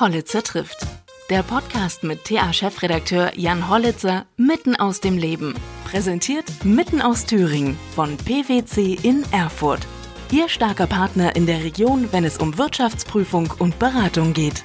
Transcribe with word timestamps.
Hollitzer 0.00 0.42
trifft. 0.42 0.84
Der 1.30 1.44
Podcast 1.44 2.02
mit 2.02 2.24
TA-Chefredakteur 2.24 3.30
Jan 3.36 3.70
Hollitzer 3.70 4.26
mitten 4.36 4.74
aus 4.74 5.00
dem 5.00 5.16
Leben. 5.16 5.54
Präsentiert 5.84 6.46
mitten 6.64 7.00
aus 7.00 7.26
Thüringen 7.26 7.78
von 7.94 8.16
PwC 8.16 8.98
in 9.00 9.24
Erfurt. 9.30 9.86
Ihr 10.32 10.48
starker 10.48 10.88
Partner 10.88 11.36
in 11.36 11.46
der 11.46 11.62
Region, 11.62 12.08
wenn 12.10 12.24
es 12.24 12.38
um 12.38 12.58
Wirtschaftsprüfung 12.58 13.54
und 13.60 13.78
Beratung 13.78 14.32
geht. 14.32 14.64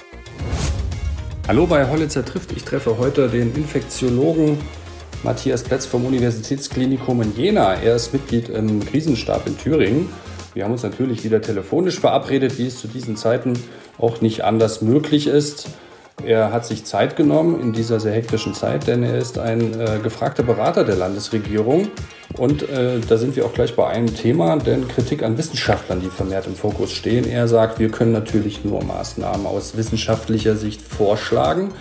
Hallo 1.46 1.64
bei 1.64 1.88
Hollitzer 1.88 2.24
trifft. 2.24 2.50
Ich 2.50 2.64
treffe 2.64 2.98
heute 2.98 3.28
den 3.28 3.54
Infektiologen 3.54 4.58
Matthias 5.22 5.62
Plätz 5.62 5.86
vom 5.86 6.06
Universitätsklinikum 6.06 7.22
in 7.22 7.36
Jena. 7.36 7.74
Er 7.74 7.94
ist 7.94 8.12
Mitglied 8.12 8.48
im 8.48 8.84
Krisenstab 8.84 9.46
in 9.46 9.56
Thüringen. 9.56 10.08
Wir 10.54 10.64
haben 10.64 10.72
uns 10.72 10.82
natürlich 10.82 11.22
wieder 11.22 11.40
telefonisch 11.40 12.00
verabredet, 12.00 12.58
wie 12.58 12.66
es 12.66 12.80
zu 12.80 12.88
diesen 12.88 13.16
Zeiten 13.16 13.52
auch 14.00 14.20
nicht 14.20 14.44
anders 14.44 14.82
möglich 14.82 15.26
ist. 15.26 15.68
Er 16.24 16.52
hat 16.52 16.66
sich 16.66 16.84
Zeit 16.84 17.16
genommen 17.16 17.60
in 17.60 17.72
dieser 17.72 17.98
sehr 17.98 18.12
hektischen 18.12 18.54
Zeit, 18.54 18.86
denn 18.86 19.02
er 19.02 19.16
ist 19.16 19.38
ein 19.38 19.80
äh, 19.80 19.98
gefragter 20.02 20.42
Berater 20.42 20.84
der 20.84 20.96
Landesregierung. 20.96 21.88
Und 22.36 22.68
äh, 22.68 23.00
da 23.08 23.16
sind 23.16 23.36
wir 23.36 23.46
auch 23.46 23.54
gleich 23.54 23.74
bei 23.74 23.86
einem 23.86 24.14
Thema, 24.14 24.56
denn 24.56 24.86
Kritik 24.86 25.22
an 25.22 25.38
Wissenschaftlern, 25.38 26.00
die 26.00 26.10
vermehrt 26.10 26.46
im 26.46 26.54
Fokus 26.54 26.92
stehen. 26.92 27.28
Er 27.28 27.48
sagt, 27.48 27.78
wir 27.78 27.90
können 27.90 28.12
natürlich 28.12 28.64
nur 28.64 28.84
Maßnahmen 28.84 29.46
aus 29.46 29.76
wissenschaftlicher 29.76 30.56
Sicht 30.56 30.82
vorschlagen. 30.82 31.72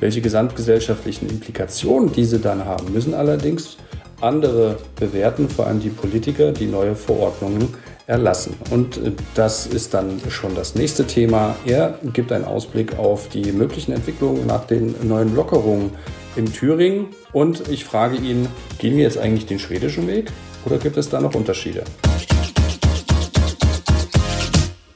Welche 0.00 0.20
gesamtgesellschaftlichen 0.20 1.30
Implikationen 1.30 2.12
diese 2.12 2.40
dann 2.40 2.64
haben, 2.64 2.92
müssen 2.92 3.14
allerdings 3.14 3.76
andere 4.20 4.78
bewerten, 4.96 5.48
vor 5.48 5.66
allem 5.66 5.80
die 5.80 5.90
Politiker, 5.90 6.52
die 6.52 6.66
neue 6.66 6.96
Verordnungen 6.96 7.74
erlassen. 8.06 8.56
Und 8.70 8.96
äh, 8.98 9.12
das 9.34 9.66
ist 9.66 9.94
dann 9.94 10.20
schon 10.28 10.54
das 10.54 10.74
nächste 10.74 11.06
Thema. 11.06 11.56
Er 11.64 11.98
gibt 12.12 12.32
einen 12.32 12.44
Ausblick 12.44 12.98
auf 12.98 13.28
die 13.28 13.52
möglichen 13.52 13.92
Entwicklungen 13.92 14.46
nach 14.46 14.66
den 14.66 14.94
neuen 15.06 15.34
Lockerungen 15.34 15.92
in 16.36 16.52
Thüringen. 16.52 17.06
Und 17.32 17.68
ich 17.68 17.84
frage 17.84 18.16
ihn, 18.16 18.48
gehen 18.78 18.96
wir 18.96 19.04
jetzt 19.04 19.18
eigentlich 19.18 19.46
den 19.46 19.58
schwedischen 19.58 20.06
Weg 20.06 20.30
oder 20.64 20.78
gibt 20.78 20.96
es 20.96 21.08
da 21.08 21.20
noch 21.20 21.34
Unterschiede? 21.34 21.84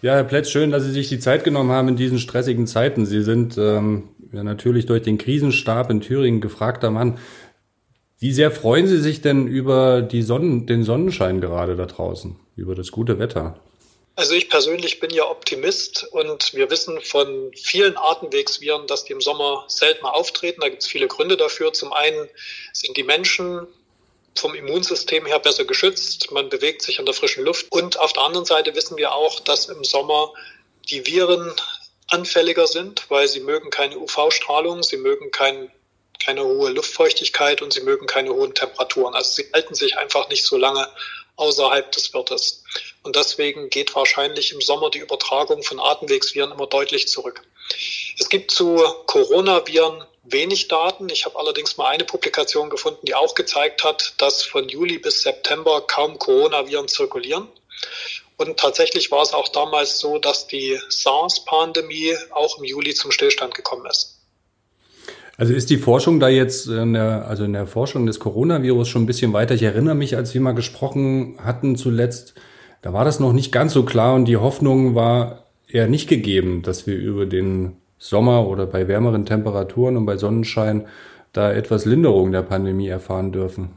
Ja, 0.00 0.14
Herr 0.14 0.24
Plätz, 0.24 0.50
schön, 0.50 0.70
dass 0.70 0.84
Sie 0.84 0.92
sich 0.92 1.08
die 1.08 1.18
Zeit 1.18 1.42
genommen 1.42 1.72
haben 1.72 1.88
in 1.88 1.96
diesen 1.96 2.18
stressigen 2.18 2.68
Zeiten. 2.68 3.04
Sie 3.04 3.22
sind 3.22 3.58
ähm, 3.58 4.04
ja, 4.32 4.44
natürlich 4.44 4.86
durch 4.86 5.02
den 5.02 5.18
Krisenstab 5.18 5.90
in 5.90 6.00
Thüringen 6.00 6.40
gefragter 6.40 6.90
Mann. 6.90 7.18
Wie 8.20 8.32
sehr 8.32 8.50
freuen 8.50 8.88
Sie 8.88 9.00
sich 9.00 9.20
denn 9.20 9.46
über 9.46 10.02
die 10.02 10.22
Sonnen, 10.22 10.66
den 10.66 10.82
Sonnenschein 10.82 11.40
gerade 11.40 11.76
da 11.76 11.86
draußen, 11.86 12.36
über 12.56 12.74
das 12.74 12.90
gute 12.90 13.18
Wetter? 13.18 13.60
Also 14.16 14.34
ich 14.34 14.50
persönlich 14.50 14.98
bin 14.98 15.10
ja 15.10 15.30
Optimist 15.30 16.04
und 16.10 16.52
wir 16.52 16.68
wissen 16.70 17.00
von 17.00 17.52
vielen 17.54 17.96
Atemwegsviren, 17.96 18.88
dass 18.88 19.04
die 19.04 19.12
im 19.12 19.20
Sommer 19.20 19.64
seltener 19.68 20.12
auftreten. 20.12 20.60
Da 20.60 20.68
gibt 20.68 20.82
es 20.82 20.88
viele 20.88 21.06
Gründe 21.06 21.36
dafür. 21.36 21.72
Zum 21.72 21.92
einen 21.92 22.28
sind 22.72 22.96
die 22.96 23.04
Menschen 23.04 23.68
vom 24.34 24.56
Immunsystem 24.56 25.24
her 25.24 25.38
besser 25.38 25.64
geschützt, 25.64 26.30
man 26.32 26.48
bewegt 26.48 26.82
sich 26.82 26.98
an 26.98 27.06
der 27.06 27.14
frischen 27.14 27.44
Luft 27.44 27.66
und 27.70 27.98
auf 27.98 28.12
der 28.12 28.24
anderen 28.24 28.46
Seite 28.46 28.74
wissen 28.74 28.96
wir 28.96 29.12
auch, 29.12 29.40
dass 29.40 29.68
im 29.68 29.84
Sommer 29.84 30.32
die 30.90 31.06
Viren 31.06 31.52
anfälliger 32.08 32.66
sind, 32.66 33.10
weil 33.10 33.28
sie 33.28 33.40
mögen 33.40 33.70
keine 33.70 33.98
UV-Strahlung, 33.98 34.82
sie 34.82 34.96
mögen 34.96 35.30
kein 35.30 35.70
keine 36.18 36.44
hohe 36.44 36.70
Luftfeuchtigkeit 36.70 37.62
und 37.62 37.72
sie 37.72 37.80
mögen 37.80 38.06
keine 38.06 38.30
hohen 38.30 38.54
Temperaturen. 38.54 39.14
Also 39.14 39.30
sie 39.30 39.50
halten 39.52 39.74
sich 39.74 39.96
einfach 39.98 40.28
nicht 40.28 40.44
so 40.44 40.56
lange 40.56 40.88
außerhalb 41.36 41.90
des 41.92 42.12
Wirtes. 42.12 42.64
Und 43.02 43.16
deswegen 43.16 43.70
geht 43.70 43.94
wahrscheinlich 43.94 44.52
im 44.52 44.60
Sommer 44.60 44.90
die 44.90 44.98
Übertragung 44.98 45.62
von 45.62 45.80
Atemwegsviren 45.80 46.52
immer 46.52 46.66
deutlich 46.66 47.08
zurück. 47.08 47.42
Es 48.18 48.28
gibt 48.28 48.50
zu 48.50 48.76
Coronaviren 49.06 50.04
wenig 50.24 50.68
Daten. 50.68 51.08
Ich 51.08 51.24
habe 51.24 51.38
allerdings 51.38 51.76
mal 51.76 51.88
eine 51.88 52.04
Publikation 52.04 52.70
gefunden, 52.70 53.06
die 53.06 53.14
auch 53.14 53.34
gezeigt 53.34 53.84
hat, 53.84 54.14
dass 54.18 54.42
von 54.42 54.68
Juli 54.68 54.98
bis 54.98 55.22
September 55.22 55.80
kaum 55.82 56.18
Coronaviren 56.18 56.88
zirkulieren. 56.88 57.48
Und 58.36 58.58
tatsächlich 58.58 59.10
war 59.10 59.22
es 59.22 59.32
auch 59.32 59.48
damals 59.48 59.98
so, 59.98 60.18
dass 60.18 60.46
die 60.46 60.78
SARS-Pandemie 60.88 62.16
auch 62.30 62.58
im 62.58 62.64
Juli 62.64 62.94
zum 62.94 63.10
Stillstand 63.10 63.54
gekommen 63.54 63.86
ist. 63.86 64.17
Also 65.38 65.54
ist 65.54 65.70
die 65.70 65.78
Forschung 65.78 66.18
da 66.18 66.28
jetzt, 66.28 66.66
in 66.66 66.94
der, 66.94 67.26
also 67.28 67.44
in 67.44 67.52
der 67.52 67.68
Forschung 67.68 68.06
des 68.06 68.18
Coronavirus 68.18 68.88
schon 68.88 69.04
ein 69.04 69.06
bisschen 69.06 69.32
weiter? 69.32 69.54
Ich 69.54 69.62
erinnere 69.62 69.94
mich, 69.94 70.16
als 70.16 70.34
wir 70.34 70.40
mal 70.40 70.52
gesprochen 70.52 71.38
hatten 71.42 71.76
zuletzt, 71.76 72.34
da 72.82 72.92
war 72.92 73.04
das 73.04 73.20
noch 73.20 73.32
nicht 73.32 73.52
ganz 73.52 73.72
so 73.72 73.84
klar 73.84 74.16
und 74.16 74.24
die 74.24 74.36
Hoffnung 74.36 74.96
war 74.96 75.44
eher 75.68 75.86
nicht 75.86 76.08
gegeben, 76.08 76.62
dass 76.62 76.88
wir 76.88 76.96
über 76.96 77.24
den 77.24 77.76
Sommer 77.98 78.48
oder 78.48 78.66
bei 78.66 78.88
wärmeren 78.88 79.26
Temperaturen 79.26 79.96
und 79.96 80.06
bei 80.06 80.16
Sonnenschein 80.16 80.88
da 81.32 81.52
etwas 81.52 81.84
Linderung 81.84 82.32
der 82.32 82.42
Pandemie 82.42 82.88
erfahren 82.88 83.30
dürfen. 83.30 83.76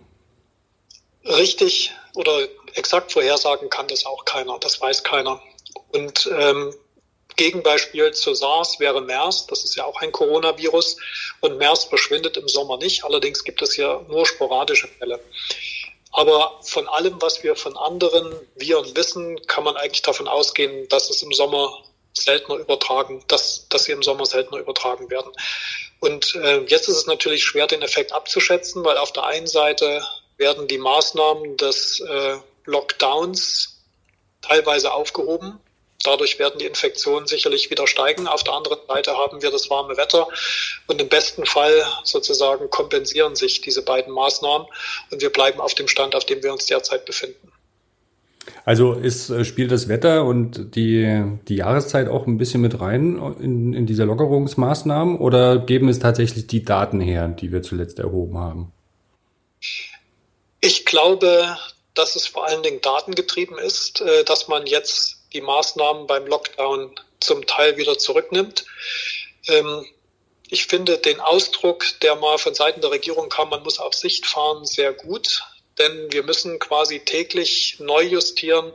Richtig 1.26 1.94
oder 2.16 2.32
exakt 2.74 3.12
vorhersagen 3.12 3.70
kann 3.70 3.88
das 3.88 4.08
auch 4.08 4.26
keiner, 4.26 4.58
das 4.60 4.82
weiß 4.82 5.04
keiner. 5.04 5.40
Und 5.94 6.28
ähm, 6.40 6.74
Gegenbeispiel 7.42 8.12
zu 8.12 8.36
SARS 8.36 8.80
wäre 8.80 9.02
MERS. 9.02 9.48
Das 9.48 9.64
ist 9.64 9.76
ja 9.76 9.84
auch 9.84 10.00
ein 10.00 10.12
Coronavirus. 10.12 10.98
Und 11.40 11.58
MERS 11.58 11.86
verschwindet 11.86 12.38
im 12.38 12.48
Sommer 12.48 12.78
nicht. 12.78 13.04
Allerdings 13.04 13.44
gibt 13.44 13.64
es 13.64 13.78
ja 13.78 14.00
nur 14.08 14.28
sporadische 14.28 14.88
Fälle. 14.88 15.20
Aber 16.12 16.60
von 16.62 16.88
allem, 16.88 17.20
was 17.20 17.42
wir 17.42 17.56
von 17.56 17.76
anderen 17.78 18.32
Viren 18.54 18.96
wissen, 18.96 19.42
kann 19.48 19.64
man 19.64 19.76
eigentlich 19.76 20.04
davon 20.04 20.28
ausgehen, 20.28 20.88
dass 20.90 21.10
es 21.10 21.24
im 21.24 21.34
Sommer 21.34 21.84
seltener 22.14 22.58
übertragen, 22.58 23.24
dass, 23.28 23.68
dass 23.70 23.86
sie 23.86 23.94
im 23.94 24.04
Sommer 24.04 24.28
seltener 24.28 24.60
übertragen 24.60 25.10
werden. 25.10 25.32
Und 26.00 26.36
äh, 26.36 26.60
jetzt 26.68 26.90
ist 26.90 26.98
es 26.98 27.08
natürlich 27.08 27.44
schwer, 27.44 27.66
den 27.66 27.82
Effekt 27.82 28.12
abzuschätzen, 28.12 28.86
weil 28.86 28.98
auf 28.98 29.14
der 29.14 29.24
einen 29.24 29.48
Seite 29.48 30.06
werden 30.38 30.68
die 30.68 30.78
Maßnahmen 30.78 31.58
des 31.58 32.02
äh, 32.02 32.38
Lockdowns 32.66 33.80
teilweise 34.44 34.94
aufgehoben. 34.94 35.60
Dadurch 36.04 36.40
werden 36.40 36.60
die 36.60 36.66
Infektionen 36.66 37.28
sicherlich 37.28 37.70
wieder 37.70 37.88
steigen. 37.88 38.28
Auf 38.28 38.44
der 38.44 38.54
anderen 38.54 38.80
Seite 38.88 39.16
haben 39.16 39.42
wir 39.42 39.52
das 39.52 39.70
warme 39.70 39.98
Wetter 39.98 40.28
und 40.88 41.00
im 41.00 41.10
besten 41.10 41.46
Fall 41.46 41.84
sozusagen 42.04 42.70
kompensieren 42.70 43.36
sich 43.36 43.62
diese 43.62 43.84
beiden 43.84 44.14
Maßnahmen 44.14 44.68
und 45.12 45.22
wir 45.22 45.30
bleiben 45.30 45.60
auf 45.60 45.74
dem 45.76 45.88
Stand, 45.88 46.16
auf 46.16 46.26
dem 46.26 46.42
wir 46.44 46.52
uns 46.52 46.66
derzeit 46.66 47.06
befinden. 47.06 47.52
Also 48.66 48.94
ist, 48.94 49.30
äh, 49.30 49.46
spielt 49.46 49.72
das 49.72 49.88
Wetter 49.88 50.26
und 50.26 50.76
die, 50.76 51.24
die 51.48 51.56
Jahreszeit 51.56 52.08
auch 52.08 52.28
ein 52.28 52.38
bisschen 52.38 52.62
mit 52.62 52.80
rein 52.80 53.18
in, 53.40 53.74
in 53.74 53.86
diese 53.86 54.04
Lockerungsmaßnahmen 54.04 55.18
oder 55.18 55.60
geben 55.60 55.90
es 55.90 56.00
tatsächlich 56.00 56.48
die 56.48 56.64
Daten 56.64 57.00
her, 57.00 57.28
die 57.28 57.52
wir 57.52 57.62
zuletzt 57.62 58.00
erhoben 58.00 58.38
haben? 58.38 58.72
Ich 60.60 60.86
glaube, 60.86 61.56
dass 61.94 62.16
es 62.16 62.28
vor 62.28 62.48
allen 62.48 62.64
Dingen 62.64 62.82
datengetrieben 62.82 63.58
ist, 63.58 64.02
äh, 64.02 64.24
dass 64.24 64.48
man 64.48 64.66
jetzt 64.66 65.21
die 65.34 65.42
Maßnahmen 65.42 66.08
beim 66.08 66.28
Lockdown 66.28 66.96
zum 67.20 67.46
Teil 67.46 67.78
wieder 67.78 67.98
zurücknimmt. 67.98 68.66
Ähm, 69.48 69.86
ich 70.50 70.66
finde 70.66 70.98
den 70.98 71.20
Ausdruck, 71.20 71.86
der 72.02 72.16
mal 72.16 72.38
von 72.38 72.54
Seiten 72.54 72.82
der 72.82 72.92
Regierung 72.92 73.30
kam, 73.30 73.50
man 73.50 73.64
muss 73.64 73.80
auf 73.80 73.94
Sicht 73.94 74.26
fahren, 74.26 74.66
sehr 74.66 74.92
gut, 74.92 75.42
denn 75.78 76.12
wir 76.12 76.24
müssen 76.24 76.60
quasi 76.60 77.00
täglich 77.00 77.78
neu 77.80 78.04
justieren, 78.04 78.74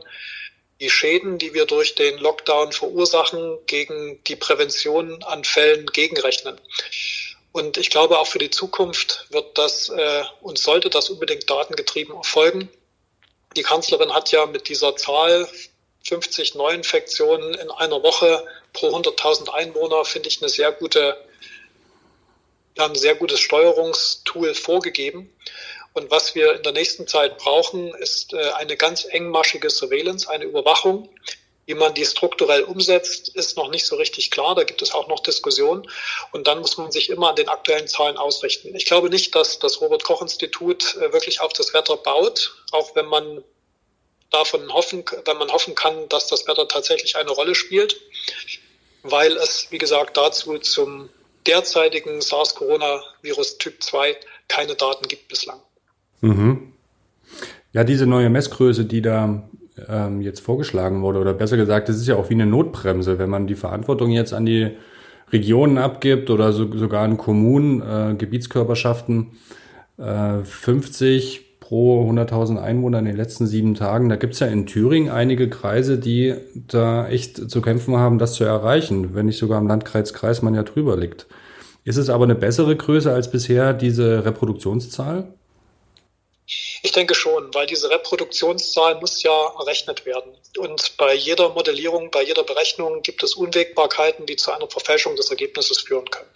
die 0.79 0.89
Schäden, 0.89 1.37
die 1.37 1.53
wir 1.53 1.65
durch 1.65 1.95
den 1.95 2.17
Lockdown 2.17 2.71
verursachen, 2.71 3.57
gegen 3.65 4.23
die 4.25 4.35
Prävention 4.35 5.23
an 5.23 5.43
Fällen 5.43 5.85
gegenrechnen. 5.87 6.59
Und 7.51 7.77
ich 7.77 7.89
glaube, 7.89 8.19
auch 8.19 8.27
für 8.27 8.39
die 8.39 8.51
Zukunft 8.51 9.25
wird 9.29 9.57
das 9.57 9.89
äh, 9.89 10.23
und 10.41 10.59
sollte 10.59 10.89
das 10.89 11.09
unbedingt 11.09 11.49
datengetrieben 11.49 12.15
erfolgen. 12.15 12.69
Die 13.55 13.63
Kanzlerin 13.63 14.13
hat 14.13 14.31
ja 14.31 14.45
mit 14.45 14.69
dieser 14.69 14.95
Zahl 14.95 15.47
50 16.07 16.55
Neuinfektionen 16.55 17.53
in 17.55 17.69
einer 17.69 18.01
Woche 18.01 18.45
pro 18.73 18.95
100.000 18.95 19.49
Einwohner 19.49 20.05
finde 20.05 20.29
ich 20.29 20.41
eine 20.41 20.49
sehr 20.49 20.71
gute, 20.71 21.17
ein 22.77 22.95
sehr 22.95 23.15
gutes 23.15 23.39
Steuerungstool 23.41 24.53
vorgegeben. 24.53 25.29
Und 25.93 26.09
was 26.09 26.35
wir 26.35 26.55
in 26.55 26.63
der 26.63 26.71
nächsten 26.71 27.07
Zeit 27.07 27.37
brauchen, 27.39 27.93
ist 27.95 28.33
äh, 28.33 28.51
eine 28.51 28.77
ganz 28.77 29.05
engmaschige 29.05 29.69
Surveillance, 29.69 30.29
eine 30.29 30.45
Überwachung. 30.45 31.09
Wie 31.65 31.73
man 31.73 31.93
die 31.93 32.05
strukturell 32.05 32.63
umsetzt, 32.63 33.29
ist 33.35 33.57
noch 33.57 33.69
nicht 33.69 33.85
so 33.85 33.97
richtig 33.97 34.31
klar. 34.31 34.55
Da 34.55 34.63
gibt 34.63 34.81
es 34.81 34.93
auch 34.93 35.09
noch 35.09 35.19
Diskussionen. 35.19 35.89
Und 36.31 36.47
dann 36.47 36.59
muss 36.59 36.77
man 36.77 36.91
sich 36.91 37.09
immer 37.09 37.31
an 37.31 37.35
den 37.35 37.49
aktuellen 37.49 37.89
Zahlen 37.89 38.15
ausrichten. 38.15 38.73
Ich 38.75 38.85
glaube 38.85 39.09
nicht, 39.09 39.35
dass 39.35 39.59
das 39.59 39.81
Robert 39.81 40.05
Koch 40.05 40.21
Institut 40.21 40.95
äh, 40.95 41.11
wirklich 41.11 41.41
auf 41.41 41.51
das 41.51 41.73
Wetter 41.73 41.97
baut, 41.97 42.55
auch 42.71 42.95
wenn 42.95 43.07
man 43.07 43.43
davon 44.31 44.71
hoffen, 44.73 45.03
wenn 45.25 45.37
man 45.37 45.49
hoffen 45.49 45.75
kann, 45.75 46.09
dass 46.09 46.27
das 46.27 46.47
Wetter 46.47 46.67
tatsächlich 46.67 47.15
eine 47.15 47.31
Rolle 47.31 47.55
spielt, 47.55 47.99
weil 49.03 49.31
es, 49.37 49.67
wie 49.69 49.77
gesagt, 49.77 50.17
dazu 50.17 50.57
zum 50.59 51.09
derzeitigen 51.45 52.21
SARS-Coronavirus 52.21 53.57
Typ 53.57 53.81
2 53.81 54.15
keine 54.47 54.75
Daten 54.75 55.07
gibt 55.07 55.27
bislang. 55.29 55.59
Mhm. 56.21 56.73
Ja, 57.73 57.83
diese 57.83 58.05
neue 58.05 58.29
Messgröße, 58.29 58.85
die 58.85 59.01
da 59.01 59.49
ähm, 59.87 60.21
jetzt 60.21 60.41
vorgeschlagen 60.41 61.01
wurde, 61.01 61.19
oder 61.19 61.33
besser 61.33 61.57
gesagt, 61.57 61.89
das 61.89 61.97
ist 61.97 62.07
ja 62.07 62.15
auch 62.15 62.29
wie 62.29 62.33
eine 62.33 62.45
Notbremse, 62.45 63.19
wenn 63.19 63.29
man 63.29 63.47
die 63.47 63.55
Verantwortung 63.55 64.11
jetzt 64.11 64.33
an 64.33 64.45
die 64.45 64.75
Regionen 65.31 65.77
abgibt 65.77 66.29
oder 66.29 66.53
so, 66.53 66.75
sogar 66.75 67.05
in 67.05 67.17
Kommunen, 67.17 67.81
äh, 67.81 68.15
Gebietskörperschaften, 68.15 69.37
äh, 69.97 70.39
50 70.43 71.46
pro 71.67 72.09
100.000 72.09 72.61
Einwohner 72.61 72.99
in 72.99 73.05
den 73.05 73.17
letzten 73.17 73.45
sieben 73.45 73.73
Tagen. 73.73 74.07
Da 74.07 74.15
gibt's 74.15 74.39
ja 74.39 74.47
in 74.47 74.65
Thüringen 74.67 75.09
einige 75.09 75.49
Kreise, 75.49 75.97
die 75.97 76.35
da 76.55 77.09
echt 77.09 77.49
zu 77.49 77.61
kämpfen 77.61 77.97
haben, 77.97 78.19
das 78.19 78.35
zu 78.35 78.45
erreichen, 78.45 79.13
wenn 79.15 79.25
nicht 79.25 79.37
sogar 79.37 79.59
im 79.59 79.67
Landkreis 79.67 80.13
Kreis 80.13 80.41
man 80.41 80.55
ja 80.55 80.63
drüber 80.63 80.95
liegt. 80.95 81.27
Ist 81.83 81.97
es 81.97 82.09
aber 82.09 82.23
eine 82.23 82.35
bessere 82.35 82.73
Größe 82.73 83.11
als 83.11 83.29
bisher, 83.29 83.73
diese 83.73 84.23
Reproduktionszahl? 84.23 85.25
Ich 86.87 86.93
denke 86.93 87.15
schon, 87.15 87.53
weil 87.53 87.67
diese 87.67 87.89
Reproduktionszahl 87.89 88.95
muss 89.01 89.21
ja 89.21 89.53
errechnet 89.59 90.05
werden. 90.05 90.33
Und 90.57 90.95
bei 90.95 91.13
jeder 91.13 91.49
Modellierung, 91.49 92.11
bei 92.11 92.23
jeder 92.23 92.43
Berechnung 92.43 93.01
gibt 93.01 93.23
es 93.23 93.33
Unwägbarkeiten, 93.33 94.25
die 94.25 94.37
zu 94.37 94.53
einer 94.53 94.69
Verfälschung 94.69 95.17
des 95.17 95.29
Ergebnisses 95.29 95.81
führen 95.81 96.09
können. 96.09 96.29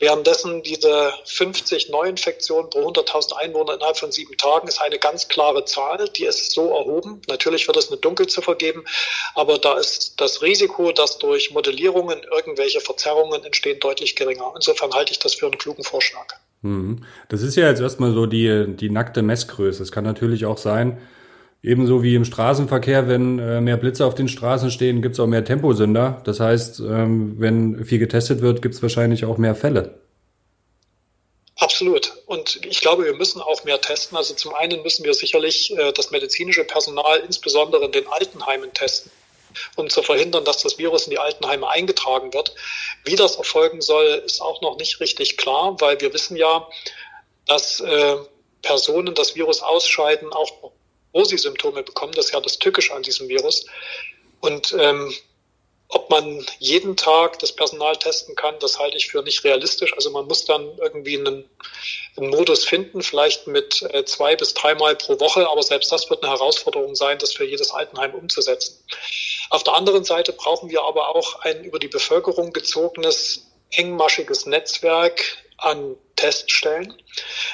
Währenddessen 0.00 0.64
diese 0.64 1.14
50 1.26 1.90
Neuinfektionen 1.90 2.68
pro 2.68 2.80
100.000 2.80 3.34
Einwohner 3.34 3.74
innerhalb 3.74 3.96
von 3.96 4.10
sieben 4.10 4.36
Tagen 4.36 4.66
ist 4.66 4.80
eine 4.80 4.98
ganz 4.98 5.28
klare 5.28 5.64
Zahl, 5.64 6.08
die 6.08 6.24
ist 6.24 6.50
so 6.50 6.74
erhoben. 6.76 7.22
Natürlich 7.28 7.68
wird 7.68 7.76
es 7.76 7.86
eine 7.86 7.98
Dunkelziffer 7.98 8.56
geben, 8.56 8.84
aber 9.36 9.56
da 9.56 9.78
ist 9.78 10.20
das 10.20 10.42
Risiko, 10.42 10.90
dass 10.90 11.18
durch 11.18 11.52
Modellierungen 11.52 12.24
irgendwelche 12.24 12.80
Verzerrungen 12.80 13.44
entstehen, 13.44 13.78
deutlich 13.78 14.16
geringer. 14.16 14.52
Insofern 14.56 14.92
halte 14.92 15.12
ich 15.12 15.20
das 15.20 15.36
für 15.36 15.46
einen 15.46 15.58
klugen 15.58 15.84
Vorschlag. 15.84 16.34
Mhm. 16.62 17.02
Das 17.28 17.42
ist 17.42 17.56
ja 17.56 17.68
jetzt 17.68 17.80
erstmal 17.80 18.12
so 18.12 18.26
die, 18.26 18.66
die 18.76 18.90
nackte 18.90 19.22
Messgröße. 19.22 19.82
Es 19.82 19.92
kann 19.92 20.04
natürlich 20.04 20.46
auch 20.46 20.58
sein, 20.58 20.98
ebenso 21.62 22.02
wie 22.02 22.14
im 22.14 22.24
Straßenverkehr, 22.24 23.08
wenn 23.08 23.38
äh, 23.38 23.60
mehr 23.60 23.76
Blitze 23.76 24.06
auf 24.06 24.14
den 24.14 24.28
Straßen 24.28 24.70
stehen, 24.70 25.02
gibt 25.02 25.14
es 25.14 25.20
auch 25.20 25.26
mehr 25.26 25.44
Temposünder. 25.44 26.22
Das 26.24 26.40
heißt, 26.40 26.80
ähm, 26.80 27.34
wenn 27.38 27.84
viel 27.84 27.98
getestet 27.98 28.40
wird, 28.40 28.62
gibt 28.62 28.74
es 28.74 28.82
wahrscheinlich 28.82 29.24
auch 29.24 29.38
mehr 29.38 29.54
Fälle. 29.54 29.98
Absolut. 31.58 32.12
Und 32.26 32.60
ich 32.66 32.82
glaube, 32.82 33.06
wir 33.06 33.14
müssen 33.14 33.40
auch 33.40 33.64
mehr 33.64 33.80
testen. 33.80 34.16
Also 34.16 34.34
zum 34.34 34.54
einen 34.54 34.82
müssen 34.82 35.04
wir 35.04 35.14
sicherlich 35.14 35.74
äh, 35.76 35.92
das 35.92 36.10
medizinische 36.10 36.64
Personal 36.64 37.20
insbesondere 37.20 37.86
in 37.86 37.92
den 37.92 38.06
Altenheimen 38.08 38.72
testen 38.74 39.10
um 39.76 39.88
zu 39.88 40.02
verhindern, 40.02 40.44
dass 40.44 40.62
das 40.62 40.78
Virus 40.78 41.04
in 41.04 41.10
die 41.10 41.18
Altenheime 41.18 41.68
eingetragen 41.68 42.32
wird. 42.32 42.54
Wie 43.04 43.16
das 43.16 43.36
erfolgen 43.36 43.80
soll, 43.80 44.22
ist 44.24 44.40
auch 44.40 44.60
noch 44.62 44.76
nicht 44.76 45.00
richtig 45.00 45.36
klar, 45.36 45.76
weil 45.80 46.00
wir 46.00 46.12
wissen 46.12 46.36
ja, 46.36 46.68
dass 47.46 47.80
äh, 47.80 48.16
Personen 48.62 49.14
das 49.14 49.34
Virus 49.34 49.62
ausscheiden, 49.62 50.32
auch 50.32 50.72
Rosi-Symptome 51.14 51.82
bekommen. 51.82 52.12
Das 52.12 52.26
ist 52.26 52.32
ja 52.32 52.40
das 52.40 52.58
Tückische 52.58 52.94
an 52.94 53.02
diesem 53.02 53.28
Virus. 53.28 53.66
Und 54.40 54.74
ähm, 54.78 55.14
ob 55.88 56.10
man 56.10 56.44
jeden 56.58 56.96
Tag 56.96 57.38
das 57.38 57.52
Personal 57.52 57.96
testen 57.96 58.34
kann, 58.34 58.58
das 58.60 58.78
halte 58.78 58.96
ich 58.96 59.08
für 59.08 59.22
nicht 59.22 59.44
realistisch. 59.44 59.92
Also 59.94 60.10
man 60.10 60.26
muss 60.26 60.44
dann 60.44 60.76
irgendwie 60.78 61.18
einen, 61.18 61.48
einen 62.16 62.30
Modus 62.30 62.64
finden, 62.64 63.02
vielleicht 63.02 63.46
mit 63.46 63.82
äh, 63.92 64.04
zwei 64.04 64.34
bis 64.34 64.54
dreimal 64.54 64.96
pro 64.96 65.20
Woche, 65.20 65.48
aber 65.48 65.62
selbst 65.62 65.92
das 65.92 66.10
wird 66.10 66.22
eine 66.22 66.32
Herausforderung 66.32 66.96
sein, 66.96 67.18
das 67.18 67.34
für 67.34 67.44
jedes 67.44 67.70
Altenheim 67.70 68.14
umzusetzen. 68.14 68.82
Auf 69.50 69.62
der 69.62 69.74
anderen 69.74 70.04
Seite 70.04 70.32
brauchen 70.32 70.70
wir 70.70 70.82
aber 70.82 71.14
auch 71.14 71.40
ein 71.40 71.62
über 71.62 71.78
die 71.78 71.88
Bevölkerung 71.88 72.52
gezogenes, 72.52 73.46
engmaschiges 73.70 74.46
Netzwerk 74.46 75.22
an 75.58 75.96
Teststellen. 76.16 76.94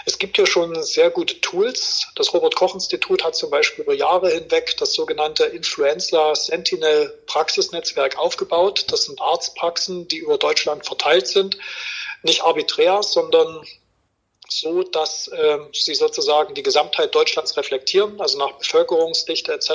Es 0.06 0.18
gibt 0.18 0.38
ja 0.38 0.46
schon 0.46 0.82
sehr 0.82 1.10
gute 1.10 1.40
Tools. 1.40 2.06
Das 2.16 2.32
Robert 2.32 2.54
Koch 2.54 2.74
Institut 2.74 3.24
hat 3.24 3.34
zum 3.34 3.50
Beispiel 3.50 3.84
über 3.84 3.94
Jahre 3.94 4.30
hinweg 4.30 4.76
das 4.78 4.94
sogenannte 4.94 5.44
Influenza 5.44 6.34
Sentinel 6.34 7.12
Praxisnetzwerk 7.26 8.18
aufgebaut. 8.18 8.86
Das 8.88 9.04
sind 9.04 9.20
Arztpraxen, 9.20 10.08
die 10.08 10.18
über 10.18 10.38
Deutschland 10.38 10.86
verteilt 10.86 11.26
sind. 11.26 11.58
Nicht 12.22 12.42
arbiträr, 12.42 13.02
sondern 13.02 13.64
so, 14.60 14.82
dass 14.82 15.28
äh, 15.28 15.58
sie 15.72 15.94
sozusagen 15.94 16.54
die 16.54 16.62
Gesamtheit 16.62 17.14
Deutschlands 17.14 17.56
reflektieren, 17.56 18.20
also 18.20 18.38
nach 18.38 18.52
Bevölkerungsdichte 18.52 19.52
etc. 19.52 19.72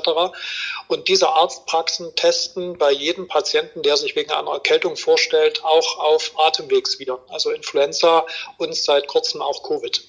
Und 0.88 1.08
diese 1.08 1.30
Arztpraxen 1.30 2.16
testen 2.16 2.78
bei 2.78 2.92
jedem 2.92 3.28
Patienten, 3.28 3.84
der 3.84 3.98
sich 3.98 4.16
wegen 4.16 4.32
einer 4.32 4.52
Erkältung 4.52 4.96
vorstellt, 4.96 5.64
auch 5.64 6.00
auf 6.00 6.32
Atemwegsviren, 6.38 7.20
also 7.30 7.52
Influenza 7.52 8.26
und 8.58 8.76
seit 8.76 9.08
kurzem 9.08 9.42
auch 9.42 9.64
Covid. 9.64 10.04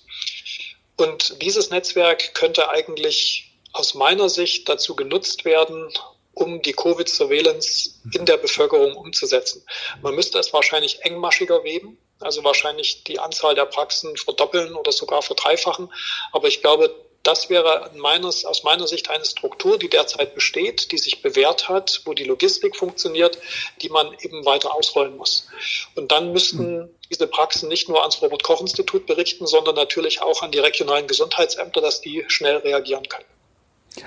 Und 0.97 1.41
dieses 1.43 1.71
Netzwerk 1.71 2.35
könnte 2.35 2.71
eigentlich 2.71 3.53
aus 3.73 3.95
meiner 3.95 4.29
Sicht 4.29 4.69
dazu 4.69 4.97
genutzt 4.97 5.45
werden, 5.45 5.93
um 6.35 6.63
die 6.63 6.73
Covid-Surveillance 6.73 7.95
in 8.15 8.27
der 8.27 8.37
Bevölkerung 8.37 8.95
umzusetzen. 8.97 9.65
Man 10.03 10.15
müsste 10.15 10.39
es 10.39 10.53
wahrscheinlich 10.53 11.03
engmaschiger 11.03 11.65
weben, 11.65 11.99
also 12.21 12.45
wahrscheinlich 12.45 13.05
die 13.05 13.19
Anzahl 13.19 13.55
der 13.55 13.67
Praxen 13.67 14.17
verdoppeln 14.17 14.75
oder 14.75 14.93
sogar 14.93 15.23
verdreifachen. 15.23 15.93
Aber 16.33 16.49
ich 16.49 16.61
glaube, 16.61 16.95
das 17.23 17.51
wäre 17.51 17.91
meines, 17.97 18.45
aus 18.45 18.65
meiner 18.65 18.87
Sicht 18.87 19.11
eine 19.11 19.25
Struktur, 19.25 19.79
die 19.79 19.91
derzeit 19.91 20.35
besteht, 20.35 20.93
die 20.93 20.99
sich 20.99 21.21
bewährt 21.21 21.69
hat, 21.69 22.03
wo 22.05 22.15
die 22.15 22.25
Logistik 22.25 22.77
funktioniert, 22.77 23.39
die 23.83 23.89
man 23.89 24.15
eben 24.21 24.45
weiter 24.45 24.75
ausrollen 24.75 25.17
muss. 25.17 25.47
Und 25.95 26.11
dann 26.11 26.33
müssten 26.33 26.83
hm. 26.83 26.89
diese 27.11 27.27
Praxen 27.27 27.69
nicht 27.69 27.89
nur 27.89 28.01
ans 28.01 28.23
Robert-Koch-Institut 28.23 29.07
berichten, 29.07 29.47
sondern 29.47 29.75
natürlich 29.75 30.23
auch 30.23 30.43
an 30.43 30.53
die 30.53 30.59
regionalen 30.59 31.07
Gesundheitsämter, 31.07 31.81
dass 31.81 32.01
die 32.01 32.25
schnell 32.29 32.57
reagieren 32.59 33.07
können. 33.09 33.27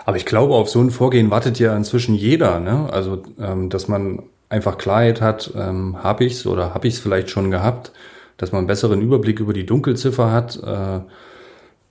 Aber 0.05 0.17
ich 0.17 0.25
glaube, 0.25 0.55
auf 0.55 0.69
so 0.69 0.79
ein 0.79 0.89
Vorgehen 0.89 1.31
wartet 1.31 1.59
ja 1.59 1.75
inzwischen 1.75 2.15
jeder, 2.15 2.59
ne? 2.59 2.89
Also, 2.91 3.23
ähm, 3.39 3.69
dass 3.69 3.87
man 3.87 4.29
einfach 4.51 4.77
Klarheit 4.77 5.21
hat, 5.21 5.51
ähm, 5.56 6.03
habe 6.03 6.25
ich's 6.25 6.45
oder 6.45 6.74
habe 6.74 6.88
ich 6.88 6.95
es 6.95 7.00
vielleicht 7.00 7.30
schon 7.30 7.51
gehabt, 7.51 7.92
dass 8.38 8.51
man 8.51 8.59
einen 8.59 8.68
besseren 8.68 9.01
Überblick 9.01 9.39
über 9.39 9.53
die 9.53 9.65
Dunkelziffer 9.65 10.31
hat. 10.31 10.57
Äh, 10.62 11.00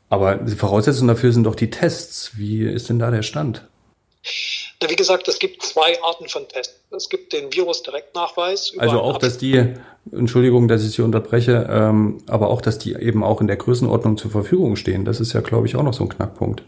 aber 0.08 0.34
die 0.36 0.56
Voraussetzungen 0.56 1.08
dafür 1.08 1.32
sind 1.32 1.44
doch 1.44 1.54
die 1.54 1.70
Tests. 1.70 2.36
Wie 2.36 2.62
ist 2.64 2.88
denn 2.88 2.98
da 2.98 3.10
der 3.10 3.22
Stand? 3.22 3.66
Wie 4.86 4.96
gesagt, 4.96 5.28
es 5.28 5.38
gibt 5.38 5.62
zwei 5.62 6.02
Arten 6.02 6.28
von 6.28 6.46
Tests. 6.48 6.74
Es 6.90 7.08
gibt 7.08 7.32
den 7.32 7.52
Virus-Direktnachweis. 7.52 8.72
Also 8.78 9.00
auch, 9.00 9.18
dass 9.18 9.38
die, 9.38 9.74
Entschuldigung, 10.10 10.68
dass 10.68 10.84
ich 10.84 10.92
Sie 10.92 11.02
unterbreche, 11.02 11.66
ähm, 11.70 12.18
aber 12.26 12.48
auch, 12.48 12.60
dass 12.60 12.78
die 12.78 12.94
eben 12.94 13.22
auch 13.22 13.40
in 13.40 13.46
der 13.46 13.56
Größenordnung 13.56 14.16
zur 14.16 14.30
Verfügung 14.30 14.76
stehen. 14.76 15.04
Das 15.04 15.20
ist 15.20 15.32
ja, 15.32 15.40
glaube 15.40 15.66
ich, 15.66 15.76
auch 15.76 15.82
noch 15.82 15.94
so 15.94 16.04
ein 16.04 16.08
Knackpunkt. 16.08 16.62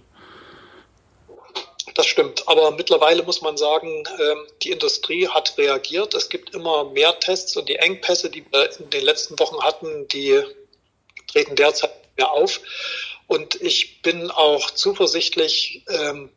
Das 1.94 2.06
stimmt. 2.06 2.48
Aber 2.48 2.70
mittlerweile 2.70 3.22
muss 3.22 3.42
man 3.42 3.56
sagen, 3.56 4.04
ähm, 4.18 4.46
die 4.62 4.70
Industrie 4.70 5.28
hat 5.28 5.58
reagiert. 5.58 6.14
Es 6.14 6.28
gibt 6.28 6.54
immer 6.54 6.84
mehr 6.84 7.18
Tests 7.20 7.56
und 7.56 7.68
die 7.68 7.76
Engpässe, 7.76 8.30
die 8.30 8.44
wir 8.50 8.70
in 8.78 8.90
den 8.90 9.04
letzten 9.04 9.38
Wochen 9.38 9.62
hatten, 9.62 10.08
die 10.08 10.40
treten 11.26 11.56
derzeit 11.56 11.92
mehr 12.16 12.30
auf. 12.30 12.60
Und 13.26 13.60
ich 13.60 14.02
bin 14.02 14.30
auch 14.30 14.70
zuversichtlich, 14.70 15.84
ähm, 15.88 16.30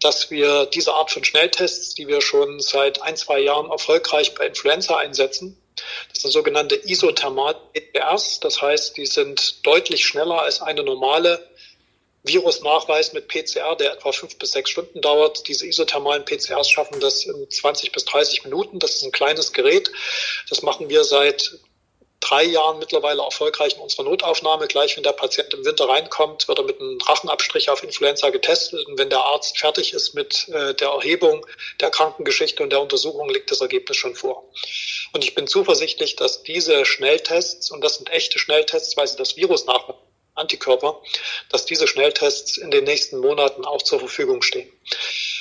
dass 0.00 0.30
wir 0.30 0.66
diese 0.66 0.94
Art 0.94 1.10
von 1.10 1.24
Schnelltests, 1.24 1.94
die 1.94 2.08
wir 2.08 2.22
schon 2.22 2.60
seit 2.60 3.02
ein, 3.02 3.16
zwei 3.16 3.40
Jahren 3.40 3.70
erfolgreich 3.70 4.34
bei 4.34 4.46
Influenza 4.46 4.96
einsetzen, 4.96 5.60
das 6.12 6.22
sind 6.22 6.30
sogenannte 6.30 6.76
Isothermal-PCRs. 6.76 8.40
Das 8.40 8.60
heißt, 8.60 8.96
die 8.96 9.06
sind 9.06 9.66
deutlich 9.66 10.04
schneller 10.04 10.42
als 10.42 10.60
eine 10.60 10.82
normale 10.82 11.49
Virusnachweis 12.22 13.12
mit 13.12 13.28
PCR, 13.28 13.76
der 13.76 13.92
etwa 13.92 14.12
fünf 14.12 14.36
bis 14.38 14.52
sechs 14.52 14.70
Stunden 14.70 15.00
dauert. 15.00 15.48
Diese 15.48 15.66
isothermalen 15.66 16.24
PCRs 16.24 16.70
schaffen 16.70 17.00
das 17.00 17.24
in 17.24 17.50
20 17.50 17.92
bis 17.92 18.04
30 18.04 18.44
Minuten. 18.44 18.78
Das 18.78 18.94
ist 18.94 19.02
ein 19.02 19.12
kleines 19.12 19.52
Gerät. 19.52 19.90
Das 20.48 20.62
machen 20.62 20.90
wir 20.90 21.04
seit 21.04 21.58
drei 22.20 22.44
Jahren 22.44 22.78
mittlerweile 22.78 23.22
erfolgreich 23.22 23.74
in 23.74 23.80
unserer 23.80 24.04
Notaufnahme. 24.04 24.66
Gleich 24.68 24.96
wenn 24.96 25.02
der 25.02 25.12
Patient 25.12 25.52
im 25.54 25.64
Winter 25.64 25.88
reinkommt, 25.88 26.46
wird 26.46 26.58
er 26.58 26.64
mit 26.64 26.78
einem 26.78 26.98
Rachenabstrich 27.00 27.70
auf 27.70 27.82
Influenza 27.82 28.28
getestet. 28.28 28.86
Und 28.86 28.98
wenn 28.98 29.08
der 29.08 29.20
Arzt 29.20 29.58
fertig 29.58 29.94
ist 29.94 30.14
mit 30.14 30.48
äh, 30.48 30.74
der 30.74 30.88
Erhebung 30.88 31.46
der 31.80 31.90
Krankengeschichte 31.90 32.62
und 32.62 32.70
der 32.70 32.82
Untersuchung, 32.82 33.30
liegt 33.30 33.50
das 33.50 33.62
Ergebnis 33.62 33.96
schon 33.96 34.14
vor. 34.14 34.44
Und 35.12 35.24
ich 35.24 35.34
bin 35.34 35.46
zuversichtlich, 35.46 36.16
dass 36.16 36.42
diese 36.42 36.84
Schnelltests, 36.84 37.70
und 37.70 37.82
das 37.82 37.96
sind 37.96 38.10
echte 38.10 38.38
Schnelltests, 38.38 38.96
weil 38.96 39.08
sie 39.08 39.16
das 39.16 39.36
Virus 39.36 39.64
nachweisen, 39.64 40.09
Antikörper, 40.40 41.00
dass 41.50 41.66
diese 41.66 41.86
Schnelltests 41.86 42.56
in 42.56 42.70
den 42.70 42.84
nächsten 42.84 43.18
Monaten 43.18 43.64
auch 43.64 43.82
zur 43.82 44.00
Verfügung 44.00 44.42
stehen. 44.42 44.70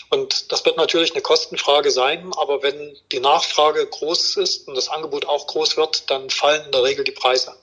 Und 0.10 0.52
das 0.52 0.66
wird 0.66 0.78
natürlich 0.78 1.12
eine 1.12 1.22
Kostenfrage 1.22 1.92
sein, 1.92 2.32
aber 2.38 2.64
wenn 2.64 2.98
die 3.12 3.20
Nachfrage 3.20 3.86
groß 3.86 4.38
ist 4.38 4.68
und 4.68 4.76
das 4.76 4.90
Angebot 4.90 5.26
auch 5.26 5.48
groß 5.48 5.78
wird, 5.78 6.10
dann 6.10 6.30
fallen 6.30 6.66
in 6.66 6.72
der 6.72 6.84
Regel 6.84 7.04
die 7.04 7.12
Preise. 7.12 7.56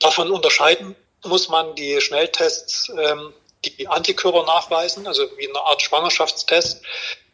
Davon 0.00 0.30
unterscheiden 0.32 0.96
muss 1.24 1.48
man 1.48 1.74
die 1.76 2.00
Schnelltests, 2.00 2.90
ähm, 2.98 3.32
die 3.64 3.86
Antikörper 3.86 4.42
nachweisen, 4.42 5.06
also 5.06 5.24
wie 5.36 5.48
eine 5.48 5.60
Art 5.60 5.80
Schwangerschaftstest. 5.82 6.82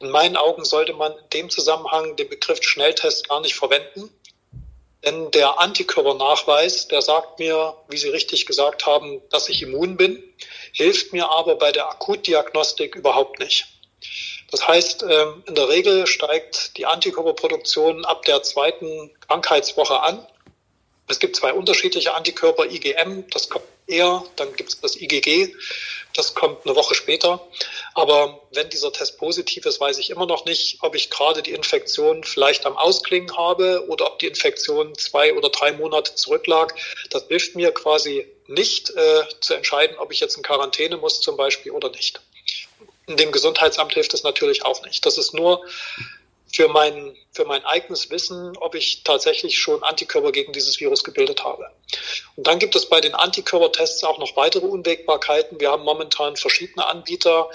In 0.01 0.11
meinen 0.11 0.37
Augen 0.37 0.67
sollte 0.67 0.93
man 0.93 1.13
in 1.13 1.31
dem 1.33 1.51
Zusammenhang 1.51 2.17
den 2.17 2.29
Begriff 2.29 2.63
Schnelltest 2.63 3.29
gar 3.31 3.41
nicht 3.41 3.55
verwenden, 3.55 4.11
denn 5.05 5.31
der 5.31 5.61
Antikörpernachweis, 5.61 6.89
der 6.89 7.03
sagt 7.03 7.39
mir, 7.39 7.75
wie 7.89 7.97
Sie 7.97 8.09
richtig 8.09 8.47
gesagt 8.47 8.87
haben, 8.87 9.23
dass 9.31 9.49
ich 9.49 9.63
immun 9.63 9.97
bin, 9.97 10.23
hilft 10.73 11.13
mir 11.13 11.31
aber 11.31 11.57
bei 11.57 11.73
der 11.73 11.89
Akutdiagnostik 11.89 12.97
überhaupt 12.97 13.39
nicht. 13.39 13.67
Das 14.51 14.67
heißt, 14.67 15.03
ähm, 15.03 15.43
in 15.47 15.55
der 15.55 15.69
Regel 15.69 16.07
steigt 16.07 16.77
die 16.79 16.87
Antikörperproduktion 16.87 18.05
ab 18.05 18.25
der 18.25 18.43
zweiten 18.43 19.11
Krankheitswoche 19.27 20.01
an. 20.01 20.27
Es 21.09 21.19
gibt 21.19 21.37
zwei 21.37 21.53
unterschiedliche 21.53 22.15
Antikörper, 22.15 22.67
IgM, 22.71 23.25
das 23.31 23.49
kommt 23.49 23.65
eher, 23.87 24.25
dann 24.37 24.55
gibt 24.55 24.69
es 24.69 24.81
das 24.81 24.97
IgG, 24.97 25.55
das 26.15 26.35
kommt 26.35 26.67
eine 26.67 26.77
Woche 26.77 26.95
später. 26.95 27.47
Aber 27.95 28.41
wenn 28.53 28.69
dieser 28.69 28.93
Test 28.93 29.19
positiv 29.19 29.65
ist, 29.67 29.81
weiß 29.81 29.99
ich 29.99 30.11
immer 30.11 30.27
noch 30.27 30.45
nicht, 30.45 30.79
ob 30.83 30.95
ich 30.95 31.11
gerade 31.11 31.43
die 31.43 31.53
Infektion 31.53 32.25
vielleicht 32.25 32.67
am 32.67 32.77
Ausklingen 32.77 33.37
habe 33.37 33.87
oder 33.89 34.07
ob 34.07 34.19
die 34.19 34.27
Infektion 34.27 34.95
zwei 34.97 35.35
oder 35.35 35.49
drei 35.49 35.73
Monate 35.73 36.15
zurücklag. 36.15 36.75
Das 37.11 37.25
hilft 37.29 37.57
mir 37.57 37.73
quasi 37.73 38.27
nicht 38.47 38.91
äh, 38.91 39.25
zu 39.41 39.55
entscheiden, 39.55 39.97
ob 39.99 40.13
ich 40.13 40.21
jetzt 40.21 40.37
in 40.37 40.43
Quarantäne 40.43 40.97
muss 40.97 41.21
zum 41.21 41.37
Beispiel 41.37 41.73
oder 41.73 41.91
nicht. 41.91 42.21
In 43.07 43.17
dem 43.17 43.33
Gesundheitsamt 43.33 43.95
hilft 43.95 44.13
es 44.13 44.23
natürlich 44.23 44.65
auch 44.65 44.85
nicht. 44.85 45.07
Das 45.07 45.17
ist 45.17 45.33
nur 45.33 45.65
für 46.53 46.69
mein, 46.69 47.17
für 47.33 47.45
mein 47.45 47.65
eigenes 47.65 48.11
Wissen, 48.11 48.57
ob 48.59 48.75
ich 48.75 49.05
tatsächlich 49.05 49.59
schon 49.59 49.83
Antikörper 49.83 50.33
gegen 50.33 50.53
dieses 50.53 50.81
Virus 50.81 51.05
gebildet 51.05 51.45
habe. 51.45 51.71
Und 52.37 52.47
dann 52.47 52.59
gibt 52.59 52.75
es 52.75 52.87
bei 52.87 53.01
den 53.01 53.15
Antikörpertests 53.15 54.03
auch 54.05 54.19
noch 54.19 54.37
weitere 54.37 54.67
Unwägbarkeiten. 54.67 55.61
Wir 55.61 55.71
haben 55.71 55.85
momentan 55.85 56.37
verschiedene 56.37 56.87
Anbieter, 56.87 57.51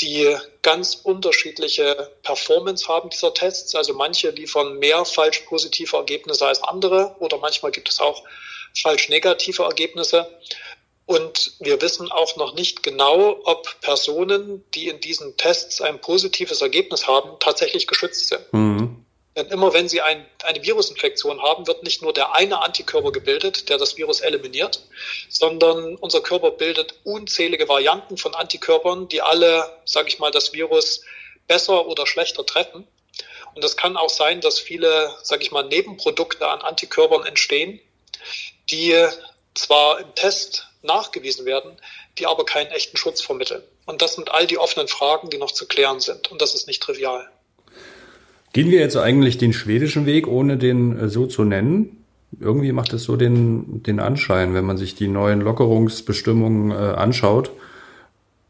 die 0.00 0.36
ganz 0.62 0.96
unterschiedliche 0.96 2.10
Performance 2.22 2.88
haben 2.88 3.10
dieser 3.10 3.32
Tests. 3.32 3.74
Also 3.74 3.94
manche 3.94 4.30
liefern 4.30 4.78
mehr 4.78 5.04
falsch 5.04 5.40
positive 5.40 5.96
Ergebnisse 5.96 6.46
als 6.46 6.62
andere 6.62 7.14
oder 7.20 7.38
manchmal 7.38 7.70
gibt 7.70 7.88
es 7.88 8.00
auch 8.00 8.24
falsch 8.76 9.08
negative 9.08 9.62
Ergebnisse. 9.62 10.28
Und 11.06 11.52
wir 11.60 11.82
wissen 11.82 12.10
auch 12.10 12.36
noch 12.36 12.54
nicht 12.54 12.82
genau, 12.82 13.38
ob 13.44 13.80
Personen, 13.82 14.64
die 14.74 14.88
in 14.88 15.00
diesen 15.00 15.36
Tests 15.36 15.80
ein 15.80 16.00
positives 16.00 16.62
Ergebnis 16.62 17.06
haben, 17.06 17.36
tatsächlich 17.40 17.86
geschützt 17.86 18.28
sind. 18.28 18.52
Mhm. 18.52 19.04
Denn 19.36 19.48
immer 19.48 19.74
wenn 19.74 19.88
sie 19.88 20.00
ein, 20.00 20.24
eine 20.44 20.62
Virusinfektion 20.62 21.42
haben, 21.42 21.66
wird 21.66 21.82
nicht 21.82 22.02
nur 22.02 22.12
der 22.12 22.34
eine 22.34 22.62
Antikörper 22.62 23.10
gebildet, 23.10 23.68
der 23.68 23.78
das 23.78 23.96
Virus 23.96 24.20
eliminiert, 24.20 24.80
sondern 25.28 25.96
unser 25.96 26.20
Körper 26.20 26.52
bildet 26.52 26.94
unzählige 27.02 27.68
Varianten 27.68 28.16
von 28.16 28.34
Antikörpern, 28.34 29.08
die 29.08 29.20
alle, 29.20 29.76
sage 29.84 30.08
ich 30.08 30.20
mal, 30.20 30.30
das 30.30 30.52
Virus 30.52 31.02
besser 31.48 31.86
oder 31.86 32.06
schlechter 32.06 32.46
treffen. 32.46 32.86
Und 33.54 33.64
es 33.64 33.76
kann 33.76 33.96
auch 33.96 34.08
sein, 34.08 34.40
dass 34.40 34.58
viele, 34.58 35.12
sage 35.22 35.42
ich 35.42 35.50
mal, 35.50 35.64
Nebenprodukte 35.64 36.48
an 36.48 36.60
Antikörpern 36.60 37.26
entstehen, 37.26 37.80
die 38.70 38.96
zwar 39.54 40.00
im 40.00 40.14
Test 40.14 40.68
nachgewiesen 40.84 41.46
werden, 41.46 41.72
die 42.18 42.26
aber 42.26 42.44
keinen 42.44 42.70
echten 42.70 42.96
Schutz 42.96 43.20
vermitteln. 43.20 43.62
Und 43.86 44.02
das 44.02 44.14
sind 44.14 44.30
all 44.30 44.46
die 44.46 44.58
offenen 44.58 44.88
Fragen, 44.88 45.30
die 45.30 45.38
noch 45.38 45.50
zu 45.50 45.66
klären 45.66 46.00
sind. 46.00 46.30
Und 46.30 46.40
das 46.40 46.54
ist 46.54 46.66
nicht 46.66 46.82
trivial. 46.82 47.28
Gehen 48.52 48.70
wir 48.70 48.78
jetzt 48.78 48.96
eigentlich 48.96 49.36
den 49.36 49.52
schwedischen 49.52 50.06
Weg, 50.06 50.28
ohne 50.28 50.56
den 50.56 50.98
äh, 50.98 51.08
so 51.08 51.26
zu 51.26 51.44
nennen? 51.44 52.04
Irgendwie 52.40 52.72
macht 52.72 52.92
es 52.92 53.04
so 53.04 53.16
den, 53.16 53.82
den 53.82 54.00
Anschein, 54.00 54.54
wenn 54.54 54.64
man 54.64 54.76
sich 54.76 54.94
die 54.94 55.08
neuen 55.08 55.40
Lockerungsbestimmungen 55.40 56.70
äh, 56.70 56.74
anschaut. 56.74 57.50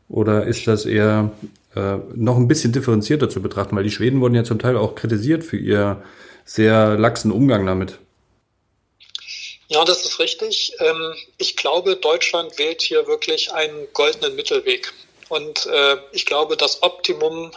Oder 0.09 0.47
ist 0.47 0.67
das 0.67 0.85
eher 0.85 1.33
äh, 1.75 1.97
noch 2.15 2.37
ein 2.37 2.49
bisschen 2.49 2.73
differenzierter 2.73 3.31
zu 3.31 3.41
betrachten? 3.41 3.77
Weil 3.77 3.85
die 3.85 3.91
Schweden 3.91 4.21
wurden 4.21 4.35
ja 4.35 4.45
zum 4.45 4.59
Teil 4.59 4.77
auch 4.77 4.95
kritisiert 4.95 5.43
für 5.43 5.57
ihr 5.57 6.03
sehr 6.45 6.99
laxen 6.99 7.33
Umgang 7.33 7.65
damit. 7.65 7.99
Ja, 9.69 9.85
das 9.85 10.05
ist 10.05 10.19
richtig. 10.19 10.75
Ähm, 10.81 11.15
ich 11.39 11.57
glaube, 11.57 11.97
Deutschland 11.97 12.59
wählt 12.59 12.83
hier 12.83 13.07
wirklich 13.07 13.53
einen 13.53 13.93
goldenen 13.93 14.37
Mittelweg. 14.37 14.93
Und 15.29 15.67
äh, 15.67 15.97
ich 16.13 16.27
glaube, 16.27 16.57
das 16.57 16.83
Optimum 16.83 17.51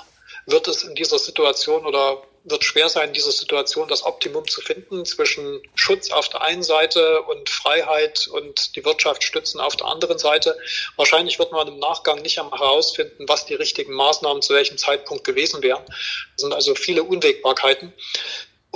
wird 0.45 0.67
es 0.67 0.83
in 0.83 0.95
dieser 0.95 1.19
Situation 1.19 1.85
oder 1.85 2.23
wird 2.49 2.63
schwer 2.63 2.87
sein, 2.87 3.09
in 3.09 3.13
dieser 3.13 3.31
Situation 3.31 3.89
das 3.89 4.03
Optimum 4.03 4.47
zu 4.47 4.61
finden 4.61 5.05
zwischen 5.05 5.61
Schutz 5.75 6.11
auf 6.11 6.29
der 6.29 6.41
einen 6.41 6.63
Seite 6.63 7.21
und 7.23 7.49
Freiheit 7.49 8.27
und 8.27 8.75
die 8.77 8.85
Wirtschaft 8.85 9.23
stützen 9.23 9.59
auf 9.59 9.75
der 9.75 9.87
anderen 9.87 10.17
Seite. 10.17 10.57
Wahrscheinlich 10.95 11.39
wird 11.39 11.51
man 11.51 11.67
im 11.67 11.79
Nachgang 11.79 12.21
nicht 12.21 12.39
einmal 12.39 12.59
herausfinden, 12.59 13.27
was 13.27 13.45
die 13.45 13.55
richtigen 13.55 13.93
Maßnahmen 13.93 14.41
zu 14.41 14.53
welchem 14.53 14.77
Zeitpunkt 14.77 15.25
gewesen 15.25 15.61
wären. 15.61 15.83
Es 16.35 16.41
sind 16.41 16.53
also 16.53 16.73
viele 16.73 17.03
Unwägbarkeiten. 17.03 17.91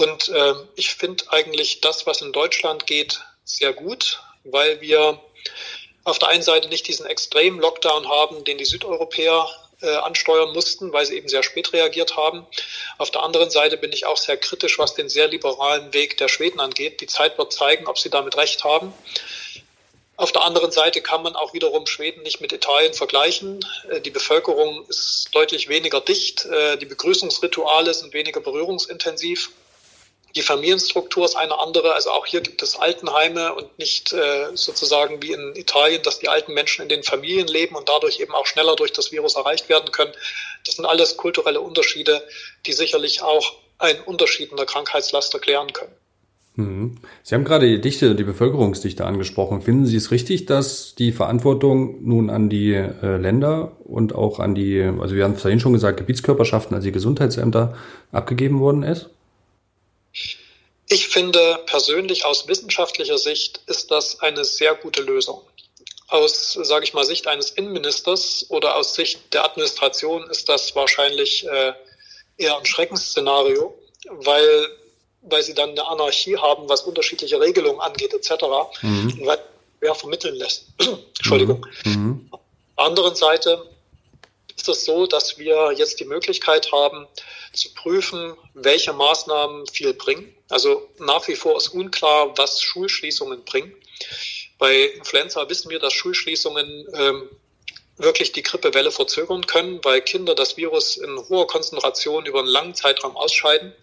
Und 0.01 0.29
äh, 0.29 0.53
ich 0.75 0.96
finde 0.96 1.25
eigentlich 1.29 1.81
das, 1.81 2.08
was 2.08 2.22
in 2.22 2.31
Deutschland 2.31 2.88
geht, 2.88 3.22
sehr 3.43 3.72
gut, 3.72 4.20
weil 4.43 4.81
wir 4.81 5.20
auf 6.03 6.17
der 6.17 6.29
einen 6.29 6.41
Seite 6.41 6.70
nicht 6.70 6.88
diesen 6.88 7.05
extremen 7.05 7.60
Lockdown 7.60 8.10
haben, 8.10 8.43
den 8.43 8.58
die 8.58 8.65
Südeuropäer 8.65 9.48
äh, 9.81 9.96
ansteuern 9.98 10.53
mussten, 10.53 10.91
weil 10.91 11.05
sie 11.05 11.17
eben 11.17 11.29
sehr 11.29 11.43
spät 11.43 11.72
reagiert 11.74 12.17
haben. 12.17 12.48
Auf 12.98 13.12
der 13.12 13.22
anderen 13.22 13.51
Seite 13.51 13.77
bin 13.77 13.91
ich 13.91 14.08
auch 14.08 14.17
sehr 14.17 14.38
kritisch, 14.38 14.79
was 14.79 14.96
den 14.96 15.08
sehr 15.08 15.27
liberalen 15.27 15.93
Weg 15.93 16.17
der 16.17 16.29
Schweden 16.29 16.60
angeht. 16.60 17.01
Die 17.01 17.08
Zeit 17.08 17.38
wird 17.38 17.53
zeigen, 17.53 17.86
ob 17.86 18.00
sie 18.00 18.10
damit 18.10 18.38
recht 18.38 18.63
haben. 18.63 18.93
Auf 20.17 20.31
der 20.31 20.43
anderen 20.43 20.72
Seite 20.72 21.01
kann 21.01 21.24
man 21.24 21.36
auch 21.36 21.53
wiederum 21.53 21.88
Schweden 21.88 22.22
nicht 22.24 22.41
mit 22.41 22.51
Italien 22.53 22.93
vergleichen. 22.93 23.60
Äh, 23.89 24.01
die 24.01 24.12
Bevölkerung 24.12 24.84
ist 24.88 25.29
deutlich 25.34 25.70
weniger 25.70 26.01
dicht. 26.01 26.46
Äh, 26.46 26.77
die 26.77 26.86
Begrüßungsrituale 26.88 27.93
sind 27.93 28.13
weniger 28.13 28.39
berührungsintensiv. 28.39 29.51
Die 30.35 30.41
Familienstruktur 30.41 31.25
ist 31.25 31.35
eine 31.35 31.59
andere. 31.59 31.93
Also 31.93 32.11
auch 32.11 32.25
hier 32.25 32.41
gibt 32.41 32.61
es 32.61 32.77
Altenheime 32.77 33.53
und 33.53 33.77
nicht 33.77 34.13
äh, 34.13 34.55
sozusagen 34.55 35.21
wie 35.21 35.33
in 35.33 35.55
Italien, 35.55 36.01
dass 36.03 36.19
die 36.19 36.29
alten 36.29 36.53
Menschen 36.53 36.83
in 36.83 36.89
den 36.89 37.03
Familien 37.03 37.47
leben 37.47 37.75
und 37.75 37.89
dadurch 37.89 38.19
eben 38.19 38.33
auch 38.33 38.45
schneller 38.45 38.75
durch 38.75 38.93
das 38.93 39.11
Virus 39.11 39.35
erreicht 39.35 39.69
werden 39.69 39.91
können. 39.91 40.13
Das 40.65 40.75
sind 40.75 40.85
alles 40.85 41.17
kulturelle 41.17 41.61
Unterschiede, 41.61 42.23
die 42.65 42.73
sicherlich 42.73 43.21
auch 43.21 43.55
einen 43.77 44.01
Unterschied 44.01 44.51
in 44.51 44.57
der 44.57 44.65
Krankheitslast 44.65 45.33
erklären 45.33 45.73
können. 45.73 45.93
Mhm. 46.55 46.97
Sie 47.23 47.35
haben 47.35 47.45
gerade 47.45 47.67
die 47.67 47.81
Dichte, 47.81 48.13
die 48.15 48.23
Bevölkerungsdichte 48.23 49.05
angesprochen. 49.05 49.61
Finden 49.61 49.85
Sie 49.85 49.95
es 49.95 50.11
richtig, 50.11 50.45
dass 50.45 50.95
die 50.95 51.11
Verantwortung 51.11 52.03
nun 52.03 52.29
an 52.29 52.50
die 52.50 52.73
äh, 52.73 53.17
Länder 53.17 53.71
und 53.85 54.13
auch 54.13 54.39
an 54.39 54.53
die, 54.53 54.81
also 54.81 55.15
wir 55.15 55.23
haben 55.23 55.33
es 55.33 55.41
vorhin 55.41 55.59
schon 55.59 55.73
gesagt, 55.73 55.97
Gebietskörperschaften, 55.97 56.75
also 56.75 56.85
die 56.85 56.91
Gesundheitsämter 56.91 57.75
abgegeben 58.11 58.59
worden 58.59 58.83
ist? 58.83 59.09
Ich 60.88 61.08
finde 61.08 61.60
persönlich 61.65 62.25
aus 62.25 62.48
wissenschaftlicher 62.48 63.18
Sicht 63.18 63.62
ist 63.68 63.91
das 63.91 64.20
eine 64.20 64.44
sehr 64.44 64.75
gute 64.75 65.01
Lösung. 65.01 65.41
Aus, 66.08 66.53
sage 66.62 66.84
ich 66.84 66.94
mal, 66.94 67.06
Sicht 67.06 67.27
eines 67.27 67.51
Innenministers 67.51 68.46
oder 68.50 68.75
aus 68.75 68.96
Sicht 68.96 69.34
der 69.34 69.46
Administration 69.46 70.30
ist 70.30 70.50
das 70.50 70.75
wahrscheinlich 70.75 71.48
äh, 71.48 71.74
eher 72.38 72.58
ein 72.58 72.65
Schreckensszenario, 72.65 73.74
weil, 74.10 74.68
weil 75.22 75.41
sie 75.44 75.53
dann 75.53 75.70
eine 75.70 75.88
Anarchie 75.88 76.38
haben, 76.38 76.68
was 76.68 76.82
unterschiedliche 76.82 77.39
Regelungen 77.39 77.80
angeht 77.80 78.13
etc. 78.13 78.44
Mhm. 78.82 79.13
Und 79.20 79.25
weil 79.25 79.39
wer 79.80 79.96
vermitteln 79.96 80.36
lässt. 80.36 80.65
Entschuldigung. 81.18 81.65
Mhm. 81.86 82.27
Auf 82.32 82.39
der 82.77 82.86
anderen 82.86 83.15
Seite 83.15 83.65
ist 84.62 84.70
es 84.70 84.86
so, 84.86 85.08
dass 85.08 85.39
wir 85.39 85.74
jetzt 85.75 86.00
die 86.00 86.06
Möglichkeit 86.06 86.72
haben, 86.72 87.08
zu 87.51 87.74
prüfen, 87.74 88.38
welche 88.53 88.94
Maßnahmen 88.94 89.65
viel 89.68 89.94
bringen. 89.94 90.36
Also 90.50 90.88
nach 91.00 91.27
wie 91.27 91.36
vor 91.36 91.58
ist 91.58 91.70
unklar, 91.70 92.38
was 92.38 92.62
Schulschließungen 92.62 93.44
bringen. 93.44 93.75
Bei 94.60 94.84
Influenza 94.84 95.50
wissen 95.50 95.72
wir, 95.72 95.80
dass 95.80 95.94
Schulschließungen 95.94 96.88
ähm, 96.94 97.30
wirklich 97.98 98.32
die 98.34 98.44
Grippewelle 98.44 98.91
verzögern 98.91 99.46
können, 99.48 99.80
weil 99.84 100.01
Kinder 100.01 100.36
das 100.36 100.58
Virus 100.58 100.98
in 100.98 101.18
hoher 101.30 101.48
Konzentration 101.48 102.25
über 102.27 102.39
einen 102.39 102.48
langen 102.48 102.75
Zeitraum 102.75 103.18
ausscheiden. 103.18 103.74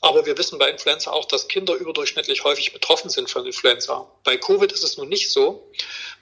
Aber 0.00 0.26
wir 0.26 0.38
wissen 0.38 0.58
bei 0.58 0.70
Influenza 0.70 1.10
auch, 1.10 1.24
dass 1.24 1.48
Kinder 1.48 1.74
überdurchschnittlich 1.74 2.44
häufig 2.44 2.72
betroffen 2.72 3.10
sind 3.10 3.28
von 3.28 3.44
Influenza. 3.44 4.08
Bei 4.22 4.36
Covid 4.36 4.70
ist 4.70 4.84
es 4.84 4.96
nun 4.96 5.08
nicht 5.08 5.32
so. 5.32 5.70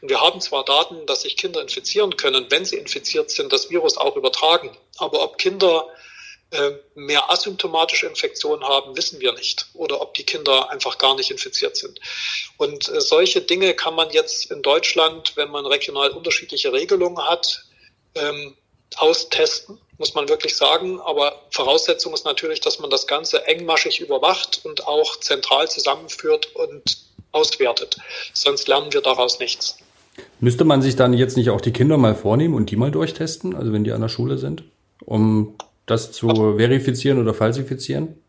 Und 0.01 0.09
wir 0.09 0.21
haben 0.21 0.41
zwar 0.41 0.65
Daten, 0.65 1.05
dass 1.07 1.23
sich 1.23 1.37
Kinder 1.37 1.61
infizieren 1.61 2.17
können, 2.17 2.47
wenn 2.49 2.65
sie 2.65 2.77
infiziert 2.77 3.31
sind, 3.31 3.53
das 3.53 3.69
Virus 3.69 3.99
auch 3.99 4.17
übertragen. 4.17 4.77
Aber 4.97 5.23
ob 5.23 5.37
Kinder 5.37 5.89
äh, 6.53 6.73
mehr 6.95 7.31
asymptomatische 7.31 8.07
Infektionen 8.07 8.65
haben, 8.65 8.97
wissen 8.97 9.21
wir 9.21 9.33
nicht. 9.33 9.67
Oder 9.75 10.01
ob 10.01 10.15
die 10.15 10.25
Kinder 10.25 10.71
einfach 10.71 10.97
gar 10.97 11.15
nicht 11.15 11.31
infiziert 11.31 11.77
sind. 11.77 12.01
Und 12.57 12.89
äh, 12.89 13.01
solche 13.03 13.43
Dinge 13.43 13.75
kann 13.75 13.95
man 13.95 14.11
jetzt 14.11 14.51
in 14.51 14.63
Deutschland, 14.63 15.37
wenn 15.37 15.51
man 15.51 15.67
regional 15.67 16.11
unterschiedliche 16.11 16.73
Regelungen 16.73 17.23
hat, 17.29 17.67
ähm, 18.15 18.57
austesten 18.97 19.79
muss 19.99 20.15
man 20.15 20.29
wirklich 20.29 20.57
sagen. 20.57 21.01
Aber 21.01 21.41
Voraussetzung 21.51 22.13
ist 22.15 22.25
natürlich, 22.25 22.61
dass 22.61 22.79
man 22.79 22.91
das 22.91 23.07
Ganze 23.07 23.47
engmaschig 23.47 24.01
überwacht 24.01 24.61
und 24.65 24.87
auch 24.87 25.17
zentral 25.21 25.69
zusammenführt 25.69 26.55
und 26.55 26.99
auswertet. 27.33 27.97
Sonst 28.33 28.69
lernen 28.69 28.93
wir 28.93 29.01
daraus 29.01 29.39
nichts. 29.39 29.79
Müsste 30.41 30.65
man 30.65 30.83
sich 30.83 30.97
dann 30.97 31.13
jetzt 31.13 31.37
nicht 31.37 31.51
auch 31.51 31.61
die 31.61 31.73
Kinder 31.73 31.99
mal 31.99 32.15
vornehmen 32.15 32.55
und 32.55 32.71
die 32.71 32.77
mal 32.77 32.91
durchtesten, 32.91 33.55
also 33.55 33.73
wenn 33.73 33.85
die 33.85 33.93
an 33.93 34.01
der 34.01 34.09
Schule 34.09 34.39
sind, 34.39 34.65
um 35.05 35.57
das 35.85 36.13
zu 36.13 36.29
verifizieren 36.57 37.21
oder 37.21 37.35
falsifizieren? 37.35 38.23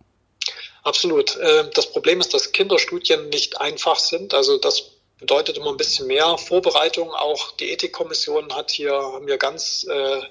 Absolut. 0.84 1.36
Äh, 1.38 1.70
das 1.74 1.92
Problem 1.92 2.20
ist, 2.20 2.34
dass 2.34 2.52
Kinderstudien 2.52 3.30
nicht 3.30 3.60
einfach 3.60 3.98
sind. 3.98 4.34
Also 4.34 4.58
das 4.58 4.92
bedeutet 5.20 5.58
immer 5.58 5.72
ein 5.72 5.78
bisschen 5.78 6.08
mehr 6.08 6.38
Vorbereitung. 6.38 7.12
Auch 7.12 7.52
die 7.54 7.72
Ethikkommission 7.72 8.54
hat 8.54 8.72
hier, 8.72 8.94
haben 8.94 9.28
hier 9.28 9.38
ganz 9.38 9.86
äh, 9.90 10.22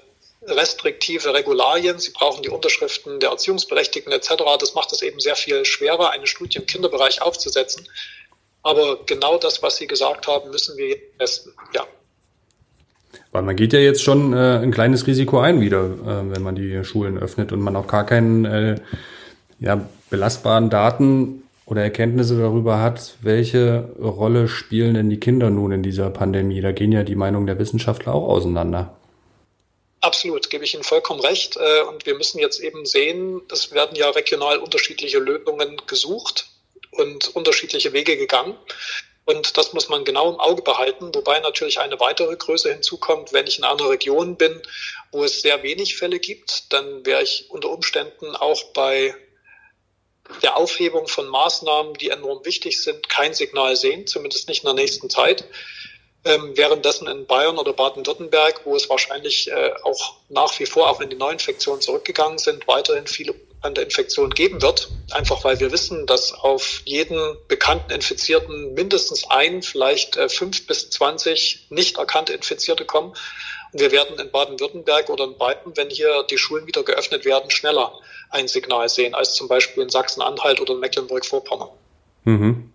restriktive 0.45 1.33
Regularien, 1.33 1.99
sie 1.99 2.11
brauchen 2.11 2.43
die 2.43 2.49
Unterschriften 2.49 3.19
der 3.19 3.31
Erziehungsberechtigten 3.31 4.11
etc. 4.11 4.35
Das 4.59 4.75
macht 4.75 4.91
es 4.91 5.01
eben 5.01 5.19
sehr 5.19 5.35
viel 5.35 5.65
schwerer, 5.65 6.11
eine 6.11 6.27
Studie 6.27 6.59
im 6.59 6.65
Kinderbereich 6.65 7.21
aufzusetzen. 7.21 7.87
Aber 8.63 8.99
genau 9.05 9.37
das, 9.37 9.63
was 9.63 9.77
Sie 9.77 9.87
gesagt 9.87 10.27
haben, 10.27 10.51
müssen 10.51 10.77
wir 10.77 10.97
testen. 11.17 11.53
Ja. 11.73 11.85
Weil 13.31 13.43
man 13.43 13.55
geht 13.55 13.73
ja 13.73 13.79
jetzt 13.79 14.03
schon 14.03 14.33
äh, 14.33 14.59
ein 14.59 14.71
kleines 14.71 15.07
Risiko 15.07 15.39
ein 15.39 15.61
wieder, 15.61 15.85
äh, 15.85 16.31
wenn 16.31 16.41
man 16.41 16.55
die 16.55 16.83
Schulen 16.83 17.17
öffnet 17.17 17.51
und 17.51 17.61
man 17.61 17.75
auch 17.75 17.87
gar 17.87 18.05
keinen 18.05 18.45
äh, 18.45 18.75
ja, 19.59 19.87
belastbaren 20.09 20.69
Daten 20.69 21.43
oder 21.65 21.81
Erkenntnisse 21.81 22.37
darüber 22.37 22.81
hat, 22.81 23.15
welche 23.21 23.89
Rolle 23.99 24.47
spielen 24.47 24.93
denn 24.93 25.09
die 25.09 25.19
Kinder 25.19 25.49
nun 25.49 25.71
in 25.71 25.83
dieser 25.83 26.09
Pandemie? 26.09 26.61
Da 26.61 26.71
gehen 26.71 26.91
ja 26.91 27.03
die 27.03 27.15
Meinungen 27.15 27.47
der 27.47 27.59
Wissenschaftler 27.59 28.13
auch 28.13 28.27
auseinander. 28.27 28.96
Absolut, 30.07 30.49
gebe 30.49 30.63
ich 30.63 30.73
Ihnen 30.73 30.85
vollkommen 30.85 31.19
recht. 31.19 31.57
Äh, 31.57 31.81
und 31.81 32.05
wir 32.05 32.15
müssen 32.15 32.39
jetzt 32.39 32.61
eben 32.61 32.85
sehen, 32.85 33.41
es 33.51 33.73
werden 33.73 33.97
ja 33.97 34.09
regional 34.09 34.57
unterschiedliche 34.57 35.19
Lösungen 35.19 35.81
gesucht 35.85 36.47
und 36.91 37.35
unterschiedliche 37.35 37.91
Wege 37.91 38.15
gegangen. 38.15 38.57
Und 39.25 39.57
das 39.57 39.73
muss 39.73 39.89
man 39.89 40.05
genau 40.05 40.31
im 40.31 40.39
Auge 40.39 40.61
behalten, 40.61 41.13
wobei 41.13 41.41
natürlich 41.41 41.81
eine 41.81 41.99
weitere 41.99 42.37
Größe 42.37 42.71
hinzukommt. 42.71 43.33
Wenn 43.33 43.47
ich 43.47 43.57
in 43.57 43.65
einer 43.65 43.89
Region 43.89 44.37
bin, 44.37 44.61
wo 45.11 45.25
es 45.25 45.41
sehr 45.41 45.61
wenig 45.61 45.97
Fälle 45.97 46.19
gibt, 46.19 46.71
dann 46.71 47.05
wäre 47.05 47.21
ich 47.21 47.49
unter 47.49 47.69
Umständen 47.69 48.33
auch 48.33 48.63
bei 48.71 49.13
der 50.41 50.55
Aufhebung 50.55 51.09
von 51.09 51.27
Maßnahmen, 51.27 51.95
die 51.95 52.11
enorm 52.11 52.45
wichtig 52.45 52.81
sind, 52.81 53.09
kein 53.09 53.33
Signal 53.33 53.75
sehen, 53.75 54.07
zumindest 54.07 54.47
nicht 54.47 54.63
in 54.63 54.67
der 54.67 54.73
nächsten 54.73 55.09
Zeit. 55.09 55.43
Ähm, 56.27 56.57
währenddessen 56.57 57.07
in 57.07 57.25
Bayern 57.25 57.57
oder 57.57 57.71
Baden-Württemberg, 57.71 58.61
wo 58.65 58.75
es 58.75 58.89
wahrscheinlich 58.89 59.49
äh, 59.49 59.71
auch 59.83 60.15
nach 60.27 60.59
wie 60.59 60.65
vor, 60.65 60.89
auch 60.89 60.99
wenn 60.99 61.09
die 61.09 61.15
Neuinfektionen 61.15 61.79
zurückgegangen 61.79 62.37
sind, 62.37 62.67
weiterhin 62.67 63.07
viele 63.07 63.33
bekannte 63.33 63.81
Infektionen 63.81 64.31
geben 64.31 64.61
wird. 64.61 64.89
Einfach 65.11 65.45
weil 65.45 65.59
wir 65.61 65.71
wissen, 65.71 66.05
dass 66.05 66.33
auf 66.33 66.81
jeden 66.83 67.37
bekannten 67.47 67.91
Infizierten 67.91 68.73
mindestens 68.73 69.29
ein, 69.29 69.61
vielleicht 69.61 70.17
äh, 70.17 70.27
fünf 70.27 70.67
bis 70.67 70.89
zwanzig 70.89 71.65
nicht 71.69 71.97
erkannte 71.97 72.33
Infizierte 72.33 72.83
kommen. 72.83 73.13
Und 73.71 73.79
wir 73.79 73.91
werden 73.91 74.19
in 74.19 74.29
Baden-Württemberg 74.29 75.09
oder 75.09 75.23
in 75.23 75.37
Bayern, 75.37 75.71
wenn 75.75 75.89
hier 75.89 76.23
die 76.29 76.37
Schulen 76.37 76.67
wieder 76.67 76.83
geöffnet 76.83 77.23
werden, 77.23 77.51
schneller 77.51 77.93
ein 78.29 78.49
Signal 78.49 78.89
sehen 78.89 79.13
als 79.13 79.33
zum 79.33 79.47
Beispiel 79.47 79.83
in 79.83 79.89
Sachsen-Anhalt 79.89 80.59
oder 80.59 80.73
in 80.73 80.81
Mecklenburg-Vorpommern. 80.81 81.69
Mhm. 82.25 82.73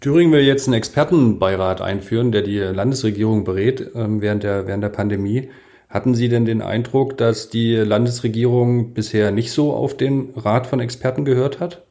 Thüringen 0.00 0.32
will 0.32 0.40
jetzt 0.40 0.66
einen 0.66 0.78
Expertenbeirat 0.78 1.82
einführen, 1.82 2.32
der 2.32 2.40
die 2.40 2.58
Landesregierung 2.58 3.44
berät 3.44 3.80
äh, 3.80 3.92
während, 3.94 4.42
der, 4.42 4.66
während 4.66 4.82
der 4.82 4.88
Pandemie. 4.88 5.50
Hatten 5.90 6.14
Sie 6.14 6.28
denn 6.28 6.46
den 6.46 6.62
Eindruck, 6.62 7.18
dass 7.18 7.50
die 7.50 7.74
Landesregierung 7.74 8.94
bisher 8.94 9.30
nicht 9.30 9.52
so 9.52 9.74
auf 9.74 9.96
den 9.96 10.32
Rat 10.36 10.66
von 10.66 10.80
Experten 10.80 11.24
gehört 11.24 11.60
hat? 11.60 11.82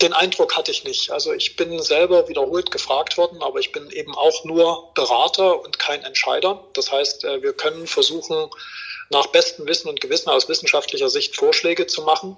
Den 0.00 0.12
Eindruck 0.12 0.56
hatte 0.56 0.70
ich 0.70 0.84
nicht. 0.84 1.10
Also 1.10 1.32
ich 1.32 1.56
bin 1.56 1.80
selber 1.82 2.28
wiederholt 2.28 2.70
gefragt 2.70 3.18
worden, 3.18 3.42
aber 3.42 3.58
ich 3.58 3.72
bin 3.72 3.90
eben 3.90 4.14
auch 4.14 4.44
nur 4.44 4.92
Berater 4.94 5.62
und 5.62 5.78
kein 5.78 6.02
Entscheider. 6.04 6.64
Das 6.72 6.90
heißt, 6.90 7.24
äh, 7.24 7.42
wir 7.42 7.52
können 7.52 7.86
versuchen, 7.86 8.48
nach 9.10 9.26
bestem 9.26 9.66
Wissen 9.66 9.88
und 9.88 10.00
Gewissen 10.00 10.30
aus 10.30 10.48
wissenschaftlicher 10.48 11.10
Sicht 11.10 11.36
Vorschläge 11.36 11.86
zu 11.86 12.02
machen. 12.02 12.36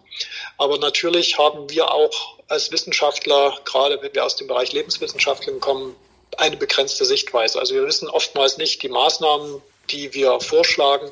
Aber 0.59 0.79
natürlich 0.79 1.39
haben 1.39 1.71
wir 1.71 1.93
auch 1.93 2.36
als 2.49 2.71
Wissenschaftler, 2.71 3.59
gerade 3.65 4.01
wenn 4.03 4.15
wir 4.15 4.25
aus 4.25 4.37
dem 4.37 4.47
Bereich 4.47 4.73
Lebenswissenschaften 4.73 5.61
kommen, 5.61 5.97
eine 6.39 6.57
begrenzte 6.57 7.05
Sichtweise. 7.05 7.59
Also 7.59 7.75
wir 7.75 7.87
wissen 7.87 8.09
oftmals 8.09 8.59
nicht 8.59 8.83
die 8.83 8.89
Maßnahmen, 8.89 9.63
die 9.91 10.13
wir 10.15 10.41
vorschlagen, 10.41 11.11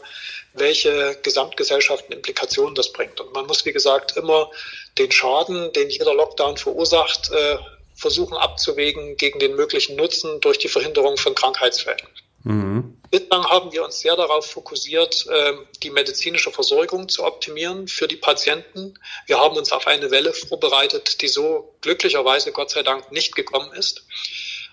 welche 0.52 1.16
gesamtgesellschaftlichen 1.22 2.12
Implikationen 2.12 2.74
das 2.74 2.92
bringt. 2.92 3.20
Und 3.20 3.32
man 3.32 3.46
muss, 3.46 3.64
wie 3.64 3.72
gesagt, 3.72 4.16
immer 4.16 4.50
den 4.98 5.10
Schaden, 5.10 5.72
den 5.72 5.90
jeder 5.90 6.14
Lockdown 6.14 6.56
verursacht, 6.56 7.30
äh, 7.32 7.58
versuchen 7.96 8.36
abzuwägen 8.36 9.16
gegen 9.16 9.38
den 9.38 9.56
möglichen 9.56 9.96
Nutzen 9.96 10.40
durch 10.40 10.58
die 10.58 10.68
Verhinderung 10.68 11.16
von 11.16 11.34
Krankheitsfällen. 11.34 12.06
Mhm. 12.44 12.98
Bislang 13.10 13.44
haben 13.44 13.72
wir 13.72 13.84
uns 13.84 14.00
sehr 14.00 14.16
darauf 14.16 14.46
fokussiert, 14.46 15.26
ähm, 15.32 15.66
die 15.82 15.90
medizinische 15.90 16.50
Versorgung 16.50 17.08
zu 17.08 17.24
optimieren 17.24 17.88
für 17.88 18.06
die 18.06 18.16
Patienten. 18.16 18.98
Wir 19.26 19.38
haben 19.38 19.56
uns 19.56 19.72
auf 19.72 19.86
eine 19.86 20.10
Welle 20.10 20.32
vorbereitet, 20.32 21.22
die 21.22 21.28
so 21.28 21.74
glücklicherweise 21.80 22.52
Gott 22.52 22.70
sei 22.70 22.82
Dank 22.82 23.10
nicht 23.12 23.34
gekommen 23.34 23.72
ist. 23.72 24.04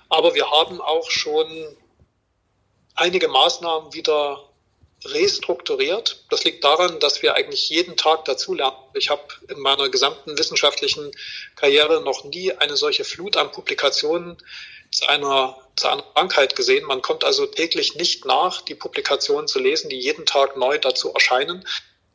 Aber 0.09 0.35
wir 0.35 0.51
haben 0.51 0.81
auch 0.81 1.09
schon 1.09 1.47
einige 2.95 3.29
Maßnahmen 3.29 3.93
wieder 3.93 4.49
restrukturiert. 5.05 6.25
Das 6.29 6.43
liegt 6.43 6.63
daran, 6.63 6.99
dass 6.99 7.21
wir 7.21 7.35
eigentlich 7.35 7.69
jeden 7.69 7.95
Tag 7.95 8.25
dazulernen. 8.25 8.77
Ich 8.93 9.09
habe 9.09 9.23
in 9.47 9.59
meiner 9.59 9.89
gesamten 9.89 10.37
wissenschaftlichen 10.37 11.11
Karriere 11.55 12.01
noch 12.01 12.23
nie 12.25 12.51
eine 12.51 12.75
solche 12.75 13.03
Flut 13.03 13.37
an 13.37 13.51
Publikationen 13.51 14.37
zu 14.91 15.07
einer, 15.07 15.57
zu 15.75 15.87
einer 15.87 16.03
Krankheit 16.13 16.55
gesehen. 16.55 16.85
Man 16.85 17.01
kommt 17.01 17.23
also 17.23 17.45
täglich 17.45 17.95
nicht 17.95 18.25
nach, 18.25 18.61
die 18.61 18.75
Publikationen 18.75 19.47
zu 19.47 19.59
lesen, 19.59 19.89
die 19.89 19.99
jeden 19.99 20.25
Tag 20.25 20.57
neu 20.57 20.77
dazu 20.77 21.13
erscheinen. 21.13 21.65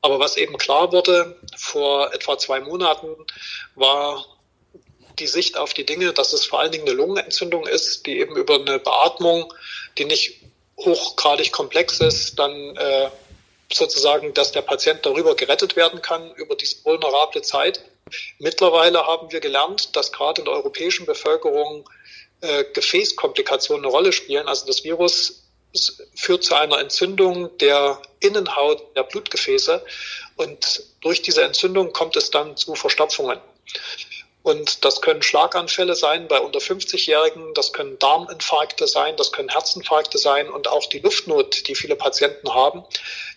Aber 0.02 0.20
was 0.20 0.36
eben 0.36 0.56
klar 0.58 0.92
wurde 0.92 1.36
vor 1.56 2.12
etwa 2.12 2.38
zwei 2.38 2.60
Monaten, 2.60 3.08
war 3.74 4.24
die 5.18 5.26
Sicht 5.26 5.56
auf 5.56 5.74
die 5.74 5.86
Dinge, 5.86 6.12
dass 6.12 6.32
es 6.32 6.44
vor 6.44 6.60
allen 6.60 6.72
Dingen 6.72 6.86
eine 6.86 6.96
Lungenentzündung 6.96 7.66
ist, 7.66 8.06
die 8.06 8.20
eben 8.20 8.36
über 8.36 8.56
eine 8.56 8.78
Beatmung, 8.78 9.52
die 9.98 10.04
nicht 10.04 10.42
hochgradig 10.78 11.52
komplex 11.52 12.00
ist, 12.00 12.38
dann 12.38 12.76
äh, 12.76 13.10
sozusagen, 13.72 14.34
dass 14.34 14.52
der 14.52 14.62
Patient 14.62 15.04
darüber 15.04 15.34
gerettet 15.34 15.74
werden 15.74 16.02
kann, 16.02 16.34
über 16.34 16.54
diese 16.54 16.84
vulnerable 16.84 17.42
Zeit. 17.42 17.82
Mittlerweile 18.38 19.06
haben 19.06 19.32
wir 19.32 19.40
gelernt, 19.40 19.96
dass 19.96 20.12
gerade 20.12 20.42
in 20.42 20.44
der 20.44 20.54
europäischen 20.54 21.06
Bevölkerung 21.06 21.88
äh, 22.40 22.64
Gefäßkomplikationen 22.72 23.84
eine 23.84 23.92
Rolle 23.92 24.12
spielen. 24.12 24.46
Also 24.48 24.66
das 24.66 24.84
Virus 24.84 25.42
führt 26.14 26.44
zu 26.44 26.54
einer 26.54 26.78
Entzündung 26.78 27.56
der 27.58 28.00
Innenhaut 28.20 28.96
der 28.96 29.02
Blutgefäße 29.02 29.84
und 30.36 30.82
durch 31.00 31.22
diese 31.22 31.42
Entzündung 31.42 31.92
kommt 31.92 32.16
es 32.16 32.30
dann 32.30 32.56
zu 32.56 32.74
Verstopfungen. 32.74 33.38
Und 34.46 34.84
das 34.84 35.00
können 35.00 35.22
Schlaganfälle 35.22 35.96
sein 35.96 36.28
bei 36.28 36.38
unter 36.38 36.60
50-Jährigen, 36.60 37.52
das 37.54 37.72
können 37.72 37.98
Darminfarkte 37.98 38.86
sein, 38.86 39.16
das 39.16 39.32
können 39.32 39.48
Herzinfarkte 39.48 40.18
sein 40.18 40.48
und 40.48 40.68
auch 40.68 40.86
die 40.86 41.00
Luftnot, 41.00 41.66
die 41.66 41.74
viele 41.74 41.96
Patienten 41.96 42.54
haben, 42.54 42.84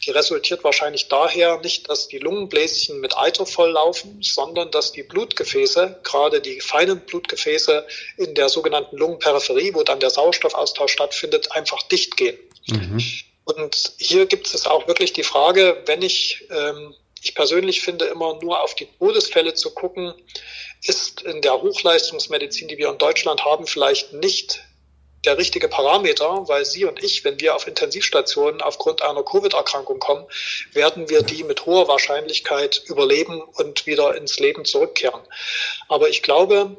die 0.05 0.11
resultiert 0.11 0.63
wahrscheinlich 0.63 1.07
daher 1.07 1.59
nicht, 1.61 1.89
dass 1.89 2.09
die 2.09 2.19
Lungenbläschen 2.19 2.99
mit 2.99 3.17
Eiter 3.17 3.47
volllaufen, 3.47 4.19
sondern 4.21 4.69
dass 4.69 4.91
die 4.91 5.01
Blutgefäße, 5.01 5.99
gerade 6.03 6.41
die 6.41 6.61
feinen 6.61 6.99
Blutgefäße 6.99 7.87
in 8.17 8.35
der 8.35 8.49
sogenannten 8.49 8.95
Lungenperipherie, 8.95 9.73
wo 9.73 9.81
dann 9.81 9.99
der 9.99 10.11
Sauerstoffaustausch 10.11 10.91
stattfindet, 10.91 11.51
einfach 11.53 11.81
dicht 11.87 12.17
gehen. 12.17 12.37
Mhm. 12.67 13.03
Und 13.45 13.93
hier 13.97 14.27
gibt 14.27 14.53
es 14.53 14.67
auch 14.67 14.87
wirklich 14.87 15.13
die 15.13 15.23
Frage, 15.23 15.81
wenn 15.87 16.03
ich, 16.03 16.45
ähm, 16.51 16.93
ich 17.21 17.35
persönlich 17.35 17.81
finde 17.81 18.05
immer 18.05 18.39
nur 18.41 18.63
auf 18.63 18.75
die 18.75 18.87
Todesfälle 18.97 19.53
zu 19.53 19.71
gucken, 19.73 20.13
ist 20.83 21.21
in 21.21 21.41
der 21.41 21.61
Hochleistungsmedizin, 21.61 22.67
die 22.67 22.77
wir 22.77 22.89
in 22.89 22.97
Deutschland 22.97 23.43
haben, 23.43 23.67
vielleicht 23.67 24.13
nicht 24.13 24.61
der 25.25 25.37
richtige 25.37 25.67
Parameter, 25.67 26.47
weil 26.47 26.63
Sie 26.63 26.85
und 26.85 27.03
ich, 27.03 27.25
wenn 27.25 27.39
wir 27.39 27.55
auf 27.55 27.67
Intensivstationen 27.67 28.61
aufgrund 28.61 29.01
einer 29.01 29.23
Covid-Erkrankung 29.23 29.99
kommen, 29.99 30.25
werden 30.71 31.09
wir 31.09 31.23
die 31.23 31.43
mit 31.43 31.65
hoher 31.65 31.87
Wahrscheinlichkeit 31.87 32.83
überleben 32.85 33.41
und 33.41 33.85
wieder 33.85 34.15
ins 34.15 34.39
Leben 34.39 34.63
zurückkehren. 34.63 35.21
Aber 35.89 36.09
ich 36.09 36.23
glaube, 36.23 36.77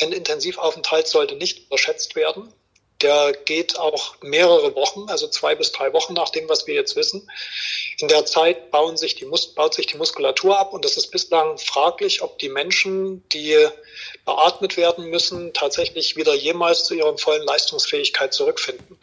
ein 0.00 0.12
Intensivaufenthalt 0.12 1.06
sollte 1.06 1.34
nicht 1.34 1.64
unterschätzt 1.64 2.16
werden. 2.16 2.52
Der 3.02 3.32
geht 3.32 3.78
auch 3.78 4.14
mehrere 4.22 4.74
Wochen, 4.74 5.08
also 5.08 5.28
zwei 5.28 5.54
bis 5.54 5.72
drei 5.72 5.92
Wochen 5.92 6.14
nach 6.14 6.30
dem, 6.30 6.48
was 6.48 6.66
wir 6.66 6.74
jetzt 6.74 6.96
wissen. 6.96 7.28
In 7.98 8.08
der 8.08 8.24
Zeit 8.26 8.70
bauen 8.70 8.96
sich 8.96 9.14
die 9.14 9.26
baut 9.54 9.74
sich 9.74 9.86
die 9.86 9.96
Muskulatur 9.96 10.58
ab 10.58 10.72
und 10.72 10.84
es 10.84 10.96
ist 10.96 11.10
bislang 11.10 11.58
fraglich, 11.58 12.22
ob 12.22 12.38
die 12.38 12.48
Menschen, 12.48 13.26
die 13.30 13.68
beatmet 14.24 14.76
werden 14.76 15.06
müssen, 15.06 15.52
tatsächlich 15.52 16.16
wieder 16.16 16.34
jemals 16.34 16.84
zu 16.84 16.94
ihrer 16.94 17.16
vollen 17.18 17.44
Leistungsfähigkeit 17.44 18.32
zurückfinden 18.32 18.98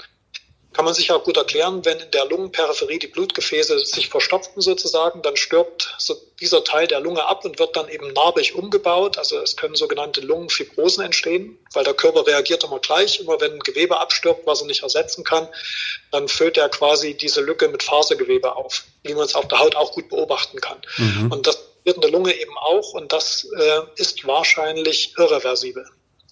kann 0.74 0.86
man 0.86 0.94
sich 0.94 1.12
auch 1.12 1.24
gut 1.24 1.36
erklären, 1.36 1.84
wenn 1.84 2.00
in 2.00 2.12
der 2.12 2.26
Lungenperipherie 2.26 3.00
die 3.00 3.08
Blutgefäße 3.08 3.80
sich 3.80 4.10
verstopften 4.10 4.62
sozusagen, 4.62 5.22
dann 5.24 5.36
stirbt 5.36 5.96
so 5.98 6.16
dieser 6.40 6.64
Teil 6.64 6.86
der 6.88 7.00
Lunge 7.00 7.26
ab 7.26 7.44
und 7.44 7.58
wird 7.58 7.76
dann 7.76 7.90
eben 7.90 8.14
narbig 8.14 8.54
umgebaut. 8.54 9.18
Also 9.18 9.40
es 9.40 9.56
können 9.56 9.76
sogenannte 9.76 10.22
Lungenfibrosen 10.22 11.04
entstehen, 11.04 11.58
weil 11.74 11.84
der 11.84 11.96
Körper 11.96 12.26
reagiert 12.28 12.64
immer 12.64 12.80
gleich. 12.80 13.20
Immer 13.20 13.42
wenn 13.42 13.54
ein 13.54 13.60
Gewebe 13.60 14.00
abstirbt, 14.00 14.46
was 14.46 14.62
er 14.62 14.68
nicht 14.68 14.84
ersetzen 14.84 15.24
kann, 15.24 15.48
dann 16.12 16.28
füllt 16.28 16.58
er 16.58 16.70
quasi 16.70 17.16
diese 17.16 17.42
Lücke 17.42 17.68
mit 17.68 17.82
Fasergewebe 17.82 18.56
auf, 18.56 18.84
wie 19.04 19.16
man 19.16 19.26
es 19.26 19.34
auf 19.34 19.48
der 19.48 19.60
Haut 19.60 19.76
auch 19.76 19.92
gut 19.94 20.10
beobachten 20.10 20.62
kann. 20.62 20.78
Mhm. 20.98 21.32
Und 21.32 21.48
das 21.48 21.58
wird 21.84 21.96
in 21.96 22.02
der 22.02 22.12
Lunge 22.12 22.34
eben 22.34 22.58
auch 22.58 22.94
und 22.94 23.12
das 23.12 23.48
äh, 23.58 23.82
ist 23.96 24.26
wahrscheinlich 24.28 25.14
irreversibel. 25.18 25.86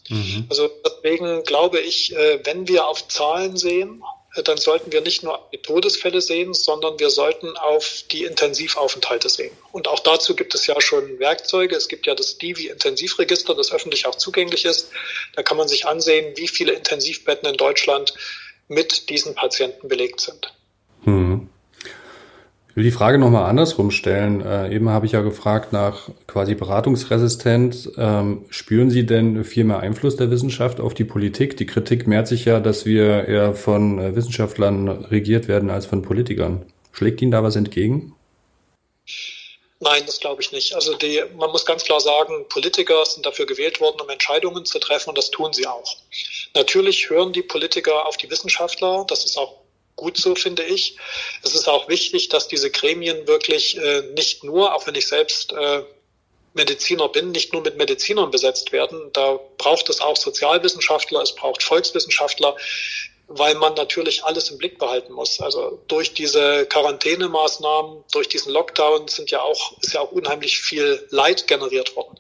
Mhm. 0.10 0.46
Also 0.50 0.70
deswegen 0.86 1.44
glaube 1.44 1.80
ich, 1.80 2.16
äh, 2.16 2.40
wenn 2.46 2.68
wir 2.68 2.88
auf 2.88 3.08
Zahlen 3.08 3.58
sehen, 3.58 4.04
dann 4.44 4.58
sollten 4.58 4.92
wir 4.92 5.02
nicht 5.02 5.24
nur 5.24 5.48
die 5.54 5.58
Todesfälle 5.58 6.22
sehen, 6.22 6.54
sondern 6.54 7.00
wir 7.00 7.10
sollten 7.10 7.56
auf 7.58 8.04
die 8.12 8.24
Intensivaufenthalte 8.24 9.30
sehen. 9.30 9.56
Und 9.72 9.88
auch 9.88 10.00
dazu 10.00 10.36
gibt 10.36 10.56
es 10.56 10.68
ja 10.68 10.80
schon 10.82 11.20
Werkzeuge. 11.20 11.76
Es 11.76 11.88
gibt 11.88 12.08
ja 12.08 12.16
das 12.16 12.38
Divi-Intensivregister, 12.38 13.56
das 13.56 13.72
öffentlich 13.72 14.06
auch 14.06 14.16
zugänglich 14.16 14.66
ist. 14.66 14.90
Da 15.36 15.44
kann 15.44 15.58
man 15.58 15.68
sich 15.68 15.86
ansehen, 15.86 16.36
wie 16.38 16.48
viele 16.48 16.74
Intensivbetten 16.74 17.50
in 17.50 17.58
Deutschland 17.58 18.14
mit 18.68 19.10
diesen 19.10 19.36
Patienten 19.36 19.88
belegt 19.88 20.22
sind. 20.22 20.54
Hm 21.04 21.50
will 22.78 22.84
die 22.84 22.92
Frage 22.92 23.18
nochmal 23.18 23.50
andersrum 23.50 23.90
stellen. 23.90 24.46
Äh, 24.46 24.76
eben 24.76 24.90
habe 24.92 25.08
ich 25.08 25.14
ja 25.14 25.22
gefragt 25.22 25.74
nach 25.74 26.10
quasi 26.28 26.54
Beratungsresistenz. 26.54 27.90
Ähm, 27.98 28.46
spüren 28.52 28.92
Sie 28.92 29.04
denn 29.04 29.44
viel 29.44 29.64
mehr 29.64 29.80
Einfluss 29.80 30.16
der 30.16 30.30
Wissenschaft 30.30 30.80
auf 30.80 30.94
die 30.94 31.04
Politik? 31.04 31.58
Die 31.58 31.66
Kritik 31.66 32.06
mehrt 32.06 32.28
sich 32.28 32.46
ja, 32.46 32.60
dass 32.60 32.86
wir 32.86 33.28
eher 33.28 33.56
von 33.56 33.98
äh, 33.98 34.16
Wissenschaftlern 34.16 34.90
regiert 34.90 35.48
werden 35.48 35.72
als 35.72 35.88
von 35.88 36.04
Politikern. 36.04 36.72
Schlägt 36.92 37.20
Ihnen 37.24 37.32
da 37.32 37.42
was 37.42 37.56
entgegen? 37.56 38.14
Nein, 39.80 40.04
das 40.06 40.20
glaube 40.20 40.44
ich 40.44 40.52
nicht. 40.52 40.76
Also 40.76 40.94
die, 40.94 41.24
man 41.36 41.50
muss 41.50 41.66
ganz 41.66 41.84
klar 41.84 42.00
sagen, 42.00 42.46
Politiker 42.48 43.04
sind 43.08 43.26
dafür 43.26 43.48
gewählt 43.48 43.82
worden, 43.82 44.02
um 44.02 44.10
Entscheidungen 44.10 44.66
zu 44.66 44.78
treffen 44.78 45.10
und 45.10 45.18
das 45.18 45.32
tun 45.32 45.52
sie 45.52 45.66
auch. 45.66 45.98
Natürlich 46.54 47.10
hören 47.10 47.34
die 47.34 47.42
Politiker 47.42 48.06
auf 48.06 48.18
die 48.18 48.30
Wissenschaftler, 48.30 49.04
das 49.08 49.26
ist 49.26 49.36
auch 49.36 49.67
gut 49.98 50.18
so, 50.18 50.36
finde 50.36 50.64
ich. 50.64 50.96
Es 51.44 51.54
ist 51.54 51.68
auch 51.68 51.90
wichtig, 51.90 52.30
dass 52.30 52.48
diese 52.48 52.72
Gremien 52.72 53.28
wirklich 53.28 53.78
äh, 53.78 54.04
nicht 54.16 54.46
nur, 54.46 54.74
auch 54.74 54.88
wenn 54.88 54.96
ich 54.96 55.08
selbst 55.08 55.52
äh, 55.52 55.84
Mediziner 56.54 57.10
bin, 57.10 57.32
nicht 57.32 57.52
nur 57.52 57.62
mit 57.62 57.78
Medizinern 57.78 58.32
besetzt 58.32 58.72
werden. 58.72 59.12
Da 59.12 59.40
braucht 59.58 59.90
es 59.90 60.00
auch 60.00 60.16
Sozialwissenschaftler, 60.16 61.22
es 61.22 61.36
braucht 61.36 61.62
Volkswissenschaftler, 61.62 62.56
weil 63.28 63.56
man 63.56 63.74
natürlich 63.74 64.24
alles 64.24 64.50
im 64.50 64.58
Blick 64.58 64.80
behalten 64.80 65.14
muss. 65.14 65.42
Also 65.42 65.82
durch 65.88 66.14
diese 66.14 66.66
Quarantänemaßnahmen, 66.68 68.04
durch 68.12 68.30
diesen 68.30 68.54
Lockdown 68.54 69.08
sind 69.10 69.32
ja 69.32 69.42
auch, 69.42 69.78
ist 69.82 69.94
ja 69.94 70.02
auch 70.02 70.12
unheimlich 70.12 70.60
viel 70.60 71.06
Leid 71.10 71.48
generiert 71.48 71.96
worden 71.96 72.18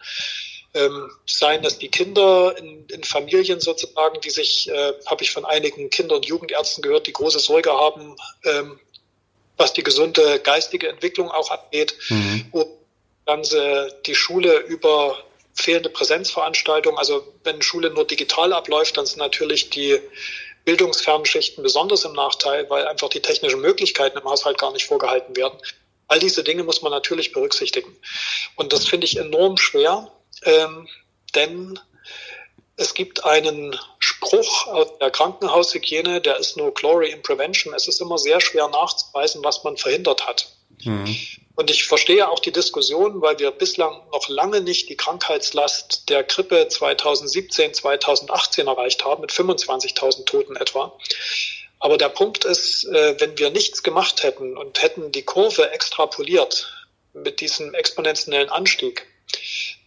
ähm, 0.73 1.11
seien 1.25 1.63
es 1.63 1.77
die 1.77 1.89
Kinder 1.89 2.55
in, 2.57 2.85
in 2.87 3.03
Familien 3.03 3.59
sozusagen, 3.59 4.19
die 4.21 4.29
sich, 4.29 4.69
äh, 4.69 4.93
habe 5.05 5.23
ich 5.23 5.31
von 5.31 5.45
einigen 5.45 5.89
Kinder- 5.89 6.15
und 6.15 6.25
Jugendärzten 6.25 6.81
gehört, 6.81 7.07
die 7.07 7.13
große 7.13 7.39
Sorge 7.39 7.71
haben, 7.71 8.15
ähm, 8.43 8.79
was 9.57 9.73
die 9.73 9.83
gesunde 9.83 10.39
geistige 10.39 10.87
Entwicklung 10.87 11.31
auch 11.31 11.49
angeht. 11.49 11.95
Mhm. 12.09 12.45
Und 12.51 12.67
ganze 13.25 13.99
die 14.05 14.15
Schule 14.15 14.59
über 14.59 15.17
fehlende 15.53 15.89
Präsenzveranstaltungen, 15.89 16.97
also 16.97 17.27
wenn 17.43 17.61
Schule 17.61 17.89
nur 17.89 18.05
digital 18.05 18.53
abläuft, 18.53 18.97
dann 18.97 19.05
sind 19.05 19.19
natürlich 19.19 19.69
die 19.69 19.99
bildungsfernen 20.65 21.25
Schichten 21.25 21.63
besonders 21.63 22.03
im 22.05 22.13
Nachteil, 22.13 22.69
weil 22.69 22.87
einfach 22.87 23.09
die 23.09 23.21
technischen 23.21 23.61
Möglichkeiten 23.61 24.17
im 24.17 24.25
Haushalt 24.25 24.57
gar 24.57 24.71
nicht 24.71 24.85
vorgehalten 24.85 25.35
werden. 25.35 25.57
All 26.07 26.19
diese 26.19 26.43
Dinge 26.43 26.63
muss 26.63 26.81
man 26.81 26.91
natürlich 26.91 27.31
berücksichtigen. 27.31 27.95
Und 28.55 28.71
das 28.73 28.87
finde 28.87 29.05
ich 29.05 29.17
enorm 29.17 29.57
schwer, 29.57 30.11
ähm, 30.43 30.87
denn 31.35 31.79
es 32.77 32.93
gibt 32.93 33.25
einen 33.25 33.77
Spruch 33.99 34.67
aus 34.67 34.97
der 34.99 35.09
Krankenhaushygiene, 35.09 36.21
der 36.21 36.37
ist 36.37 36.57
no 36.57 36.71
glory 36.71 37.09
in 37.09 37.21
prevention. 37.23 37.73
Es 37.73 37.87
ist 37.87 37.99
immer 38.01 38.19
sehr 38.19 38.39
schwer 38.39 38.67
nachzuweisen, 38.67 39.43
was 39.43 39.63
man 39.63 39.77
verhindert 39.77 40.27
hat. 40.27 40.47
Mhm. 40.83 41.17
Und 41.55 41.71
ich 41.71 41.85
verstehe 41.85 42.29
auch 42.29 42.39
die 42.39 42.51
Diskussion, 42.51 43.19
weil 43.19 43.39
wir 43.39 43.49
bislang 43.49 43.99
noch 44.11 44.29
lange 44.29 44.61
nicht 44.61 44.89
die 44.89 44.95
Krankheitslast 44.95 46.07
der 46.07 46.23
Grippe 46.23 46.67
2017, 46.67 47.73
2018 47.73 48.67
erreicht 48.67 49.03
haben, 49.03 49.21
mit 49.21 49.31
25.000 49.31 50.25
Toten 50.25 50.55
etwa. 50.55 50.95
Aber 51.79 51.97
der 51.97 52.09
Punkt 52.09 52.45
ist, 52.45 52.85
äh, 52.85 53.19
wenn 53.19 53.39
wir 53.39 53.49
nichts 53.49 53.81
gemacht 53.81 54.21
hätten 54.21 54.55
und 54.55 54.81
hätten 54.83 55.11
die 55.11 55.23
Kurve 55.23 55.71
extrapoliert 55.71 56.71
mit 57.13 57.41
diesem 57.41 57.73
exponentiellen 57.73 58.49
Anstieg, 58.49 59.07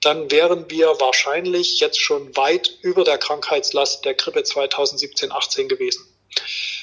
dann 0.00 0.30
wären 0.30 0.70
wir 0.70 0.88
wahrscheinlich 1.00 1.80
jetzt 1.80 2.00
schon 2.00 2.34
weit 2.36 2.78
über 2.82 3.04
der 3.04 3.18
Krankheitslast 3.18 4.04
der 4.04 4.14
Grippe 4.14 4.40
2017-18 4.40 5.68
gewesen. 5.68 6.06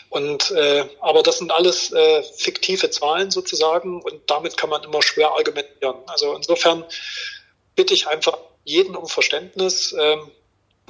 Und 0.09 0.51
äh, 0.51 0.85
aber 0.99 1.23
das 1.23 1.39
sind 1.39 1.51
alles 1.51 1.91
äh, 1.91 2.23
fiktive 2.23 2.89
Zahlen 2.89 3.31
sozusagen 3.31 4.01
und 4.01 4.21
damit 4.27 4.55
kann 4.55 4.69
man 4.69 4.83
immer 4.83 5.01
schwer 5.01 5.31
argumentieren. 5.31 5.95
Also 6.07 6.33
insofern 6.33 6.85
bitte 7.75 7.93
ich 7.93 8.07
einfach 8.07 8.37
jeden 8.63 8.95
um 8.95 9.07
Verständnis. 9.07 9.95
Ähm, 9.97 10.31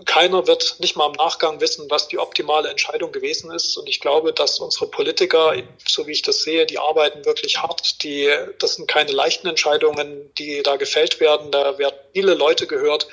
keiner 0.05 0.45
wird 0.45 0.77
nicht 0.79 0.95
mal 0.95 1.07
im 1.07 1.13
Nachgang 1.13 1.59
wissen, 1.59 1.87
was 1.89 2.07
die 2.07 2.19
optimale 2.19 2.69
Entscheidung 2.69 3.11
gewesen 3.11 3.51
ist. 3.51 3.77
Und 3.77 3.89
ich 3.89 3.99
glaube, 3.99 4.31
dass 4.31 4.59
unsere 4.59 4.87
Politiker, 4.87 5.53
so 5.87 6.05
wie 6.05 6.11
ich 6.11 6.21
das 6.21 6.43
sehe, 6.43 6.65
die 6.65 6.77
arbeiten 6.77 7.25
wirklich 7.25 7.61
hart. 7.61 8.03
Die, 8.03 8.29
das 8.59 8.75
sind 8.75 8.87
keine 8.87 9.11
leichten 9.11 9.47
Entscheidungen, 9.47 10.31
die 10.37 10.61
da 10.63 10.75
gefällt 10.75 11.19
werden. 11.19 11.51
Da 11.51 11.79
werden 11.79 11.95
viele 12.13 12.35
Leute 12.35 12.67
gehört. 12.67 13.07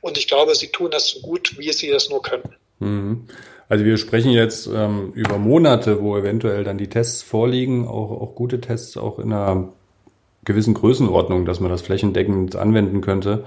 Und 0.00 0.18
ich 0.18 0.26
glaube, 0.26 0.54
sie 0.54 0.68
tun 0.68 0.90
das 0.90 1.08
so 1.10 1.20
gut, 1.20 1.58
wie 1.58 1.72
sie 1.72 1.90
es 1.90 2.10
nur 2.10 2.22
können. 2.22 2.54
Mhm. 2.80 3.28
Also 3.68 3.84
wir 3.84 3.96
sprechen 3.96 4.30
jetzt 4.30 4.66
ähm, 4.66 5.12
über 5.14 5.38
Monate, 5.38 6.00
wo 6.00 6.16
eventuell 6.16 6.64
dann 6.64 6.78
die 6.78 6.88
Tests 6.88 7.22
vorliegen, 7.22 7.86
auch, 7.88 8.10
auch 8.10 8.34
gute 8.34 8.60
Tests, 8.60 8.96
auch 8.96 9.18
in 9.18 9.32
einer 9.32 9.72
gewissen 10.44 10.74
Größenordnung, 10.74 11.44
dass 11.44 11.60
man 11.60 11.70
das 11.70 11.82
flächendeckend 11.82 12.54
anwenden 12.56 13.00
könnte. 13.00 13.44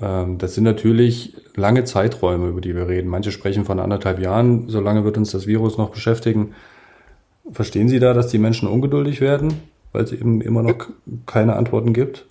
Ähm, 0.00 0.38
das 0.38 0.54
sind 0.54 0.64
natürlich 0.64 1.34
lange 1.54 1.84
Zeiträume, 1.84 2.48
über 2.48 2.60
die 2.60 2.74
wir 2.74 2.88
reden. 2.88 3.08
Manche 3.08 3.32
sprechen 3.32 3.64
von 3.64 3.80
anderthalb 3.80 4.18
Jahren. 4.18 4.68
So 4.68 4.80
lange 4.80 5.04
wird 5.04 5.16
uns 5.16 5.30
das 5.30 5.46
Virus 5.46 5.78
noch 5.78 5.90
beschäftigen. 5.90 6.54
Verstehen 7.52 7.88
Sie 7.88 8.00
da, 8.00 8.14
dass 8.14 8.28
die 8.28 8.38
Menschen 8.38 8.68
ungeduldig 8.68 9.20
werden, 9.20 9.62
weil 9.92 10.04
es 10.04 10.12
eben 10.12 10.40
immer 10.40 10.62
noch 10.62 10.88
keine 11.26 11.56
Antworten 11.56 11.92
gibt? 11.92 12.24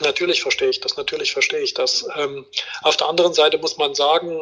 Natürlich 0.00 0.42
verstehe 0.42 0.68
ich 0.68 0.80
das, 0.80 0.96
natürlich 0.96 1.32
verstehe 1.32 1.60
ich 1.60 1.74
das. 1.74 2.06
Ähm, 2.16 2.44
auf 2.82 2.96
der 2.96 3.08
anderen 3.08 3.32
Seite 3.32 3.58
muss 3.58 3.78
man 3.78 3.94
sagen, 3.94 4.40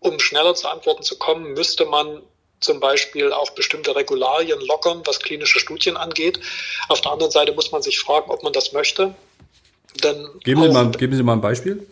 um 0.00 0.18
schneller 0.18 0.54
zu 0.54 0.68
Antworten 0.68 1.02
zu 1.02 1.16
kommen, 1.16 1.54
müsste 1.54 1.86
man 1.86 2.22
zum 2.60 2.80
Beispiel 2.80 3.32
auch 3.32 3.50
bestimmte 3.50 3.94
Regularien 3.94 4.60
lockern, 4.60 5.02
was 5.04 5.20
klinische 5.20 5.60
Studien 5.60 5.96
angeht. 5.96 6.40
Auf 6.88 7.00
der 7.00 7.12
anderen 7.12 7.30
Seite 7.30 7.52
muss 7.52 7.70
man 7.70 7.82
sich 7.82 8.00
fragen, 8.00 8.30
ob 8.30 8.42
man 8.42 8.52
das 8.52 8.72
möchte. 8.72 9.14
Dann 10.00 10.28
geben, 10.44 10.62
Sie 10.62 10.68
mal, 10.68 10.90
geben 10.90 11.16
Sie 11.16 11.22
mal 11.22 11.34
ein 11.34 11.40
Beispiel. 11.40 11.86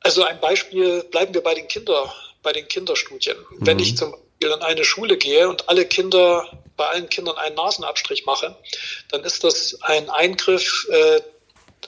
Also 0.00 0.24
ein 0.24 0.40
Beispiel, 0.40 1.04
bleiben 1.04 1.32
wir 1.32 1.42
bei 1.42 1.54
den 1.54 1.68
Kinder, 1.68 2.12
bei 2.42 2.52
den 2.52 2.66
Kinderstudien. 2.68 3.36
Mhm. 3.36 3.66
Wenn 3.66 3.78
ich 3.78 3.96
zum 3.96 4.12
Beispiel 4.12 4.56
in 4.56 4.62
eine 4.62 4.84
Schule 4.84 5.16
gehe 5.16 5.48
und 5.48 5.68
alle 5.68 5.86
Kinder, 5.86 6.48
bei 6.76 6.86
allen 6.86 7.08
Kindern 7.08 7.36
einen 7.36 7.54
Nasenabstrich 7.54 8.26
mache, 8.26 8.56
dann 9.10 9.22
ist 9.22 9.44
das 9.44 9.78
ein 9.82 10.10
Eingriff, 10.10 10.88
äh, 10.90 11.20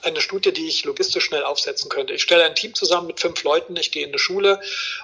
eine 0.03 0.21
Studie, 0.21 0.51
die 0.51 0.67
ich 0.67 0.83
logistisch 0.85 1.25
schnell 1.25 1.43
aufsetzen 1.43 1.89
könnte. 1.89 2.13
Ich 2.13 2.21
stelle 2.21 2.43
ein 2.43 2.55
Team 2.55 2.73
zusammen 2.73 3.07
mit 3.07 3.19
fünf 3.19 3.43
Leuten, 3.43 3.75
ich 3.75 3.91
gehe 3.91 4.03
in 4.03 4.09
eine 4.09 4.19
Schule 4.19 4.59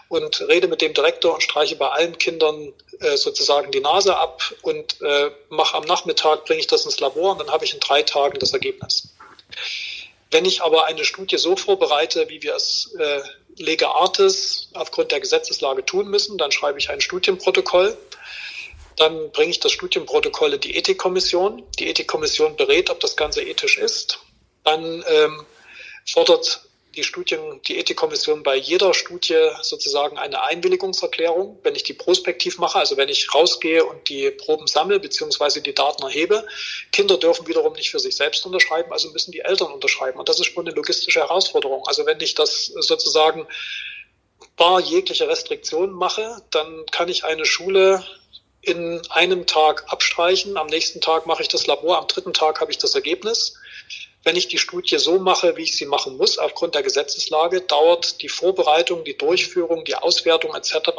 und 0.09 0.41
rede 0.41 0.67
mit 0.67 0.81
dem 0.81 0.93
Direktor 0.93 1.33
und 1.33 1.41
streiche 1.41 1.75
bei 1.75 1.89
allen 1.89 2.17
Kindern 2.17 2.73
äh, 2.99 3.17
sozusagen 3.17 3.71
die 3.71 3.79
Nase 3.79 4.17
ab 4.17 4.41
und 4.61 5.01
äh, 5.01 5.31
mache 5.49 5.77
am 5.77 5.83
Nachmittag, 5.83 6.45
bringe 6.45 6.59
ich 6.59 6.67
das 6.67 6.85
ins 6.85 6.99
Labor 6.99 7.33
und 7.33 7.39
dann 7.39 7.51
habe 7.51 7.65
ich 7.65 7.73
in 7.73 7.79
drei 7.79 8.01
Tagen 8.03 8.39
das 8.39 8.53
Ergebnis. 8.53 9.09
Wenn 10.31 10.45
ich 10.45 10.61
aber 10.61 10.85
eine 10.85 11.03
Studie 11.03 11.37
so 11.37 11.55
vorbereite, 11.55 12.29
wie 12.29 12.41
wir 12.41 12.55
es 12.55 12.95
äh, 12.97 13.21
Lega 13.57 13.91
Artis 13.91 14.69
aufgrund 14.73 15.11
der 15.11 15.19
Gesetzeslage 15.19 15.85
tun 15.85 16.07
müssen, 16.07 16.37
dann 16.37 16.51
schreibe 16.51 16.79
ich 16.79 16.89
ein 16.89 17.01
Studienprotokoll. 17.01 17.97
Dann 18.95 19.31
bringe 19.31 19.51
ich 19.51 19.59
das 19.59 19.73
Studienprotokoll 19.73 20.53
in 20.53 20.61
die 20.61 20.75
Ethikkommission. 20.77 21.63
Die 21.79 21.89
Ethikkommission 21.89 22.55
berät, 22.55 22.89
ob 22.89 22.99
das 23.01 23.17
Ganze 23.17 23.41
ethisch 23.41 23.77
ist. 23.77 24.19
Dann 24.63 25.03
ähm, 25.07 25.45
fordert 26.11 26.61
die 26.95 27.03
Studien, 27.03 27.61
die 27.67 27.77
Ethikkommission 27.77 28.43
bei 28.43 28.55
jeder 28.55 28.93
Studie 28.93 29.49
sozusagen 29.61 30.17
eine 30.17 30.43
Einwilligungserklärung, 30.43 31.57
wenn 31.63 31.75
ich 31.75 31.83
die 31.83 31.93
prospektiv 31.93 32.57
mache, 32.57 32.79
also 32.79 32.97
wenn 32.97 33.07
ich 33.07 33.33
rausgehe 33.33 33.85
und 33.85 34.09
die 34.09 34.29
Proben 34.31 34.67
sammle 34.67 34.99
bzw. 34.99 35.61
die 35.61 35.73
Daten 35.73 36.03
erhebe. 36.03 36.45
Kinder 36.91 37.17
dürfen 37.17 37.47
wiederum 37.47 37.73
nicht 37.73 37.91
für 37.91 37.99
sich 37.99 38.15
selbst 38.15 38.45
unterschreiben, 38.45 38.91
also 38.91 39.09
müssen 39.11 39.31
die 39.31 39.39
Eltern 39.39 39.71
unterschreiben. 39.71 40.19
Und 40.19 40.27
das 40.27 40.39
ist 40.39 40.47
schon 40.47 40.67
eine 40.67 40.75
logistische 40.75 41.21
Herausforderung. 41.21 41.83
Also 41.87 42.05
wenn 42.05 42.19
ich 42.19 42.35
das 42.35 42.65
sozusagen 42.65 43.47
bar 44.57 44.81
jegliche 44.81 45.27
Restriktionen 45.29 45.95
mache, 45.95 46.41
dann 46.51 46.85
kann 46.91 47.07
ich 47.07 47.23
eine 47.23 47.45
Schule 47.45 48.03
in 48.61 49.01
einem 49.09 49.47
Tag 49.47 49.85
abstreichen, 49.87 50.57
am 50.57 50.67
nächsten 50.67 51.01
Tag 51.01 51.25
mache 51.25 51.41
ich 51.41 51.47
das 51.47 51.65
Labor, 51.65 51.97
am 51.97 52.07
dritten 52.07 52.33
Tag 52.33 52.61
habe 52.61 52.69
ich 52.69 52.77
das 52.77 52.93
Ergebnis. 52.93 53.55
Wenn 54.23 54.35
ich 54.35 54.47
die 54.47 54.59
Studie 54.59 54.97
so 54.97 55.19
mache, 55.19 55.57
wie 55.57 55.63
ich 55.63 55.75
sie 55.75 55.85
machen 55.85 56.17
muss, 56.17 56.37
aufgrund 56.37 56.75
der 56.75 56.83
Gesetzeslage, 56.83 57.61
dauert 57.61 58.21
die 58.21 58.29
Vorbereitung, 58.29 59.03
die 59.03 59.17
Durchführung, 59.17 59.83
die 59.83 59.95
Auswertung 59.95 60.53
etc. 60.55 60.91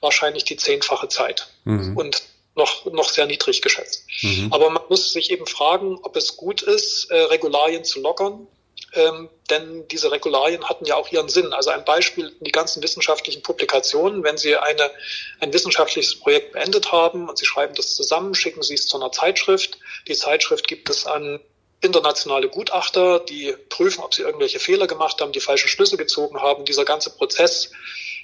wahrscheinlich 0.00 0.44
die 0.44 0.56
zehnfache 0.56 1.08
Zeit. 1.08 1.48
Mhm. 1.64 1.96
Und 1.96 2.22
noch, 2.56 2.84
noch 2.86 3.08
sehr 3.08 3.26
niedrig 3.26 3.62
geschätzt. 3.62 4.06
Mhm. 4.22 4.52
Aber 4.52 4.70
man 4.70 4.82
muss 4.88 5.12
sich 5.12 5.30
eben 5.30 5.46
fragen, 5.46 5.98
ob 6.02 6.16
es 6.16 6.36
gut 6.36 6.62
ist, 6.62 7.10
äh, 7.10 7.16
Regularien 7.16 7.84
zu 7.84 8.00
lockern. 8.00 8.46
ähm, 8.94 9.28
denn 9.50 9.86
diese 9.88 10.10
Regularien 10.10 10.64
hatten 10.64 10.84
ja 10.84 10.96
auch 10.96 11.12
ihren 11.12 11.28
Sinn. 11.28 11.52
Also 11.52 11.70
ein 11.70 11.84
Beispiel, 11.84 12.34
die 12.40 12.50
ganzen 12.50 12.82
wissenschaftlichen 12.82 13.42
Publikationen, 13.42 14.24
wenn 14.24 14.36
Sie 14.36 14.56
eine, 14.56 14.90
ein 15.38 15.52
wissenschaftliches 15.52 16.18
Projekt 16.18 16.52
beendet 16.52 16.90
haben 16.90 17.28
und 17.28 17.38
Sie 17.38 17.46
schreiben 17.46 17.74
das 17.76 17.94
zusammen, 17.94 18.34
schicken 18.34 18.62
Sie 18.62 18.74
es 18.74 18.86
zu 18.86 18.96
einer 18.96 19.12
Zeitschrift. 19.12 19.78
Die 20.08 20.14
Zeitschrift 20.14 20.66
gibt 20.66 20.90
es 20.90 21.06
an 21.06 21.40
internationale 21.80 22.48
Gutachter, 22.48 23.20
die 23.20 23.54
prüfen, 23.68 24.02
ob 24.02 24.14
sie 24.14 24.22
irgendwelche 24.22 24.58
Fehler 24.58 24.86
gemacht 24.86 25.20
haben, 25.20 25.32
die 25.32 25.40
falsche 25.40 25.68
Schlüsse 25.68 25.96
gezogen 25.96 26.40
haben. 26.40 26.64
Dieser 26.64 26.84
ganze 26.84 27.10
Prozess, 27.10 27.70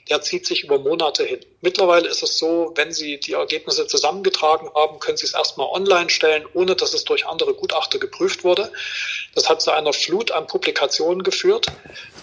der 0.09 0.21
zieht 0.21 0.47
sich 0.47 0.63
über 0.63 0.79
Monate 0.79 1.25
hin. 1.25 1.41
Mittlerweile 1.63 2.09
ist 2.09 2.23
es 2.23 2.39
so, 2.39 2.73
wenn 2.77 2.93
Sie 2.93 3.19
die 3.19 3.33
Ergebnisse 3.33 3.87
zusammengetragen 3.87 4.71
haben, 4.75 5.01
können 5.01 5.17
Sie 5.17 5.25
es 5.25 5.35
erstmal 5.35 5.69
online 5.69 6.11
stellen, 6.11 6.47
ohne 6.55 6.77
dass 6.77 6.95
es 6.95 7.05
durch 7.05 7.27
andere 7.27 7.55
Gutachter 7.55 7.99
geprüft 7.99 8.45
wurde. 8.45 8.71
Das 9.35 9.49
hat 9.49 9.63
zu 9.63 9.73
einer 9.73 9.93
Flut 9.93 10.31
an 10.31 10.47
Publikationen 10.47 11.23
geführt, 11.23 11.67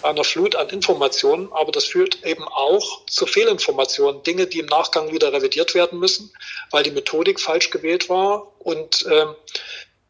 einer 0.01 0.23
Flut 0.23 0.55
an 0.55 0.69
Informationen, 0.69 1.51
aber 1.51 1.71
das 1.71 1.85
führt 1.85 2.23
eben 2.23 2.47
auch 2.47 3.05
zu 3.07 3.25
Fehlinformationen, 3.25 4.23
Dinge, 4.23 4.47
die 4.47 4.59
im 4.59 4.67
Nachgang 4.67 5.11
wieder 5.11 5.33
revidiert 5.33 5.75
werden 5.75 5.99
müssen, 5.99 6.31
weil 6.71 6.83
die 6.83 6.91
Methodik 6.91 7.39
falsch 7.39 7.69
gewählt 7.69 8.07
war 8.07 8.47
und 8.59 9.05
äh, 9.07 9.25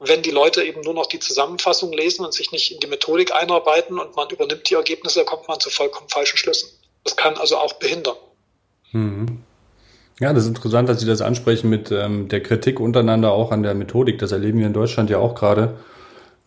wenn 0.08 0.22
die 0.22 0.32
Leute 0.32 0.64
eben 0.64 0.82
nur 0.82 0.94
noch 0.94 1.06
die 1.06 1.20
Zusammenfassung 1.20 1.92
lesen 1.94 2.26
und 2.26 2.34
sich 2.34 2.52
nicht 2.52 2.72
in 2.72 2.80
die 2.80 2.88
Methodik 2.88 3.34
einarbeiten 3.34 4.00
und 4.00 4.16
man 4.16 4.30
übernimmt 4.30 4.70
die 4.70 4.76
Ergebnisse, 4.76 5.24
kommt 5.26 5.48
man 5.48 5.60
zu 5.60 5.70
vollkommen 5.70 6.10
falschen 6.10 6.38
Schlüssen. 6.38 6.70
Das 7.04 7.16
kann 7.16 7.36
also 7.38 7.58
auch 7.58 7.74
behindern. 7.74 8.16
Mhm. 8.92 9.44
Ja, 10.20 10.32
das 10.32 10.44
ist 10.44 10.50
interessant, 10.50 10.88
dass 10.90 11.00
Sie 11.00 11.08
das 11.08 11.22
ansprechen 11.22 11.70
mit 11.70 11.92
ähm, 11.92 12.28
der 12.28 12.42
Kritik 12.44 12.80
untereinander 12.80 13.32
auch 13.32 13.52
an 13.52 13.64
der 13.64 13.74
Methodik. 13.74 14.20
Das 14.20 14.32
erleben 14.32 14.60
wir 14.60 14.68
in 14.68 14.74
Deutschland 14.74 15.10
ja 15.10 15.18
auch 15.18 15.36
gerade. 15.36 15.76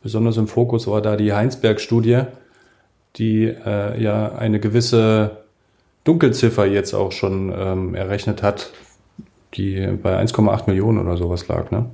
Besonders 0.02 0.36
im 0.36 0.46
Fokus 0.46 0.86
war 0.86 1.02
da 1.02 1.16
die 1.16 1.32
Heinsberg-Studie, 1.32 2.22
die 3.16 3.44
äh, 3.44 4.00
ja 4.00 4.32
eine 4.36 4.60
gewisse 4.60 5.38
Dunkelziffer 6.04 6.64
jetzt 6.66 6.94
auch 6.94 7.10
schon 7.10 7.52
ähm, 7.56 7.94
errechnet 7.94 8.42
hat, 8.42 8.70
die 9.54 9.84
bei 10.00 10.16
1,8 10.22 10.68
Millionen 10.68 10.98
oder 10.98 11.16
sowas 11.16 11.48
lag, 11.48 11.70
ne? 11.72 11.86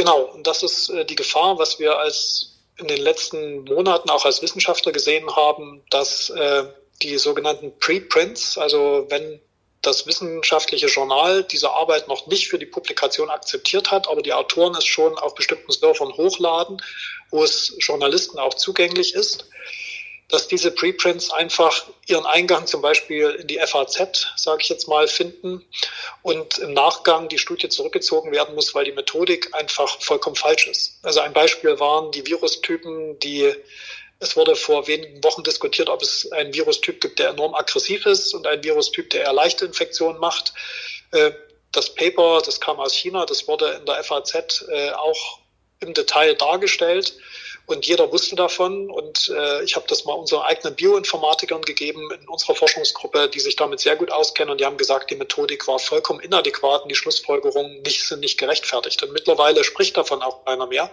Genau, 0.00 0.22
und 0.22 0.46
das 0.46 0.62
ist 0.62 0.88
äh, 0.88 1.04
die 1.04 1.14
Gefahr, 1.14 1.58
was 1.58 1.78
wir 1.78 1.98
als 1.98 2.56
in 2.78 2.88
den 2.88 3.02
letzten 3.02 3.64
Monaten 3.64 4.08
auch 4.08 4.24
als 4.24 4.40
Wissenschaftler 4.40 4.92
gesehen 4.92 5.36
haben, 5.36 5.82
dass 5.90 6.30
äh, 6.30 6.64
die 7.02 7.18
sogenannten 7.18 7.78
Preprints, 7.78 8.56
also 8.56 9.04
wenn 9.10 9.42
das 9.82 10.06
wissenschaftliche 10.06 10.86
Journal 10.86 11.44
diese 11.44 11.70
Arbeit 11.72 12.08
noch 12.08 12.26
nicht 12.28 12.48
für 12.48 12.58
die 12.58 12.64
Publikation 12.64 13.28
akzeptiert 13.28 13.90
hat, 13.90 14.08
aber 14.08 14.22
die 14.22 14.32
Autoren 14.32 14.74
es 14.74 14.86
schon 14.86 15.18
auf 15.18 15.34
bestimmten 15.34 15.70
Servern 15.70 16.14
hochladen, 16.14 16.80
wo 17.30 17.44
es 17.44 17.76
Journalisten 17.80 18.38
auch 18.38 18.54
zugänglich 18.54 19.14
ist, 19.14 19.49
dass 20.30 20.48
diese 20.48 20.70
Preprints 20.70 21.30
einfach 21.30 21.86
ihren 22.06 22.26
Eingang 22.26 22.66
zum 22.66 22.82
Beispiel 22.82 23.30
in 23.40 23.46
die 23.46 23.58
FAZ, 23.58 24.26
sage 24.36 24.62
ich 24.62 24.68
jetzt 24.68 24.88
mal, 24.88 25.08
finden 25.08 25.64
und 26.22 26.58
im 26.58 26.72
Nachgang 26.72 27.28
die 27.28 27.38
Studie 27.38 27.68
zurückgezogen 27.68 28.32
werden 28.32 28.54
muss, 28.54 28.74
weil 28.74 28.84
die 28.84 28.92
Methodik 28.92 29.52
einfach 29.54 30.00
vollkommen 30.00 30.36
falsch 30.36 30.66
ist. 30.66 30.98
Also 31.02 31.20
ein 31.20 31.32
Beispiel 31.32 31.78
waren 31.80 32.10
die 32.12 32.26
Virustypen, 32.26 33.18
die 33.18 33.54
es 34.22 34.36
wurde 34.36 34.54
vor 34.54 34.86
wenigen 34.86 35.24
Wochen 35.24 35.42
diskutiert, 35.42 35.88
ob 35.88 36.02
es 36.02 36.30
einen 36.32 36.52
Virustyp 36.52 37.00
gibt, 37.00 37.18
der 37.18 37.30
enorm 37.30 37.54
aggressiv 37.54 38.04
ist 38.04 38.34
und 38.34 38.46
einen 38.46 38.62
Virustyp, 38.62 39.08
der 39.08 39.22
eher 39.22 39.32
leichte 39.32 39.64
Infektionen 39.64 40.18
macht. 40.18 40.52
Äh, 41.12 41.32
das 41.72 41.94
Paper, 41.94 42.42
das 42.44 42.60
kam 42.60 42.78
aus 42.80 42.94
China, 42.94 43.24
das 43.24 43.48
wurde 43.48 43.70
in 43.70 43.86
der 43.86 44.02
FAZ 44.04 44.66
äh, 44.68 44.90
auch 44.90 45.38
im 45.80 45.94
Detail 45.94 46.34
dargestellt. 46.34 47.16
Und 47.70 47.86
jeder 47.86 48.10
wusste 48.10 48.36
davon. 48.36 48.90
Und 48.90 49.32
äh, 49.34 49.62
ich 49.62 49.76
habe 49.76 49.86
das 49.88 50.04
mal 50.04 50.14
unseren 50.14 50.42
eigenen 50.42 50.74
Bioinformatikern 50.74 51.62
gegeben 51.62 52.08
in 52.20 52.28
unserer 52.28 52.54
Forschungsgruppe, 52.54 53.28
die 53.32 53.40
sich 53.40 53.56
damit 53.56 53.80
sehr 53.80 53.96
gut 53.96 54.10
auskennen. 54.10 54.50
Und 54.50 54.60
die 54.60 54.64
haben 54.64 54.76
gesagt, 54.76 55.10
die 55.10 55.16
Methodik 55.16 55.66
war 55.68 55.78
vollkommen 55.78 56.20
inadäquat 56.20 56.82
und 56.82 56.88
die 56.88 56.96
Schlussfolgerungen 56.96 57.82
nicht, 57.82 58.06
sind 58.06 58.20
nicht 58.20 58.38
gerechtfertigt. 58.38 59.02
Und 59.02 59.12
mittlerweile 59.12 59.62
spricht 59.62 59.96
davon 59.96 60.20
auch 60.22 60.44
keiner 60.44 60.66
mehr. 60.66 60.90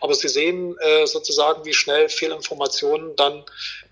Aber 0.00 0.14
Sie 0.14 0.28
sehen 0.28 0.76
äh, 0.80 1.06
sozusagen, 1.06 1.64
wie 1.64 1.74
schnell 1.74 2.08
Fehlinformationen 2.08 3.16
dann 3.16 3.44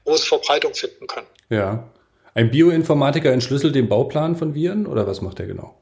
große 0.05 0.27
Verbreitung 0.27 0.75
finden 0.75 1.07
können. 1.07 1.27
Ja. 1.51 1.89
Ein 2.35 2.51
Bioinformatiker 2.51 3.31
entschlüsselt 3.31 3.75
den 3.75 3.91
Bauplan 3.91 4.37
von 4.37 4.55
Viren 4.55 4.87
oder 4.87 5.07
was 5.07 5.21
macht 5.21 5.39
er 5.39 5.47
genau? 5.47 5.82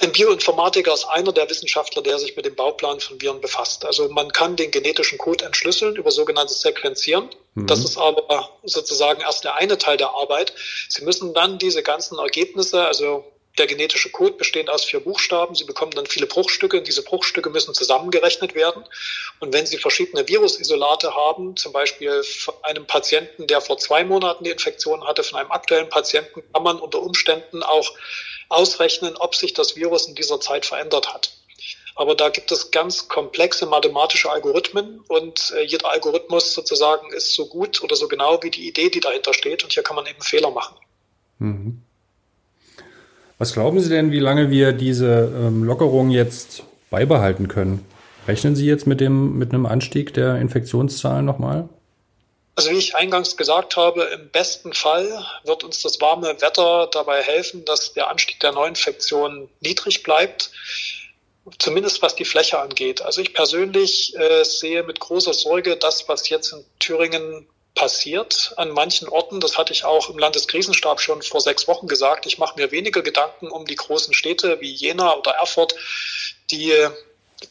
Ein 0.00 0.12
Bioinformatiker 0.12 0.94
ist 0.94 1.04
einer 1.04 1.32
der 1.32 1.50
Wissenschaftler, 1.50 2.02
der 2.02 2.18
sich 2.18 2.36
mit 2.36 2.44
dem 2.44 2.54
Bauplan 2.54 3.00
von 3.00 3.20
Viren 3.20 3.40
befasst. 3.40 3.84
Also 3.84 4.08
man 4.08 4.30
kann 4.32 4.54
den 4.54 4.70
genetischen 4.70 5.18
Code 5.18 5.44
entschlüsseln 5.44 5.96
über 5.96 6.10
sogenanntes 6.10 6.60
Sequenzieren. 6.60 7.30
Mhm. 7.54 7.66
Das 7.66 7.80
ist 7.80 7.98
aber 7.98 8.50
sozusagen 8.62 9.20
erst 9.22 9.44
der 9.44 9.56
eine 9.56 9.76
Teil 9.76 9.96
der 9.96 10.10
Arbeit. 10.10 10.52
Sie 10.88 11.04
müssen 11.04 11.34
dann 11.34 11.58
diese 11.58 11.82
ganzen 11.82 12.18
Ergebnisse, 12.18 12.86
also 12.86 13.24
der 13.58 13.66
genetische 13.66 14.10
Code 14.10 14.34
besteht 14.34 14.70
aus 14.70 14.84
vier 14.84 15.00
Buchstaben. 15.00 15.56
Sie 15.56 15.64
bekommen 15.64 15.90
dann 15.90 16.06
viele 16.06 16.26
Bruchstücke. 16.26 16.80
Diese 16.80 17.02
Bruchstücke 17.02 17.50
müssen 17.50 17.74
zusammengerechnet 17.74 18.54
werden. 18.54 18.84
Und 19.40 19.52
wenn 19.52 19.66
Sie 19.66 19.78
verschiedene 19.78 20.28
Virusisolate 20.28 21.12
haben, 21.14 21.56
zum 21.56 21.72
Beispiel 21.72 22.22
von 22.22 22.54
einem 22.62 22.86
Patienten, 22.86 23.48
der 23.48 23.60
vor 23.60 23.78
zwei 23.78 24.04
Monaten 24.04 24.44
die 24.44 24.50
Infektion 24.50 25.04
hatte, 25.04 25.24
von 25.24 25.40
einem 25.40 25.50
aktuellen 25.50 25.88
Patienten, 25.88 26.44
kann 26.52 26.62
man 26.62 26.78
unter 26.78 27.02
Umständen 27.02 27.64
auch 27.64 27.92
ausrechnen, 28.48 29.16
ob 29.16 29.34
sich 29.34 29.54
das 29.54 29.76
Virus 29.76 30.06
in 30.08 30.14
dieser 30.14 30.40
Zeit 30.40 30.66
verändert 30.66 31.12
hat. 31.12 31.38
Aber 31.98 32.14
da 32.14 32.28
gibt 32.28 32.52
es 32.52 32.70
ganz 32.70 33.08
komplexe 33.08 33.66
mathematische 33.66 34.30
Algorithmen 34.30 35.00
und 35.08 35.52
äh, 35.56 35.64
jeder 35.64 35.90
Algorithmus 35.90 36.54
sozusagen 36.54 37.12
ist 37.12 37.34
so 37.34 37.46
gut 37.46 37.82
oder 37.82 37.96
so 37.96 38.06
genau 38.06 38.40
wie 38.42 38.50
die 38.50 38.68
Idee, 38.68 38.88
die 38.88 39.00
dahinter 39.00 39.34
steht. 39.34 39.64
Und 39.64 39.72
hier 39.72 39.82
kann 39.82 39.96
man 39.96 40.06
eben 40.06 40.20
Fehler 40.20 40.52
machen. 40.52 40.76
Mhm. 41.40 41.82
Was 43.38 43.52
glauben 43.52 43.80
Sie 43.80 43.88
denn, 43.88 44.12
wie 44.12 44.20
lange 44.20 44.50
wir 44.50 44.72
diese 44.72 45.32
ähm, 45.34 45.64
Lockerung 45.64 46.10
jetzt 46.10 46.62
beibehalten 46.90 47.48
können? 47.48 47.84
Rechnen 48.28 48.54
Sie 48.54 48.66
jetzt 48.66 48.86
mit 48.86 49.00
dem 49.00 49.36
mit 49.36 49.52
einem 49.52 49.66
Anstieg 49.66 50.14
der 50.14 50.36
Infektionszahlen 50.36 51.24
nochmal? 51.24 51.68
Also 52.58 52.70
wie 52.72 52.78
ich 52.78 52.96
eingangs 52.96 53.36
gesagt 53.36 53.76
habe, 53.76 54.02
im 54.06 54.30
besten 54.30 54.72
Fall 54.72 55.24
wird 55.44 55.62
uns 55.62 55.80
das 55.82 56.00
warme 56.00 56.40
Wetter 56.40 56.88
dabei 56.90 57.22
helfen, 57.22 57.64
dass 57.64 57.92
der 57.92 58.08
Anstieg 58.10 58.40
der 58.40 58.50
Neuinfektionen 58.50 59.48
niedrig 59.60 60.02
bleibt, 60.02 60.50
zumindest 61.60 62.02
was 62.02 62.16
die 62.16 62.24
Fläche 62.24 62.58
angeht. 62.58 63.00
Also 63.00 63.20
ich 63.20 63.32
persönlich 63.32 64.12
äh, 64.16 64.42
sehe 64.42 64.82
mit 64.82 64.98
großer 64.98 65.34
Sorge 65.34 65.76
das, 65.76 66.08
was 66.08 66.28
jetzt 66.30 66.52
in 66.52 66.64
Thüringen 66.80 67.48
passiert 67.76 68.54
an 68.56 68.72
manchen 68.72 69.08
Orten. 69.08 69.38
Das 69.38 69.56
hatte 69.56 69.72
ich 69.72 69.84
auch 69.84 70.10
im 70.10 70.18
Landeskrisenstab 70.18 71.00
schon 71.00 71.22
vor 71.22 71.40
sechs 71.40 71.68
Wochen 71.68 71.86
gesagt. 71.86 72.26
Ich 72.26 72.38
mache 72.38 72.58
mir 72.58 72.72
weniger 72.72 73.02
Gedanken 73.02 73.52
um 73.52 73.66
die 73.66 73.76
großen 73.76 74.14
Städte 74.14 74.60
wie 74.60 74.72
Jena 74.72 75.14
oder 75.14 75.30
Erfurt, 75.30 75.76
die 76.50 76.74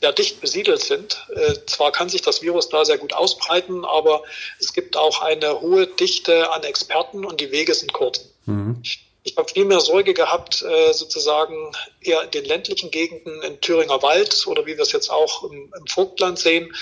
ja 0.02 0.12
dicht 0.12 0.42
besiedelt 0.42 0.82
sind. 0.82 1.26
Äh, 1.34 1.54
zwar 1.66 1.92
kann 1.92 2.10
sich 2.10 2.22
das 2.22 2.42
Virus 2.42 2.70
da 2.70 2.86
sehr 2.86 2.98
gut 2.98 3.14
ausbreiten, 3.14 3.86
aber 3.86 4.24
es 4.60 4.74
gibt 4.74 4.98
auch 4.98 5.22
eine 5.22 5.62
hohe 5.62 5.88
Dichte 5.88 6.52
an 6.52 6.64
Experten 6.64 7.26
und 7.26 7.40
die 7.40 7.52
Wege 7.52 7.74
sind 7.74 7.94
kurz. 7.94 8.26
Mhm. 8.46 8.82
Ich 9.24 9.36
habe 9.36 9.50
viel 9.52 9.66
mehr 9.66 9.82
Sorge 9.82 10.14
gehabt, 10.14 10.62
äh, 10.62 10.94
sozusagen 10.94 11.74
eher 12.00 12.24
in 12.24 12.32
den 12.32 12.46
ländlichen 12.46 12.92
Gegenden, 12.92 13.42
im 13.42 13.60
Thüringer 13.60 14.02
Wald 14.02 14.48
oder 14.48 14.66
wie 14.66 14.78
wir 14.78 14.84
es 14.84 14.94
jetzt 14.94 15.10
auch 15.10 15.44
im, 15.44 15.74
im 15.78 15.88
Vogtland 15.88 16.40
sehen, 16.40 16.74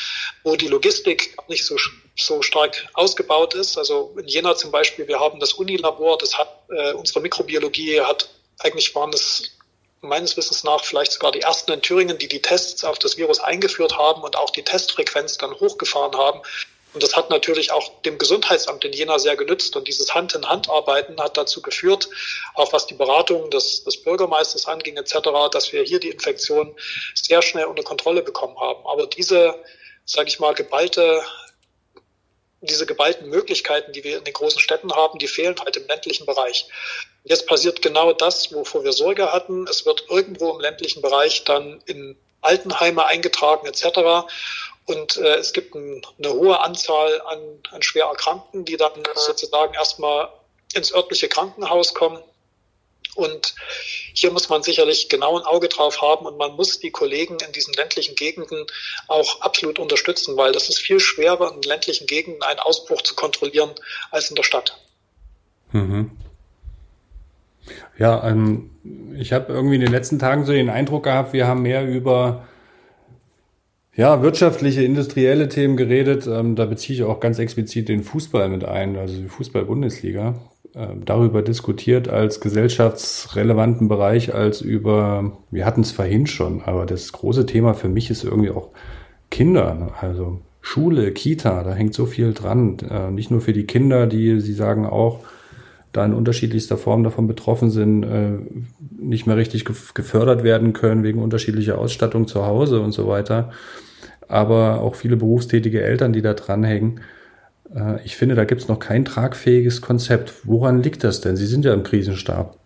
wo 0.43 0.55
die 0.55 0.67
Logistik 0.67 1.35
nicht 1.47 1.65
so, 1.65 1.75
so 2.15 2.43
stark 2.43 2.87
ausgebaut 2.93 3.55
ist. 3.55 3.79
Also 3.79 4.15
in 4.19 4.27
Jena 4.27 4.55
zum 4.55 4.69
Beispiel, 4.69 5.07
wir 5.07 5.19
haben 5.19 5.39
das 5.39 5.53
Unilabor, 5.53 6.19
das 6.19 6.37
hat 6.37 6.49
äh, 6.69 6.93
unsere 6.93 7.21
Mikrobiologie 7.21 8.01
hat 8.01 8.29
eigentlich 8.59 8.93
waren 8.95 9.11
es 9.11 9.54
meines 10.07 10.37
Wissens 10.37 10.63
nach 10.63 10.83
vielleicht 10.83 11.11
sogar 11.11 11.31
die 11.31 11.41
ersten 11.41 11.71
in 11.71 11.81
Thüringen, 11.81 12.17
die 12.17 12.27
die 12.27 12.41
Tests 12.41 12.83
auf 12.83 12.99
das 12.99 13.17
Virus 13.17 13.39
eingeführt 13.39 13.97
haben 13.97 14.21
und 14.21 14.35
auch 14.35 14.49
die 14.49 14.63
Testfrequenz 14.63 15.37
dann 15.37 15.53
hochgefahren 15.59 16.15
haben. 16.15 16.41
Und 16.93 17.03
das 17.03 17.15
hat 17.15 17.29
natürlich 17.29 17.73
auch 17.73 18.01
dem 18.03 18.17
Gesundheitsamt 18.17 18.85
in 18.85 18.93
Jena 18.93 19.19
sehr 19.19 19.35
genützt. 19.35 19.75
Und 19.75 19.87
dieses 19.87 20.15
Hand-in-Hand-Arbeiten 20.15 21.19
hat 21.19 21.35
dazu 21.35 21.61
geführt, 21.61 22.07
auch 22.53 22.71
was 22.71 22.87
die 22.87 22.93
Beratung 22.93 23.51
des, 23.51 23.83
des 23.83 24.01
Bürgermeisters 24.01 24.65
anging 24.65 24.95
etc., 24.95 25.17
dass 25.51 25.73
wir 25.73 25.83
hier 25.83 25.99
die 25.99 26.09
Infektion 26.09 26.73
sehr 27.13 27.41
schnell 27.41 27.65
unter 27.65 27.83
Kontrolle 27.83 28.21
bekommen 28.21 28.57
haben. 28.57 28.85
Aber 28.87 29.07
diese, 29.07 29.55
sage 30.05 30.29
ich 30.29 30.39
mal, 30.39 30.53
geballte 30.53 31.21
diese 32.61 32.85
geballten 32.85 33.29
Möglichkeiten, 33.29 33.91
die 33.93 34.03
wir 34.03 34.17
in 34.17 34.23
den 34.23 34.33
großen 34.33 34.59
Städten 34.59 34.91
haben, 34.93 35.19
die 35.19 35.27
fehlen 35.27 35.55
halt 35.59 35.77
im 35.77 35.87
ländlichen 35.87 36.25
Bereich. 36.25 36.67
Jetzt 37.25 37.47
passiert 37.47 37.81
genau 37.81 38.13
das, 38.13 38.53
wovor 38.53 38.83
wir 38.83 38.93
Sorge 38.93 39.33
hatten. 39.33 39.67
Es 39.67 39.85
wird 39.85 40.05
irgendwo 40.09 40.51
im 40.51 40.59
ländlichen 40.59 41.01
Bereich 41.01 41.43
dann 41.43 41.81
in 41.87 42.15
Altenheime 42.41 43.05
eingetragen 43.07 43.67
etc. 43.67 44.27
Und 44.85 45.17
äh, 45.17 45.35
es 45.37 45.51
gibt 45.51 45.73
ein, 45.73 46.05
eine 46.19 46.33
hohe 46.33 46.59
Anzahl 46.59 47.19
an, 47.21 47.39
an 47.71 47.81
schwer 47.81 48.05
Erkrankten, 48.05 48.63
die 48.63 48.77
dann 48.77 48.91
sozusagen 49.15 49.73
erstmal 49.73 50.29
ins 50.75 50.93
örtliche 50.93 51.27
Krankenhaus 51.27 51.95
kommen. 51.95 52.21
Und 53.15 53.55
hier 54.13 54.29
muss 54.29 54.49
man 54.49 54.61
sicherlich 54.61 55.09
genau 55.09 55.39
ein 55.39 55.45
Auge 55.45 55.69
drauf 55.69 56.01
haben 56.01 56.25
und 56.27 56.37
man 56.37 56.51
muss 56.55 56.79
die 56.79 56.91
Kollegen 56.91 57.37
in 57.39 57.53
diesen 57.53 57.73
ländlichen 57.73 58.15
Gegenden 58.15 58.67
auch 59.07 59.41
absolut 59.41 59.79
unterstützen, 59.79 60.37
weil 60.37 60.51
das 60.51 60.69
ist 60.69 60.79
viel 60.79 60.99
schwerer 60.99 61.53
in 61.53 61.61
ländlichen 61.61 62.07
Gegenden 62.07 62.43
einen 62.43 62.59
Ausbruch 62.59 63.01
zu 63.01 63.15
kontrollieren 63.15 63.73
als 64.11 64.29
in 64.29 64.35
der 64.35 64.43
Stadt. 64.43 64.77
Mhm. 65.71 66.17
Ja, 67.97 68.27
ähm, 68.27 68.69
ich 69.17 69.33
habe 69.33 69.51
irgendwie 69.51 69.75
in 69.75 69.81
den 69.81 69.91
letzten 69.91 70.19
Tagen 70.19 70.45
so 70.45 70.51
den 70.51 70.69
Eindruck 70.69 71.03
gehabt, 71.03 71.33
wir 71.33 71.47
haben 71.47 71.61
mehr 71.61 71.87
über 71.87 72.45
ja, 73.95 74.21
wirtschaftliche, 74.21 74.83
industrielle 74.83 75.47
Themen 75.47 75.77
geredet. 75.77 76.27
Ähm, 76.27 76.55
da 76.55 76.65
beziehe 76.65 76.99
ich 76.99 77.03
auch 77.03 77.19
ganz 77.19 77.39
explizit 77.39 77.87
den 77.87 78.03
Fußball 78.03 78.49
mit 78.49 78.65
ein, 78.65 78.97
also 78.97 79.15
die 79.15 79.29
Fußball-Bundesliga. 79.29 80.35
Ähm, 80.75 81.03
darüber 81.05 81.41
diskutiert 81.41 82.09
als 82.09 82.41
gesellschaftsrelevanten 82.41 83.87
Bereich, 83.87 84.33
als 84.35 84.59
über, 84.59 85.37
wir 85.49 85.65
hatten 85.65 85.81
es 85.81 85.93
vorhin 85.93 86.27
schon, 86.27 86.61
aber 86.63 86.85
das 86.85 87.13
große 87.13 87.45
Thema 87.45 87.73
für 87.73 87.87
mich 87.87 88.09
ist 88.09 88.25
irgendwie 88.25 88.49
auch 88.49 88.71
Kinder. 89.31 89.93
Also 90.01 90.41
Schule, 90.59 91.13
Kita, 91.13 91.63
da 91.63 91.73
hängt 91.73 91.93
so 91.93 92.05
viel 92.05 92.33
dran. 92.33 92.77
Äh, 92.89 93.11
nicht 93.11 93.31
nur 93.31 93.39
für 93.39 93.53
die 93.53 93.65
Kinder, 93.65 94.07
die, 94.07 94.41
Sie 94.41 94.53
sagen 94.53 94.85
auch, 94.85 95.19
da 95.95 96.05
in 96.05 96.13
unterschiedlichster 96.13 96.77
Form 96.77 97.03
davon 97.03 97.27
betroffen 97.27 97.71
sind, 97.71 98.03
äh, 98.03 98.37
nicht 98.97 99.27
mehr 99.27 99.37
richtig 99.37 99.65
gefördert 99.65 100.43
werden 100.43 100.73
können 100.73 101.03
wegen 101.03 101.21
unterschiedlicher 101.21 101.77
Ausstattung 101.77 102.27
zu 102.27 102.45
Hause 102.45 102.81
und 102.81 102.91
so 102.91 103.07
weiter. 103.07 103.51
Aber 104.27 104.81
auch 104.81 104.95
viele 104.95 105.17
berufstätige 105.17 105.81
Eltern, 105.81 106.13
die 106.13 106.21
da 106.21 106.33
dranhängen. 106.33 107.01
Äh, 107.73 108.03
ich 108.03 108.15
finde, 108.15 108.35
da 108.35 108.45
gibt 108.45 108.61
es 108.61 108.67
noch 108.67 108.79
kein 108.79 109.05
tragfähiges 109.05 109.81
Konzept. 109.81 110.33
Woran 110.43 110.83
liegt 110.83 111.03
das 111.03 111.21
denn? 111.21 111.37
Sie 111.37 111.47
sind 111.47 111.65
ja 111.65 111.73
im 111.73 111.83
Krisenstab. 111.83 112.57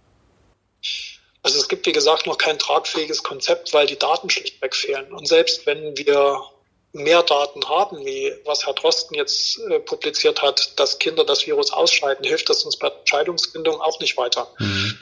Also 1.42 1.58
es 1.58 1.68
gibt, 1.68 1.86
wie 1.86 1.92
gesagt, 1.92 2.28
noch 2.28 2.38
kein 2.38 2.60
tragfähiges 2.60 3.24
Konzept, 3.24 3.74
weil 3.74 3.88
die 3.88 3.98
Daten 3.98 4.30
schlichtweg 4.30 4.76
fehlen. 4.76 5.12
Und 5.12 5.28
selbst 5.28 5.66
wenn 5.66 5.98
wir 5.98 6.42
mehr 6.92 7.22
Daten 7.24 7.68
haben, 7.70 8.04
wie 8.06 8.34
was 8.46 8.66
Herr 8.66 8.74
Drosten 8.74 9.16
jetzt 9.16 9.60
äh, 9.70 9.80
publiziert 9.80 10.42
hat, 10.42 10.80
dass 10.80 11.00
Kinder 11.00 11.24
das 11.24 11.46
Virus 11.46 11.72
ausscheiden, 11.72 12.26
hilft 12.26 12.50
das 12.50 12.64
uns 12.64 12.78
bei 12.78 12.88
Entscheidungsfindung 12.88 13.80
auch 13.80 14.00
nicht 14.00 14.18
weiter. 14.18 14.48
Mhm. 14.58 14.98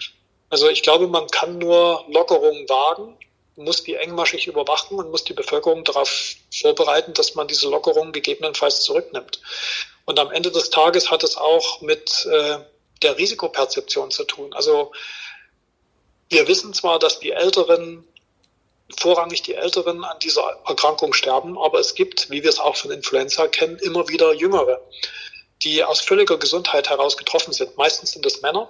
Also 0.49 0.69
ich 0.69 0.83
glaube, 0.83 1.07
man 1.07 1.27
kann 1.27 1.57
nur 1.57 2.05
Lockerungen 2.09 2.67
wagen, 2.69 3.17
muss 3.55 3.83
die 3.83 3.95
engmaschig 3.95 4.47
überwachen 4.47 4.97
und 4.97 5.11
muss 5.11 5.23
die 5.23 5.33
Bevölkerung 5.33 5.83
darauf 5.83 6.35
vorbereiten, 6.53 7.13
dass 7.13 7.35
man 7.35 7.47
diese 7.47 7.69
Lockerungen 7.69 8.11
gegebenenfalls 8.11 8.83
zurücknimmt. 8.83 9.41
Und 10.05 10.19
am 10.19 10.31
Ende 10.31 10.51
des 10.51 10.69
Tages 10.69 11.09
hat 11.09 11.23
es 11.23 11.37
auch 11.37 11.81
mit 11.81 12.25
äh, 12.31 12.59
der 13.01 13.17
Risikoperzeption 13.17 14.11
zu 14.11 14.25
tun. 14.25 14.53
Also 14.53 14.91
wir 16.29 16.47
wissen 16.47 16.73
zwar, 16.73 16.99
dass 16.99 17.19
die 17.19 17.31
Älteren 17.31 18.05
vorrangig 18.95 19.41
die 19.41 19.55
Älteren 19.55 20.03
an 20.03 20.17
dieser 20.19 20.43
Erkrankung 20.65 21.13
sterben, 21.13 21.57
aber 21.57 21.79
es 21.79 21.95
gibt, 21.95 22.29
wie 22.29 22.43
wir 22.43 22.49
es 22.49 22.59
auch 22.59 22.75
von 22.75 22.91
Influenza 22.91 23.47
kennen, 23.47 23.77
immer 23.79 24.07
wieder 24.07 24.33
Jüngere, 24.33 24.81
die 25.63 25.83
aus 25.83 26.01
völliger 26.01 26.37
Gesundheit 26.37 26.89
heraus 26.89 27.17
getroffen 27.17 27.53
sind. 27.53 27.75
Meistens 27.77 28.11
sind 28.11 28.25
es 28.25 28.41
Männer. 28.41 28.69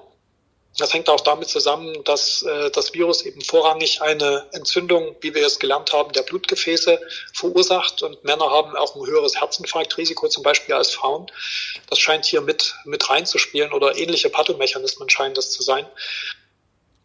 Das 0.77 0.93
hängt 0.93 1.10
auch 1.10 1.21
damit 1.21 1.49
zusammen, 1.49 2.03
dass 2.03 2.43
äh, 2.43 2.69
das 2.69 2.93
Virus 2.93 3.23
eben 3.23 3.41
vorrangig 3.41 4.01
eine 4.01 4.45
Entzündung, 4.51 5.15
wie 5.21 5.34
wir 5.34 5.45
es 5.45 5.58
gelernt 5.58 5.91
haben, 5.91 6.13
der 6.13 6.21
Blutgefäße 6.21 6.99
verursacht. 7.34 8.03
Und 8.03 8.23
Männer 8.23 8.49
haben 8.51 8.75
auch 8.75 8.95
ein 8.95 9.06
höheres 9.06 9.41
Herzinfarktrisiko 9.41 10.27
zum 10.27 10.43
Beispiel 10.43 10.75
als 10.75 10.93
Frauen. 10.93 11.32
Das 11.89 11.97
scheint 11.97 12.25
hier 12.25 12.41
mit, 12.41 12.75
mit 12.86 13.10
reinzuspielen 13.10 13.73
oder 13.73 13.97
ähnliche 13.97 14.30
Pathomechanismen 14.30 15.10
scheinen 15.10 15.34
das 15.34 15.49
zu 15.49 15.63
sein. 15.63 15.88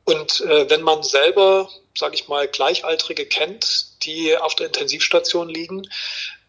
Und 0.05 0.41
äh, 0.41 0.69
wenn 0.69 0.83
man 0.83 1.03
selber, 1.03 1.69
sage 1.97 2.15
ich 2.15 2.29
mal, 2.29 2.49
Gleichaltrige 2.49 3.27
kennt, 3.27 3.87
die 4.05 4.37
auf 4.37 4.55
der 4.55 4.67
Intensivstation 4.67 5.49
liegen, 5.49 5.88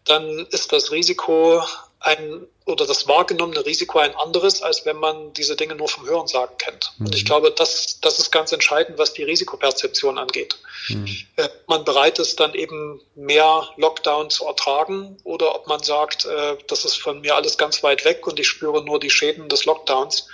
dann 0.04 0.46
ist 0.50 0.72
das 0.72 0.90
Risiko 0.90 1.62
ein 2.00 2.46
oder 2.66 2.86
das 2.86 3.08
wahrgenommene 3.08 3.64
Risiko 3.64 3.98
ein 3.98 4.14
anderes, 4.16 4.62
als 4.62 4.84
wenn 4.84 4.96
man 4.96 5.32
diese 5.32 5.56
Dinge 5.56 5.74
nur 5.74 5.88
vom 5.88 6.06
Hörensagen 6.06 6.56
kennt. 6.58 6.92
Mhm. 6.98 7.06
Und 7.06 7.14
ich 7.14 7.24
mhm. 7.24 7.26
glaube, 7.26 7.50
das, 7.50 8.00
das 8.00 8.18
ist 8.18 8.30
ganz 8.30 8.52
entscheidend, 8.52 8.98
was 8.98 9.14
die 9.14 9.22
Risikoperzeption 9.22 10.18
angeht. 10.18 10.56
Mhm. 10.88 11.06
Äh, 11.36 11.48
man 11.66 11.84
bereit 11.84 12.18
ist, 12.18 12.40
dann 12.40 12.54
eben 12.54 13.00
mehr 13.14 13.68
Lockdown 13.76 14.30
zu 14.30 14.46
ertragen 14.46 15.16
oder 15.24 15.54
ob 15.54 15.66
man 15.66 15.82
sagt, 15.82 16.26
äh, 16.26 16.56
das 16.66 16.84
ist 16.84 16.96
von 16.96 17.20
mir 17.20 17.36
alles 17.36 17.58
ganz 17.58 17.82
weit 17.82 18.04
weg 18.04 18.26
und 18.26 18.38
ich 18.38 18.48
spüre 18.48 18.84
nur 18.84 19.00
die 19.00 19.10
Schäden 19.10 19.48
des 19.48 19.64
Lockdowns. 19.64 20.28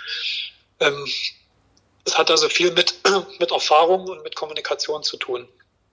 Ähm, 0.79 1.07
es 2.05 2.17
hat 2.17 2.31
also 2.31 2.49
viel 2.49 2.71
mit, 2.71 2.95
mit 3.39 3.51
Erfahrung 3.51 4.07
und 4.07 4.23
mit 4.23 4.35
Kommunikation 4.35 5.03
zu 5.03 5.17
tun. 5.17 5.47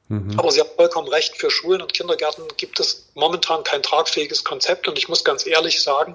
Mhm. 0.08 0.38
Aber 0.38 0.50
Sie 0.50 0.60
haben 0.60 0.70
vollkommen 0.76 1.08
recht, 1.08 1.36
für 1.36 1.50
Schulen 1.50 1.82
und 1.82 1.92
Kindergärten 1.92 2.44
gibt 2.56 2.80
es 2.80 3.10
momentan 3.14 3.62
kein 3.64 3.82
tragfähiges 3.82 4.42
Konzept. 4.44 4.88
Und 4.88 4.98
ich 4.98 5.08
muss 5.08 5.24
ganz 5.24 5.46
ehrlich 5.46 5.82
sagen, 5.82 6.14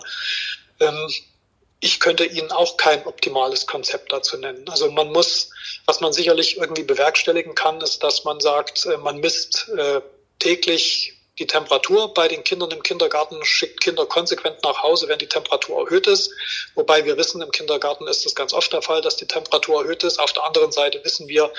ähm, 0.80 1.10
ich 1.80 2.00
könnte 2.00 2.26
Ihnen 2.26 2.52
auch 2.52 2.78
kein 2.78 3.06
optimales 3.06 3.68
Konzept 3.68 4.12
dazu 4.12 4.38
nennen. 4.38 4.68
Also 4.70 4.90
man 4.90 5.12
muss, 5.12 5.50
was 5.86 6.00
man 6.00 6.14
sicherlich 6.14 6.58
irgendwie 6.58 6.84
bewerkstelligen 6.84 7.56
kann, 7.56 7.82
ist, 7.82 8.02
dass 8.04 8.24
man 8.24 8.40
sagt, 8.40 8.86
äh, 8.86 8.98
man 8.98 9.18
misst 9.20 9.70
äh, 9.78 10.02
täglich 10.40 11.20
die 11.40 11.48
Temperatur 11.48 12.14
bei 12.14 12.28
den 12.28 12.44
Kindern 12.44 12.70
im 12.72 12.84
Kindergarten, 12.84 13.44
schickt 13.44 13.82
Kinder 13.82 14.06
konsequent 14.06 14.64
nach 14.64 14.84
Hause, 14.84 15.08
wenn 15.08 15.18
die 15.18 15.28
Temperatur 15.28 15.86
erhöht 15.86 16.06
ist. 16.06 16.32
Wobei 16.76 17.06
wir 17.06 17.18
wissen, 17.18 17.42
im 17.42 17.50
Kindergarten 17.52 18.08
ist 18.08 18.26
es 18.26 18.36
ganz 18.36 18.54
oft 18.54 18.72
der 18.72 18.84
Fall, 18.84 19.02
dass 19.02 19.18
die 19.18 19.26
Temperatur 19.26 19.82
erhöht 19.82 20.04
ist. 20.04 20.20
Auf 20.20 20.32
der 20.34 20.44
anderen 20.46 20.72
Seite 20.72 21.04
wissen 21.04 21.28
wir, 21.28 21.52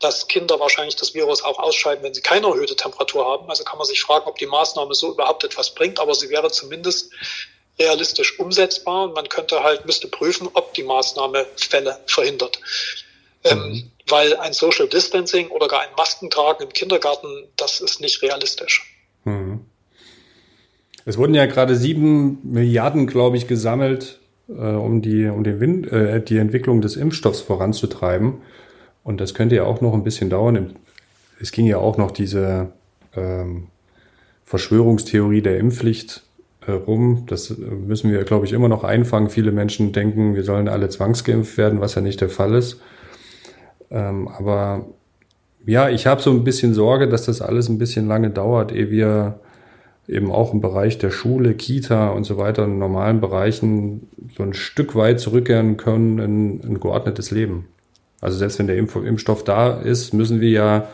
dass 0.00 0.26
Kinder 0.26 0.58
wahrscheinlich 0.58 0.96
das 0.96 1.14
Virus 1.14 1.42
auch 1.42 1.60
ausscheiden, 1.60 2.02
wenn 2.02 2.14
sie 2.14 2.20
keine 2.20 2.48
erhöhte 2.48 2.74
Temperatur 2.74 3.24
haben. 3.24 3.48
Also 3.48 3.62
kann 3.62 3.78
man 3.78 3.86
sich 3.86 4.02
fragen, 4.02 4.26
ob 4.26 4.38
die 4.38 4.46
Maßnahme 4.46 4.94
so 4.94 5.12
überhaupt 5.12 5.44
etwas 5.44 5.70
bringt, 5.70 6.00
aber 6.00 6.14
sie 6.16 6.28
wäre 6.28 6.50
zumindest 6.50 7.12
realistisch 7.78 8.38
umsetzbar 8.40 9.04
und 9.04 9.14
man 9.14 9.28
könnte 9.28 9.62
halt, 9.62 9.86
müsste 9.86 10.08
prüfen, 10.08 10.48
ob 10.54 10.74
die 10.74 10.82
Maßnahme 10.82 11.46
Fälle 11.56 12.00
verhindert. 12.06 12.58
Ähm, 13.44 13.58
mhm. 13.58 13.64
Ähm, 13.64 13.92
weil 14.08 14.36
ein 14.36 14.52
Social 14.52 14.88
Distancing 14.88 15.48
oder 15.50 15.68
gar 15.68 15.80
ein 15.80 15.94
Maskentragen 15.96 16.66
im 16.66 16.72
Kindergarten, 16.72 17.48
das 17.56 17.80
ist 17.80 18.00
nicht 18.00 18.20
realistisch. 18.20 18.84
Mhm. 19.24 19.60
Es 21.04 21.18
wurden 21.18 21.34
ja 21.34 21.46
gerade 21.46 21.74
sieben 21.74 22.38
Milliarden, 22.44 23.06
glaube 23.06 23.36
ich, 23.36 23.48
gesammelt, 23.48 24.20
äh, 24.48 24.52
um, 24.52 25.02
die, 25.02 25.26
um 25.26 25.44
den 25.44 25.60
Wind, 25.60 25.90
äh, 25.90 26.22
die 26.22 26.38
Entwicklung 26.38 26.80
des 26.80 26.96
Impfstoffs 26.96 27.40
voranzutreiben. 27.40 28.34
Und 29.02 29.20
das 29.20 29.34
könnte 29.34 29.56
ja 29.56 29.64
auch 29.64 29.80
noch 29.80 29.94
ein 29.94 30.04
bisschen 30.04 30.30
dauern. 30.30 30.74
Es 31.40 31.50
ging 31.50 31.66
ja 31.66 31.78
auch 31.78 31.98
noch 31.98 32.12
diese 32.12 32.68
ähm, 33.16 33.66
Verschwörungstheorie 34.44 35.42
der 35.42 35.58
Impfpflicht 35.58 36.22
äh, 36.66 36.72
rum. 36.72 37.24
Das 37.26 37.56
müssen 37.58 38.12
wir, 38.12 38.22
glaube 38.22 38.46
ich, 38.46 38.52
immer 38.52 38.68
noch 38.68 38.84
einfangen. 38.84 39.28
Viele 39.28 39.50
Menschen 39.50 39.92
denken, 39.92 40.36
wir 40.36 40.44
sollen 40.44 40.68
alle 40.68 40.88
zwangsgeimpft 40.88 41.58
werden, 41.58 41.80
was 41.80 41.96
ja 41.96 42.02
nicht 42.02 42.20
der 42.20 42.28
Fall 42.28 42.54
ist. 42.54 42.80
Ähm, 43.90 44.28
aber 44.28 44.86
ja, 45.66 45.88
ich 45.88 46.06
habe 46.06 46.22
so 46.22 46.30
ein 46.30 46.44
bisschen 46.44 46.74
Sorge, 46.74 47.08
dass 47.08 47.26
das 47.26 47.40
alles 47.40 47.68
ein 47.68 47.78
bisschen 47.78 48.08
lange 48.08 48.30
dauert, 48.30 48.72
ehe 48.72 48.90
wir 48.90 49.40
eben 50.08 50.32
auch 50.32 50.52
im 50.52 50.60
Bereich 50.60 50.98
der 50.98 51.10
Schule, 51.10 51.54
Kita 51.54 52.10
und 52.10 52.24
so 52.24 52.36
weiter, 52.36 52.64
in 52.64 52.78
normalen 52.78 53.20
Bereichen 53.20 54.08
so 54.36 54.42
ein 54.42 54.54
Stück 54.54 54.94
weit 54.94 55.20
zurückkehren 55.20 55.76
können 55.76 56.18
in 56.18 56.60
ein 56.64 56.80
geordnetes 56.80 57.30
Leben. 57.30 57.68
Also 58.20 58.38
selbst 58.38 58.58
wenn 58.58 58.66
der 58.66 58.76
Impf 58.76 58.96
Impfstoff 58.96 59.44
da 59.44 59.80
ist, 59.80 60.12
müssen 60.12 60.40
wir 60.40 60.50
ja, 60.50 60.88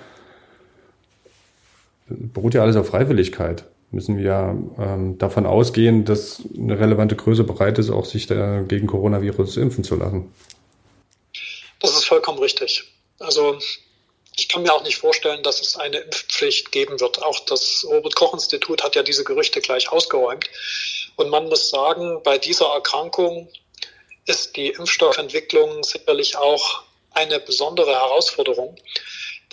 beruht 2.08 2.54
ja 2.54 2.62
alles 2.62 2.76
auf 2.76 2.88
Freiwilligkeit, 2.88 3.64
müssen 3.90 4.18
wir 4.18 4.56
ähm, 4.78 5.18
davon 5.18 5.46
ausgehen, 5.46 6.04
dass 6.04 6.42
eine 6.56 6.78
relevante 6.78 7.16
Größe 7.16 7.44
bereit 7.44 7.78
ist, 7.78 7.90
auch 7.90 8.04
sich 8.04 8.26
da 8.26 8.62
gegen 8.62 8.86
Coronavirus 8.86 9.56
impfen 9.56 9.84
zu 9.84 9.96
lassen. 9.96 10.32
Das 11.80 11.92
ist 11.92 12.04
vollkommen 12.04 12.38
richtig. 12.38 12.92
Also 13.18 13.58
ich 14.38 14.48
kann 14.48 14.62
mir 14.62 14.72
auch 14.72 14.84
nicht 14.84 14.96
vorstellen, 14.98 15.42
dass 15.42 15.60
es 15.60 15.76
eine 15.76 15.98
Impfpflicht 15.98 16.70
geben 16.70 17.00
wird. 17.00 17.20
Auch 17.22 17.40
das 17.40 17.84
Robert-Koch-Institut 17.88 18.84
hat 18.84 18.94
ja 18.94 19.02
diese 19.02 19.24
Gerüchte 19.24 19.60
gleich 19.60 19.90
ausgeräumt. 19.90 20.48
Und 21.16 21.28
man 21.28 21.48
muss 21.48 21.70
sagen, 21.70 22.22
bei 22.22 22.38
dieser 22.38 22.66
Erkrankung 22.66 23.50
ist 24.26 24.56
die 24.56 24.68
Impfstoffentwicklung 24.68 25.82
sicherlich 25.82 26.36
auch 26.36 26.84
eine 27.10 27.40
besondere 27.40 27.90
Herausforderung. 27.90 28.76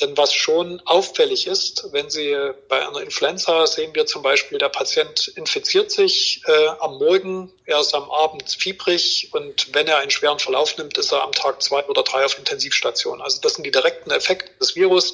Denn 0.01 0.17
was 0.17 0.33
schon 0.33 0.81
auffällig 0.85 1.47
ist, 1.47 1.87
wenn 1.93 2.09
Sie 2.09 2.35
bei 2.67 2.85
einer 2.85 3.01
Influenza 3.01 3.65
sehen 3.65 3.95
wir 3.95 4.05
zum 4.05 4.23
Beispiel, 4.23 4.57
der 4.57 4.67
Patient 4.67 5.29
infiziert 5.29 5.89
sich 5.89 6.41
äh, 6.47 6.67
am 6.79 6.97
Morgen, 6.97 7.53
er 7.65 7.79
ist 7.79 7.95
am 7.95 8.11
Abend 8.11 8.49
fiebrig 8.49 9.29
und 9.31 9.73
wenn 9.73 9.87
er 9.87 9.99
einen 9.99 10.11
schweren 10.11 10.39
Verlauf 10.39 10.77
nimmt, 10.77 10.97
ist 10.97 11.13
er 11.13 11.23
am 11.23 11.31
Tag 11.31 11.61
zwei 11.61 11.85
oder 11.85 12.03
drei 12.03 12.25
auf 12.25 12.37
Intensivstation. 12.37 13.21
Also 13.21 13.39
das 13.39 13.53
sind 13.53 13.63
die 13.63 13.71
direkten 13.71 14.11
Effekte 14.11 14.51
des 14.59 14.75
Virus, 14.75 15.13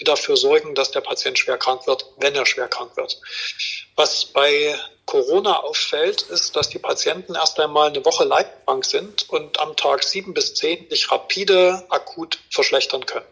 die 0.00 0.04
dafür 0.04 0.38
sorgen, 0.38 0.74
dass 0.74 0.90
der 0.90 1.02
Patient 1.02 1.38
schwer 1.38 1.58
krank 1.58 1.86
wird, 1.86 2.06
wenn 2.16 2.34
er 2.34 2.46
schwer 2.46 2.68
krank 2.68 2.96
wird. 2.96 3.20
Was 3.94 4.24
bei 4.24 4.74
Corona 5.04 5.60
auffällt, 5.60 6.22
ist, 6.22 6.56
dass 6.56 6.70
die 6.70 6.78
Patienten 6.78 7.34
erst 7.34 7.60
einmal 7.60 7.88
eine 7.88 8.04
Woche 8.06 8.24
leitkrank 8.24 8.86
sind 8.86 9.28
und 9.28 9.60
am 9.60 9.76
Tag 9.76 10.02
sieben 10.02 10.32
bis 10.32 10.54
zehn 10.54 10.88
sich 10.88 11.10
rapide 11.12 11.84
akut 11.90 12.38
verschlechtern 12.50 13.04
können. 13.04 13.26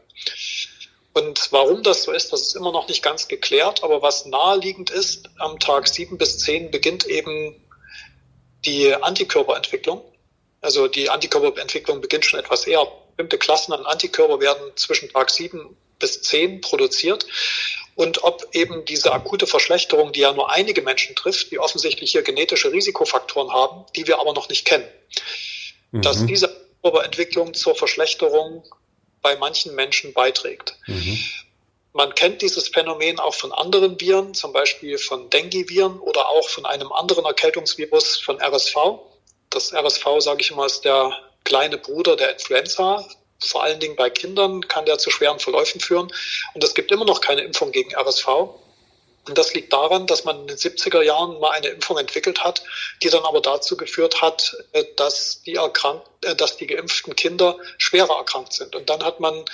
Und 1.15 1.53
warum 1.53 1.83
das 1.83 2.05
so 2.05 2.13
ist, 2.13 2.33
das 2.33 2.43
ist 2.43 2.57
immer 2.57 2.73
noch 2.73 2.89
nicht 2.89 3.03
ganz 3.03 3.29
geklärt. 3.29 3.83
Aber 3.83 4.01
was 4.01 4.25
naheliegend 4.25 4.91
ist, 4.91 5.29
am 5.39 5.59
Tag 5.59 5.89
sieben 5.89 6.17
bis 6.17 6.39
zehn 6.39 6.71
beginnt 6.71 7.07
eben 7.07 7.63
die 8.65 8.95
Antikörperentwicklung. 8.95 10.03
Also 10.61 10.89
die 10.89 11.11
Antikörperentwicklung 11.11 12.01
beginnt 12.01 12.25
schon 12.25 12.41
etwas 12.41 12.67
eher. 12.67 12.87
Bestimmte 13.17 13.37
Klassen 13.37 13.73
an 13.73 13.85
Antikörper 13.85 14.41
werden 14.41 14.73
zwischen 14.77 15.11
Tag 15.11 15.31
sieben 15.31 15.77
bis 15.99 16.23
zehn 16.23 16.61
produziert. 16.63 17.27
Und 17.95 18.25
ob 18.25 18.49
eben 18.53 18.87
diese 18.87 19.13
akute 19.13 19.47
Verschlechterung, 19.47 20.13
die 20.13 20.21
ja 20.21 20.33
nur 20.33 20.51
einige 20.51 20.81
Menschen 20.81 21.15
trifft, 21.15 21.51
die 21.51 21.59
offensichtlich 21.59 22.13
hier 22.13 22.23
genetische 22.23 22.73
Risikofaktoren 22.73 23.53
haben, 23.53 23.85
die 23.95 24.07
wir 24.07 24.19
aber 24.19 24.33
noch 24.33 24.49
nicht 24.49 24.65
kennen, 24.65 24.89
mhm. 25.91 26.01
dass 26.01 26.25
diese 26.25 26.49
Antikörperentwicklung 26.83 27.55
zur 27.55 27.75
Verschlechterung 27.75 28.65
bei 29.23 29.37
manchen 29.37 29.75
Menschen 29.75 30.13
beiträgt. 30.13 30.77
Mhm. 30.87 31.19
Man 31.95 32.15
kennt 32.15 32.41
dieses 32.41 32.69
Phänomen 32.69 33.19
auch 33.19 33.35
von 33.35 33.53
anderen 33.53 34.01
Viren, 34.01 34.33
zum 34.35 34.53
Beispiel 34.53 34.97
von 34.97 35.29
Dengue-Viren 35.29 36.01
oder 36.01 36.29
auch 36.29 36.49
von 36.49 36.65
einem 36.65 36.91
anderen 36.91 37.25
Erkältungsvirus 37.27 38.19
von 38.19 38.41
RSV. 38.41 38.77
Das 39.51 39.75
RSV, 39.75 40.05
sage 40.19 40.41
ich 40.41 40.51
immer, 40.51 40.65
ist 40.67 40.85
der 40.85 41.13
kleine 41.45 41.77
Bruder 41.77 42.17
der 42.17 42.33
Influenza. 42.33 43.07
Vor 43.41 43.63
allen 43.63 43.81
Dingen 43.81 43.97
bei 43.97 44.09
Kindern 44.09 44.67
kann 44.69 44.87
der 44.87 44.99
zu 44.99 45.11
schweren 45.11 45.39
Verläufen 45.39 45.81
führen. 45.81 46.11
Und 46.55 46.65
es 46.65 46.75
gibt 46.75 46.91
immer 46.93 47.05
noch 47.05 47.21
keine 47.21 47.43
Impfung 47.43 47.73
gegen 47.73 47.95
RSV. 47.95 48.27
Und 49.29 49.39
das 49.39 49.55
liegt 49.55 49.73
daran, 49.73 50.09
dass 50.09 50.25
man 50.25 50.41
in 50.41 50.47
den 50.49 50.57
70er 50.57 51.01
Jahren 51.01 51.39
mal 51.39 51.51
eine 51.51 51.69
Impfung 51.69 51.97
entwickelt 51.97 52.43
hat, 52.43 52.63
die 53.03 53.09
dann 53.09 53.25
aber 53.25 53.41
dazu 53.41 53.77
geführt 53.77 54.21
hat, 54.21 54.57
äh, 54.73 54.85
dass 54.97 55.43
die, 55.43 55.55
erkrankt, 55.55 56.09
äh, 56.25 56.35
dass 56.35 56.57
die 56.57 56.67
geimpften 56.67 57.15
Kinder 57.15 57.57
schwerer 57.79 58.17
erkrankt 58.17 58.53
sind. 58.53 58.75
Und 58.75 58.91
dann 58.91 59.05
hat 59.05 59.21
man, 59.21 59.45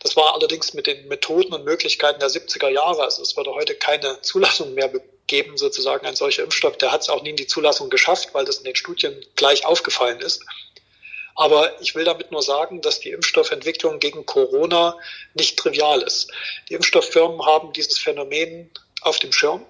das 0.00 0.14
war 0.16 0.34
allerdings 0.34 0.74
mit 0.74 0.86
den 0.86 1.08
Methoden 1.08 1.54
und 1.54 1.64
Möglichkeiten 1.64 2.20
der 2.20 2.28
70er 2.28 2.68
Jahre, 2.68 3.02
also 3.02 3.22
es 3.22 3.34
würde 3.34 3.52
heute 3.52 3.74
keine 3.74 4.20
Zulassung 4.20 4.74
mehr 4.74 4.92
geben, 5.26 5.56
sozusagen 5.56 6.06
ein 6.06 6.16
solcher 6.16 6.42
Impfstoff, 6.42 6.76
der 6.76 6.92
hat 6.92 7.00
es 7.00 7.08
auch 7.08 7.22
nie 7.22 7.30
in 7.30 7.36
die 7.36 7.46
Zulassung 7.46 7.88
geschafft, 7.88 8.34
weil 8.34 8.44
das 8.44 8.58
in 8.58 8.64
den 8.64 8.76
Studien 8.76 9.24
gleich 9.36 9.64
aufgefallen 9.64 10.20
ist. 10.20 10.44
Aber 11.34 11.80
ich 11.80 11.94
will 11.94 12.04
damit 12.04 12.30
nur 12.30 12.42
sagen, 12.42 12.80
dass 12.80 13.00
die 13.00 13.10
Impfstoffentwicklung 13.10 13.98
gegen 13.98 14.24
Corona 14.24 14.96
nicht 15.34 15.58
trivial 15.58 16.02
ist. 16.02 16.30
Die 16.68 16.74
Impfstofffirmen 16.74 17.44
haben 17.44 17.72
dieses 17.72 17.98
Phänomen 17.98 18.70
auf 19.04 19.18
dem 19.18 19.32
Schirm. 19.32 19.64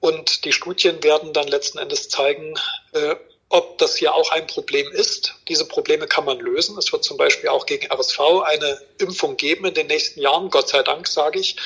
Und 0.00 0.44
die 0.44 0.52
Studien 0.52 1.02
werden 1.02 1.32
dann 1.32 1.48
letzten 1.48 1.78
Endes 1.78 2.08
zeigen, 2.08 2.54
äh, 2.92 3.16
ob 3.48 3.78
das 3.78 3.96
hier 3.96 4.14
auch 4.14 4.30
ein 4.32 4.46
Problem 4.46 4.90
ist. 4.92 5.34
Diese 5.48 5.66
Probleme 5.66 6.06
kann 6.06 6.24
man 6.24 6.38
lösen. 6.40 6.76
Es 6.76 6.92
wird 6.92 7.04
zum 7.04 7.16
Beispiel 7.16 7.48
auch 7.48 7.66
gegen 7.66 7.90
RSV 7.90 8.20
eine 8.44 8.80
Impfung 8.98 9.36
geben 9.36 9.64
in 9.64 9.74
den 9.74 9.86
nächsten 9.86 10.20
Jahren, 10.20 10.50
Gott 10.50 10.68
sei 10.68 10.82
Dank, 10.82 11.06
sage 11.06 11.38
ich, 11.38 11.56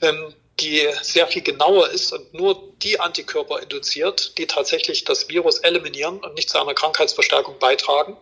ähm, 0.00 0.34
die 0.60 0.88
sehr 1.02 1.26
viel 1.26 1.42
genauer 1.42 1.90
ist 1.90 2.12
und 2.12 2.32
nur 2.32 2.72
die 2.82 2.98
Antikörper 2.98 3.60
induziert, 3.60 4.38
die 4.38 4.46
tatsächlich 4.46 5.04
das 5.04 5.28
Virus 5.28 5.58
eliminieren 5.58 6.20
und 6.24 6.34
nicht 6.34 6.48
zu 6.48 6.58
einer 6.58 6.74
Krankheitsverstärkung 6.74 7.58
beitragen. 7.58 8.16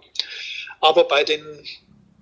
Aber 0.80 1.04
bei 1.04 1.22
den 1.22 1.64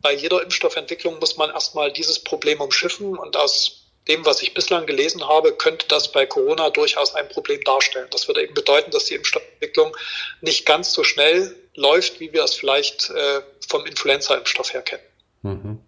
bei 0.02 0.12
jeder 0.12 0.42
Impfstoffentwicklung 0.42 1.18
muss 1.20 1.36
man 1.36 1.50
erstmal 1.50 1.92
dieses 1.92 2.18
Problem 2.18 2.60
umschiffen 2.60 3.16
und 3.16 3.36
aus 3.36 3.81
dem, 4.08 4.24
was 4.26 4.42
ich 4.42 4.54
bislang 4.54 4.86
gelesen 4.86 5.26
habe, 5.28 5.52
könnte 5.52 5.86
das 5.88 6.10
bei 6.10 6.26
Corona 6.26 6.70
durchaus 6.70 7.14
ein 7.14 7.28
Problem 7.28 7.60
darstellen. 7.64 8.08
Das 8.10 8.26
würde 8.26 8.42
eben 8.42 8.54
bedeuten, 8.54 8.90
dass 8.90 9.04
die 9.04 9.14
Impfstoffentwicklung 9.14 9.96
nicht 10.40 10.66
ganz 10.66 10.92
so 10.92 11.04
schnell 11.04 11.54
läuft, 11.74 12.20
wie 12.20 12.32
wir 12.32 12.42
es 12.42 12.54
vielleicht 12.54 13.10
äh, 13.10 13.40
vom 13.68 13.86
Influenza-Impfstoff 13.86 14.74
her 14.74 14.82
kennen. 14.82 15.02
Mhm. 15.42 15.78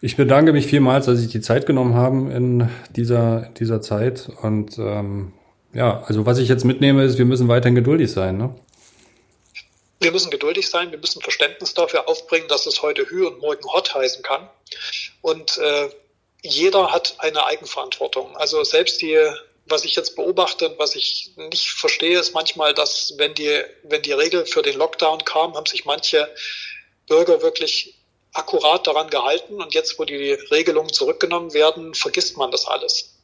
Ich 0.00 0.16
bedanke 0.16 0.52
mich 0.52 0.66
vielmals, 0.66 1.06
dass 1.06 1.18
Sie 1.18 1.26
die 1.26 1.40
Zeit 1.40 1.66
genommen 1.66 1.94
haben 1.94 2.30
in 2.30 2.70
dieser, 2.94 3.50
dieser 3.58 3.80
Zeit. 3.80 4.30
Und 4.42 4.78
ähm, 4.78 5.32
ja, 5.72 6.02
also 6.06 6.24
was 6.24 6.38
ich 6.38 6.48
jetzt 6.48 6.64
mitnehme, 6.64 7.02
ist, 7.02 7.18
wir 7.18 7.24
müssen 7.24 7.48
weiterhin 7.48 7.74
geduldig 7.74 8.12
sein. 8.12 8.38
Ne? 8.38 8.54
Wir 10.00 10.12
müssen 10.12 10.30
geduldig 10.30 10.68
sein, 10.68 10.90
wir 10.90 10.98
müssen 10.98 11.22
Verständnis 11.22 11.74
dafür 11.74 12.08
aufbringen, 12.08 12.48
dass 12.48 12.66
es 12.66 12.82
heute 12.82 13.08
Hü 13.08 13.26
und 13.26 13.40
morgen 13.40 13.64
Hot 13.72 13.94
heißen 13.94 14.22
kann. 14.22 14.48
Und 15.22 15.58
äh, 15.58 15.90
jeder 16.42 16.92
hat 16.92 17.16
eine 17.18 17.44
Eigenverantwortung. 17.46 18.36
Also 18.36 18.62
selbst 18.62 19.02
die, 19.02 19.18
was 19.66 19.84
ich 19.84 19.96
jetzt 19.96 20.14
beobachte 20.14 20.68
und 20.68 20.78
was 20.78 20.94
ich 20.94 21.32
nicht 21.36 21.70
verstehe, 21.70 22.18
ist 22.18 22.32
manchmal, 22.32 22.74
dass 22.74 23.14
wenn 23.16 23.34
die, 23.34 23.62
wenn 23.82 24.02
die 24.02 24.12
Regel 24.12 24.46
für 24.46 24.62
den 24.62 24.78
Lockdown 24.78 25.24
kam, 25.24 25.54
haben 25.54 25.66
sich 25.66 25.84
manche 25.84 26.32
Bürger 27.08 27.42
wirklich 27.42 27.94
akkurat 28.32 28.86
daran 28.86 29.10
gehalten 29.10 29.60
und 29.60 29.74
jetzt, 29.74 29.98
wo 29.98 30.04
die 30.04 30.32
Regelungen 30.32 30.92
zurückgenommen 30.92 31.54
werden, 31.54 31.94
vergisst 31.94 32.36
man 32.36 32.50
das 32.50 32.66
alles. 32.66 33.18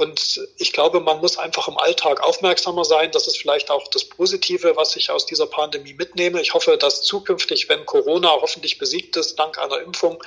Und 0.00 0.40
ich 0.56 0.72
glaube, 0.72 1.00
man 1.00 1.20
muss 1.20 1.36
einfach 1.36 1.68
im 1.68 1.76
Alltag 1.76 2.22
aufmerksamer 2.22 2.86
sein. 2.86 3.10
Das 3.12 3.26
ist 3.26 3.36
vielleicht 3.36 3.70
auch 3.70 3.86
das 3.88 4.06
Positive, 4.06 4.74
was 4.74 4.96
ich 4.96 5.10
aus 5.10 5.26
dieser 5.26 5.46
Pandemie 5.46 5.92
mitnehme. 5.92 6.40
Ich 6.40 6.54
hoffe, 6.54 6.78
dass 6.78 7.02
zukünftig, 7.02 7.68
wenn 7.68 7.84
Corona 7.84 8.30
hoffentlich 8.30 8.78
besiegt 8.78 9.18
ist, 9.18 9.38
dank 9.38 9.58
einer 9.58 9.78
Impfung, 9.80 10.24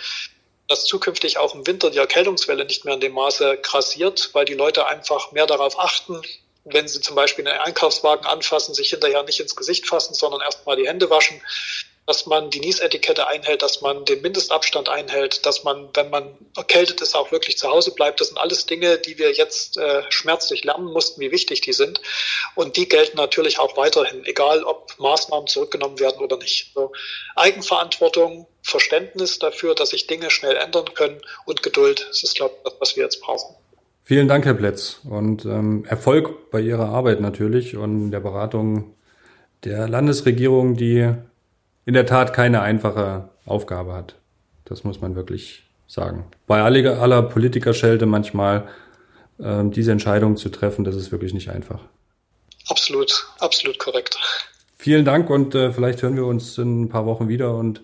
dass 0.67 0.85
zukünftig 0.85 1.39
auch 1.39 1.55
im 1.55 1.65
Winter 1.65 1.89
die 1.89 1.97
Erkältungswelle 1.97 2.65
nicht 2.65 2.85
mehr 2.85 2.93
in 2.93 2.99
dem 2.99 3.13
Maße 3.13 3.57
krassiert, 3.63 4.29
weil 4.33 4.45
die 4.45 4.53
Leute 4.53 4.85
einfach 4.85 5.31
mehr 5.31 5.47
darauf 5.47 5.79
achten, 5.79 6.21
wenn 6.65 6.87
sie 6.87 7.01
zum 7.01 7.15
Beispiel 7.15 7.47
einen 7.47 7.59
Einkaufswagen 7.59 8.27
anfassen, 8.27 8.75
sich 8.75 8.91
hinterher 8.91 9.23
nicht 9.23 9.39
ins 9.39 9.55
Gesicht 9.55 9.87
fassen, 9.87 10.13
sondern 10.13 10.41
erstmal 10.41 10.75
die 10.75 10.87
Hände 10.87 11.09
waschen 11.09 11.41
dass 12.05 12.25
man 12.25 12.49
die 12.49 12.59
Niesetikette 12.59 13.27
einhält, 13.27 13.61
dass 13.61 13.81
man 13.81 14.03
den 14.03 14.21
Mindestabstand 14.21 14.89
einhält, 14.89 15.45
dass 15.45 15.63
man, 15.63 15.89
wenn 15.93 16.09
man 16.09 16.35
erkältet 16.57 16.99
ist, 17.01 17.15
auch 17.15 17.31
wirklich 17.31 17.57
zu 17.57 17.69
Hause 17.69 17.91
bleibt. 17.91 18.19
Das 18.19 18.27
sind 18.27 18.37
alles 18.37 18.65
Dinge, 18.65 18.97
die 18.97 19.17
wir 19.17 19.31
jetzt 19.31 19.77
äh, 19.77 20.03
schmerzlich 20.09 20.65
lernen 20.65 20.91
mussten, 20.91 21.21
wie 21.21 21.31
wichtig 21.31 21.61
die 21.61 21.71
sind. 21.71 22.01
Und 22.55 22.75
die 22.75 22.89
gelten 22.89 23.17
natürlich 23.17 23.59
auch 23.59 23.77
weiterhin, 23.77 24.25
egal 24.25 24.63
ob 24.63 24.93
Maßnahmen 24.99 25.47
zurückgenommen 25.47 25.99
werden 25.99 26.21
oder 26.21 26.37
nicht. 26.37 26.73
So, 26.73 26.91
Eigenverantwortung, 27.35 28.47
Verständnis 28.61 29.39
dafür, 29.39 29.73
dass 29.73 29.89
sich 29.89 30.07
Dinge 30.07 30.29
schnell 30.29 30.57
ändern 30.57 30.93
können 30.93 31.21
und 31.45 31.63
Geduld, 31.63 32.05
das 32.09 32.23
ist, 32.23 32.35
glaube 32.35 32.55
ich, 32.57 32.63
das, 32.63 32.73
was 32.79 32.95
wir 32.97 33.03
jetzt 33.03 33.21
brauchen. 33.21 33.55
Vielen 34.05 34.27
Dank, 34.27 34.43
Herr 34.43 34.53
Plätz, 34.53 34.99
und 35.09 35.45
ähm, 35.45 35.85
Erfolg 35.87 36.51
bei 36.51 36.59
Ihrer 36.59 36.89
Arbeit 36.89 37.21
natürlich 37.21 37.77
und 37.77 38.11
der 38.11 38.19
Beratung 38.19 38.95
der 39.63 39.87
Landesregierung, 39.87 40.75
die 40.75 41.13
in 41.85 41.93
der 41.93 42.05
Tat 42.05 42.33
keine 42.33 42.61
einfache 42.61 43.29
Aufgabe 43.45 43.93
hat. 43.93 44.15
Das 44.65 44.83
muss 44.83 45.01
man 45.01 45.15
wirklich 45.15 45.63
sagen. 45.87 46.25
Bei 46.47 46.61
aller, 46.61 47.01
aller 47.01 47.21
Politikerschelte 47.23 48.05
manchmal 48.05 48.67
ähm, 49.39 49.71
diese 49.71 49.91
Entscheidung 49.91 50.37
zu 50.37 50.49
treffen, 50.49 50.83
das 50.83 50.95
ist 50.95 51.11
wirklich 51.11 51.33
nicht 51.33 51.49
einfach. 51.49 51.79
Absolut, 52.69 53.27
absolut 53.39 53.77
korrekt. 53.79 54.17
Vielen 54.77 55.05
Dank 55.05 55.29
und 55.29 55.55
äh, 55.55 55.71
vielleicht 55.71 56.01
hören 56.01 56.15
wir 56.15 56.25
uns 56.25 56.57
in 56.57 56.83
ein 56.83 56.89
paar 56.89 57.05
Wochen 57.05 57.27
wieder 57.27 57.55
und 57.55 57.81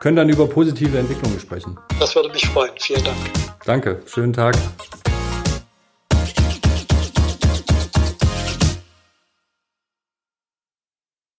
können 0.00 0.16
dann 0.16 0.28
über 0.28 0.48
positive 0.48 0.98
Entwicklungen 0.98 1.38
sprechen. 1.38 1.78
Das 2.00 2.14
würde 2.16 2.30
mich 2.30 2.46
freuen. 2.46 2.72
Vielen 2.78 3.04
Dank. 3.04 3.16
Danke, 3.64 4.02
schönen 4.06 4.32
Tag. 4.32 4.56